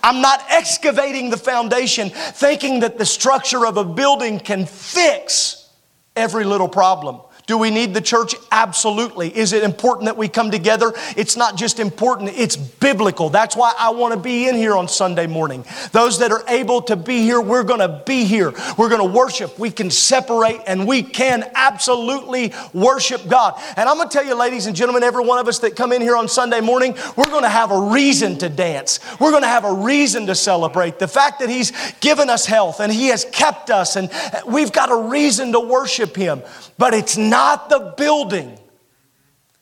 I'm 0.02 0.22
not 0.22 0.44
excavating 0.50 1.30
the 1.30 1.38
foundation 1.38 2.10
thinking 2.10 2.80
that 2.80 2.98
the 2.98 3.06
structure 3.06 3.66
of 3.66 3.78
a 3.78 3.84
building 3.84 4.40
can 4.40 4.66
fix 4.66 5.70
every 6.16 6.44
little 6.44 6.68
problem. 6.68 7.22
Do 7.48 7.58
we 7.58 7.72
need 7.72 7.94
the 7.94 8.02
church? 8.02 8.36
Absolutely. 8.52 9.36
Is 9.36 9.54
it 9.54 9.64
important 9.64 10.08
that 10.08 10.18
we 10.18 10.28
come 10.28 10.52
together? 10.52 10.92
It's 11.16 11.38
not 11.38 11.56
just 11.56 11.80
important, 11.80 12.32
it's 12.36 12.58
biblical. 12.58 13.30
That's 13.30 13.56
why 13.56 13.74
I 13.80 13.92
want 13.92 14.14
to 14.14 14.20
be 14.20 14.50
in 14.50 14.56
here 14.56 14.76
on 14.76 14.90
Sunday 14.90 15.28
morning. 15.28 15.64
Those 15.94 16.20
that 16.20 16.34
are 16.34 16.44
able 16.50 16.82
to 16.84 16.98
be 16.98 17.22
here, 17.22 17.40
we're 17.40 17.64
going 17.64 17.80
to 17.80 18.04
be 18.06 18.26
here. 18.26 18.52
We're 18.78 18.90
going 18.90 19.00
to 19.00 19.18
worship. 19.18 19.58
We 19.58 19.72
can 19.72 19.90
separate 19.90 20.60
and 20.68 20.86
we 20.86 21.02
can 21.02 21.50
absolutely 21.56 22.54
worship 22.74 23.26
God. 23.30 23.54
And 23.78 23.88
I'm 23.88 23.96
going 23.96 24.10
to 24.10 24.14
tell 24.14 24.26
you, 24.26 24.36
ladies 24.36 24.66
and 24.66 24.76
gentlemen, 24.76 25.04
every 25.04 25.26
one 25.26 25.40
of 25.40 25.48
us 25.48 25.60
that 25.60 25.78
come 25.78 25.94
in 25.94 26.02
here 26.02 26.18
on 26.18 26.28
Sunday 26.28 26.60
morning, 26.60 26.98
we're 27.16 27.32
going 27.32 27.44
to 27.44 27.50
have 27.50 27.72
a 27.72 27.80
reason 27.80 28.38
to 28.40 28.50
dance. 28.50 29.00
We're 29.22 29.32
going 29.32 29.44
to 29.44 29.48
have 29.48 29.64
a 29.64 29.74
reason 29.74 30.28
to 30.28 30.36
celebrate. 30.36 31.00
The 31.00 31.08
fact 31.08 31.40
that 31.40 31.50
He's 31.50 31.72
given 32.02 32.30
us 32.30 32.46
health 32.46 32.82
and 32.82 32.92
He 32.92 33.08
has 33.08 33.24
kept 33.24 33.70
us, 33.70 33.96
and 33.96 34.12
we've 34.46 34.74
got 34.74 34.92
a 34.92 35.10
reason 35.10 35.54
to 35.54 35.62
worship 35.62 36.14
Him. 36.14 36.44
But 36.78 36.94
it's 36.94 37.16
not 37.16 37.37
the 37.70 37.94
building. 37.98 38.58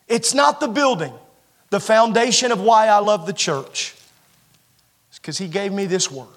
It's 0.08 0.34
not 0.34 0.60
the 0.60 0.68
building. 0.68 1.14
The 1.70 1.80
foundation 1.80 2.52
of 2.52 2.62
why 2.62 2.88
I 2.88 3.00
love 3.00 3.26
the 3.26 3.34
church 3.34 3.96
is 5.12 5.20
because 5.20 5.38
He 5.38 5.48
gave 5.48 5.74
me 5.74 5.86
this 5.86 6.12
word. 6.12 6.28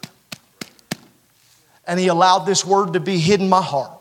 And 1.87 2.01
He 2.01 2.09
allowed 2.09 2.41
this 2.41 2.65
word 2.65 2.95
to 2.95 3.01
be 3.01 3.19
hidden 3.19 3.45
in 3.45 3.51
my 3.51 3.63
heart. 3.63 3.93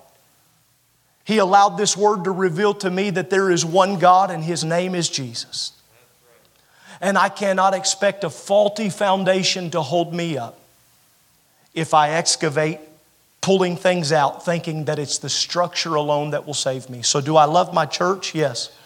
He 1.26 1.40
allowed 1.40 1.78
this 1.78 1.98
word 1.98 2.24
to 2.24 2.32
reveal 2.32 2.74
to 2.76 2.90
me 2.90 3.10
that 3.10 3.30
there 3.30 3.52
is 3.52 3.66
one 3.66 4.00
God 4.00 4.32
and 4.32 4.44
His 4.44 4.64
name 4.64 4.96
is 4.96 5.10
Jesus. 5.10 5.74
And 7.02 7.18
I 7.18 7.30
cannot 7.30 7.74
expect 7.74 8.24
a 8.24 8.30
faulty 8.30 8.90
foundation 8.90 9.70
to 9.72 9.82
hold 9.82 10.14
me 10.14 10.38
up 10.38 10.58
if 11.74 11.94
I 11.94 12.12
excavate 12.12 12.80
pulling 13.48 13.78
things 13.78 14.12
out, 14.12 14.44
thinking 14.44 14.84
that 14.84 15.00
it's 15.00 15.20
the 15.20 15.30
structure 15.30 15.96
alone 15.96 16.32
that 16.32 16.46
will 16.46 16.54
save 16.54 16.90
me. 16.90 17.02
So, 17.02 17.22
do 17.22 17.38
I 17.38 17.46
love 17.46 17.74
my 17.74 17.86
church? 17.86 18.36
Yes. 18.36 18.78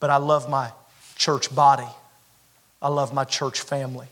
But 0.00 0.10
I 0.10 0.18
love 0.18 0.50
my 0.50 0.70
church 1.16 1.54
body, 1.54 1.88
I 2.82 2.88
love 2.88 3.14
my 3.14 3.24
church 3.24 3.62
family. 3.62 4.06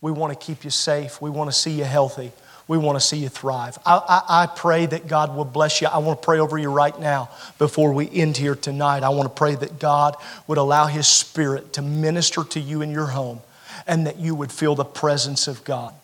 We 0.00 0.12
want 0.12 0.32
to 0.32 0.46
keep 0.46 0.62
you 0.62 0.70
safe, 0.70 1.20
we 1.20 1.28
want 1.28 1.50
to 1.50 1.56
see 1.56 1.72
you 1.72 1.82
healthy. 1.82 2.30
We 2.68 2.76
want 2.76 2.96
to 2.96 3.00
see 3.00 3.16
you 3.16 3.30
thrive. 3.30 3.78
I, 3.86 3.96
I, 3.96 4.42
I, 4.42 4.46
pray 4.46 4.84
that 4.84 5.08
God 5.08 5.34
will 5.34 5.46
bless 5.46 5.80
you. 5.80 5.88
I 5.88 5.98
want 5.98 6.20
to 6.20 6.26
pray 6.26 6.38
over 6.38 6.58
you 6.58 6.70
right 6.70 6.96
now 7.00 7.30
before 7.56 7.94
we 7.94 8.10
end 8.10 8.36
here 8.36 8.54
tonight. 8.54 9.02
I 9.02 9.08
want 9.08 9.22
to 9.22 9.34
pray 9.34 9.54
that 9.54 9.78
God 9.78 10.16
would 10.46 10.58
allow 10.58 10.86
His 10.86 11.08
Spirit 11.08 11.72
to 11.72 11.82
minister 11.82 12.44
to 12.44 12.60
you 12.60 12.82
in 12.82 12.90
your 12.90 13.06
home 13.06 13.40
and 13.86 14.06
that 14.06 14.18
you 14.18 14.34
would 14.34 14.52
feel 14.52 14.74
the 14.74 14.84
presence 14.84 15.48
of 15.48 15.64
God. 15.64 15.94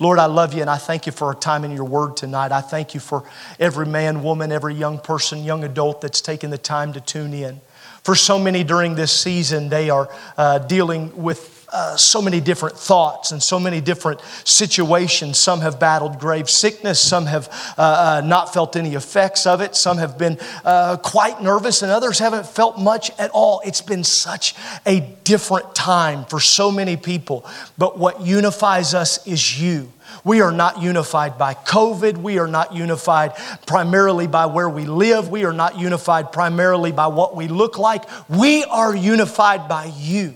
Lord, 0.00 0.18
I 0.18 0.26
love 0.26 0.54
you 0.54 0.60
and 0.60 0.70
I 0.70 0.76
thank 0.76 1.06
you 1.06 1.12
for 1.12 1.26
our 1.26 1.34
time 1.34 1.64
in 1.64 1.70
your 1.70 1.84
word 1.84 2.16
tonight. 2.16 2.50
I 2.50 2.60
thank 2.60 2.94
you 2.94 3.00
for 3.00 3.24
every 3.60 3.86
man, 3.86 4.24
woman, 4.24 4.50
every 4.50 4.74
young 4.74 4.98
person, 4.98 5.44
young 5.44 5.62
adult 5.62 6.00
that's 6.00 6.20
taken 6.20 6.50
the 6.50 6.58
time 6.58 6.92
to 6.94 7.00
tune 7.00 7.32
in. 7.32 7.60
For 8.02 8.14
so 8.14 8.38
many 8.38 8.64
during 8.64 8.96
this 8.96 9.12
season, 9.12 9.68
they 9.68 9.90
are 9.90 10.10
uh, 10.36 10.58
dealing 10.58 11.16
with 11.22 11.53
uh, 11.74 11.96
so 11.96 12.22
many 12.22 12.40
different 12.40 12.76
thoughts 12.76 13.32
and 13.32 13.42
so 13.42 13.58
many 13.58 13.80
different 13.80 14.20
situations. 14.44 15.38
Some 15.38 15.60
have 15.60 15.80
battled 15.80 16.20
grave 16.20 16.48
sickness, 16.48 17.00
some 17.00 17.26
have 17.26 17.48
uh, 17.76 18.20
uh, 18.22 18.22
not 18.24 18.54
felt 18.54 18.76
any 18.76 18.94
effects 18.94 19.44
of 19.44 19.60
it, 19.60 19.74
some 19.74 19.98
have 19.98 20.16
been 20.16 20.38
uh, 20.64 20.96
quite 20.98 21.42
nervous, 21.42 21.82
and 21.82 21.90
others 21.90 22.20
haven't 22.20 22.46
felt 22.46 22.78
much 22.78 23.10
at 23.18 23.30
all. 23.32 23.60
It's 23.64 23.80
been 23.80 24.04
such 24.04 24.54
a 24.86 25.00
different 25.24 25.74
time 25.74 26.24
for 26.26 26.38
so 26.38 26.70
many 26.70 26.96
people. 26.96 27.44
But 27.76 27.98
what 27.98 28.20
unifies 28.20 28.94
us 28.94 29.26
is 29.26 29.60
you. 29.60 29.92
We 30.22 30.42
are 30.42 30.52
not 30.52 30.80
unified 30.80 31.38
by 31.38 31.54
COVID. 31.54 32.18
We 32.18 32.38
are 32.38 32.46
not 32.46 32.72
unified 32.72 33.32
primarily 33.66 34.28
by 34.28 34.46
where 34.46 34.68
we 34.68 34.84
live. 34.84 35.28
We 35.28 35.44
are 35.44 35.52
not 35.52 35.76
unified 35.76 36.30
primarily 36.30 36.92
by 36.92 37.08
what 37.08 37.34
we 37.34 37.48
look 37.48 37.78
like. 37.78 38.04
We 38.28 38.62
are 38.64 38.94
unified 38.94 39.68
by 39.68 39.92
you. 39.96 40.34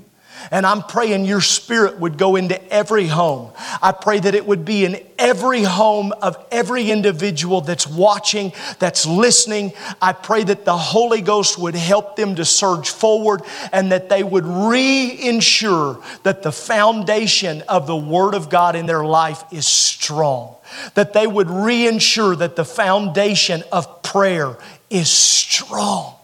And 0.50 0.64
I'm 0.64 0.82
praying 0.82 1.24
your 1.24 1.40
spirit 1.40 1.98
would 1.98 2.16
go 2.16 2.36
into 2.36 2.62
every 2.72 3.06
home. 3.06 3.52
I 3.82 3.92
pray 3.92 4.20
that 4.20 4.34
it 4.34 4.46
would 4.46 4.64
be 4.64 4.84
in 4.84 5.00
every 5.18 5.62
home 5.62 6.12
of 6.22 6.42
every 6.50 6.90
individual 6.90 7.60
that's 7.60 7.86
watching, 7.86 8.52
that's 8.78 9.04
listening. 9.04 9.72
I 10.00 10.12
pray 10.12 10.44
that 10.44 10.64
the 10.64 10.76
Holy 10.76 11.20
Ghost 11.20 11.58
would 11.58 11.74
help 11.74 12.16
them 12.16 12.36
to 12.36 12.44
surge 12.44 12.88
forward 12.88 13.42
and 13.72 13.92
that 13.92 14.08
they 14.08 14.22
would 14.22 14.46
re-ensure 14.46 16.00
that 16.22 16.42
the 16.42 16.52
foundation 16.52 17.62
of 17.62 17.86
the 17.86 17.96
Word 17.96 18.34
of 18.34 18.48
God 18.48 18.76
in 18.76 18.86
their 18.86 19.04
life 19.04 19.42
is 19.52 19.66
strong. 19.66 20.54
That 20.94 21.12
they 21.12 21.26
would 21.26 21.50
re-ensure 21.50 22.36
that 22.36 22.56
the 22.56 22.64
foundation 22.64 23.64
of 23.72 24.02
prayer 24.02 24.56
is 24.88 25.10
strong. 25.10 26.14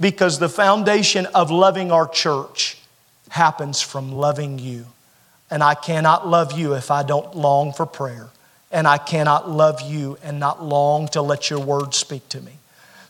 Because 0.00 0.38
the 0.38 0.48
foundation 0.48 1.26
of 1.26 1.50
loving 1.50 1.90
our 1.90 2.08
church 2.08 2.77
happens 3.30 3.80
from 3.80 4.12
loving 4.12 4.58
you. 4.58 4.86
And 5.50 5.62
I 5.62 5.74
cannot 5.74 6.26
love 6.26 6.52
you 6.52 6.74
if 6.74 6.90
I 6.90 7.02
don't 7.02 7.36
long 7.36 7.72
for 7.72 7.86
prayer. 7.86 8.28
And 8.70 8.86
I 8.86 8.98
cannot 8.98 9.48
love 9.48 9.80
you 9.80 10.18
and 10.22 10.38
not 10.38 10.62
long 10.62 11.08
to 11.08 11.22
let 11.22 11.48
your 11.48 11.60
word 11.60 11.94
speak 11.94 12.28
to 12.30 12.40
me. 12.40 12.52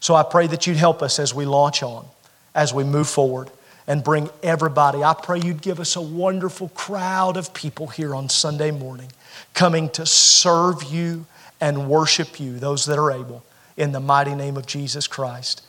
So 0.00 0.14
I 0.14 0.22
pray 0.22 0.46
that 0.46 0.66
you'd 0.66 0.76
help 0.76 1.02
us 1.02 1.18
as 1.18 1.34
we 1.34 1.44
launch 1.44 1.82
on, 1.82 2.06
as 2.54 2.72
we 2.72 2.84
move 2.84 3.08
forward, 3.08 3.50
and 3.88 4.04
bring 4.04 4.30
everybody. 4.42 5.02
I 5.02 5.14
pray 5.14 5.40
you'd 5.40 5.62
give 5.62 5.80
us 5.80 5.96
a 5.96 6.00
wonderful 6.00 6.68
crowd 6.68 7.36
of 7.36 7.52
people 7.54 7.88
here 7.88 8.14
on 8.14 8.28
Sunday 8.28 8.70
morning 8.70 9.10
coming 9.54 9.88
to 9.90 10.06
serve 10.06 10.84
you 10.84 11.26
and 11.60 11.88
worship 11.88 12.38
you, 12.38 12.58
those 12.58 12.86
that 12.86 12.98
are 12.98 13.10
able, 13.10 13.44
in 13.76 13.90
the 13.90 14.00
mighty 14.00 14.34
name 14.34 14.56
of 14.56 14.66
Jesus 14.66 15.08
Christ. 15.08 15.62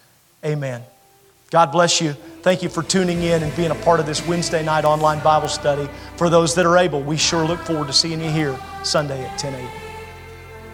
Amen. 0.45 0.83
God 1.49 1.71
bless 1.71 1.99
you. 1.99 2.13
Thank 2.41 2.63
you 2.63 2.69
for 2.69 2.83
tuning 2.83 3.23
in 3.23 3.43
and 3.43 3.55
being 3.55 3.71
a 3.71 3.75
part 3.75 3.99
of 3.99 4.05
this 4.05 4.25
Wednesday 4.25 4.63
night 4.63 4.85
online 4.85 5.21
Bible 5.23 5.49
study. 5.49 5.89
For 6.15 6.29
those 6.29 6.55
that 6.55 6.65
are 6.65 6.77
able, 6.77 7.01
we 7.01 7.17
sure 7.17 7.45
look 7.45 7.59
forward 7.59 7.87
to 7.87 7.93
seeing 7.93 8.21
you 8.21 8.29
here 8.29 8.57
Sunday 8.83 9.25
at 9.25 9.37
10 9.37 9.55
a.m. 9.55 9.88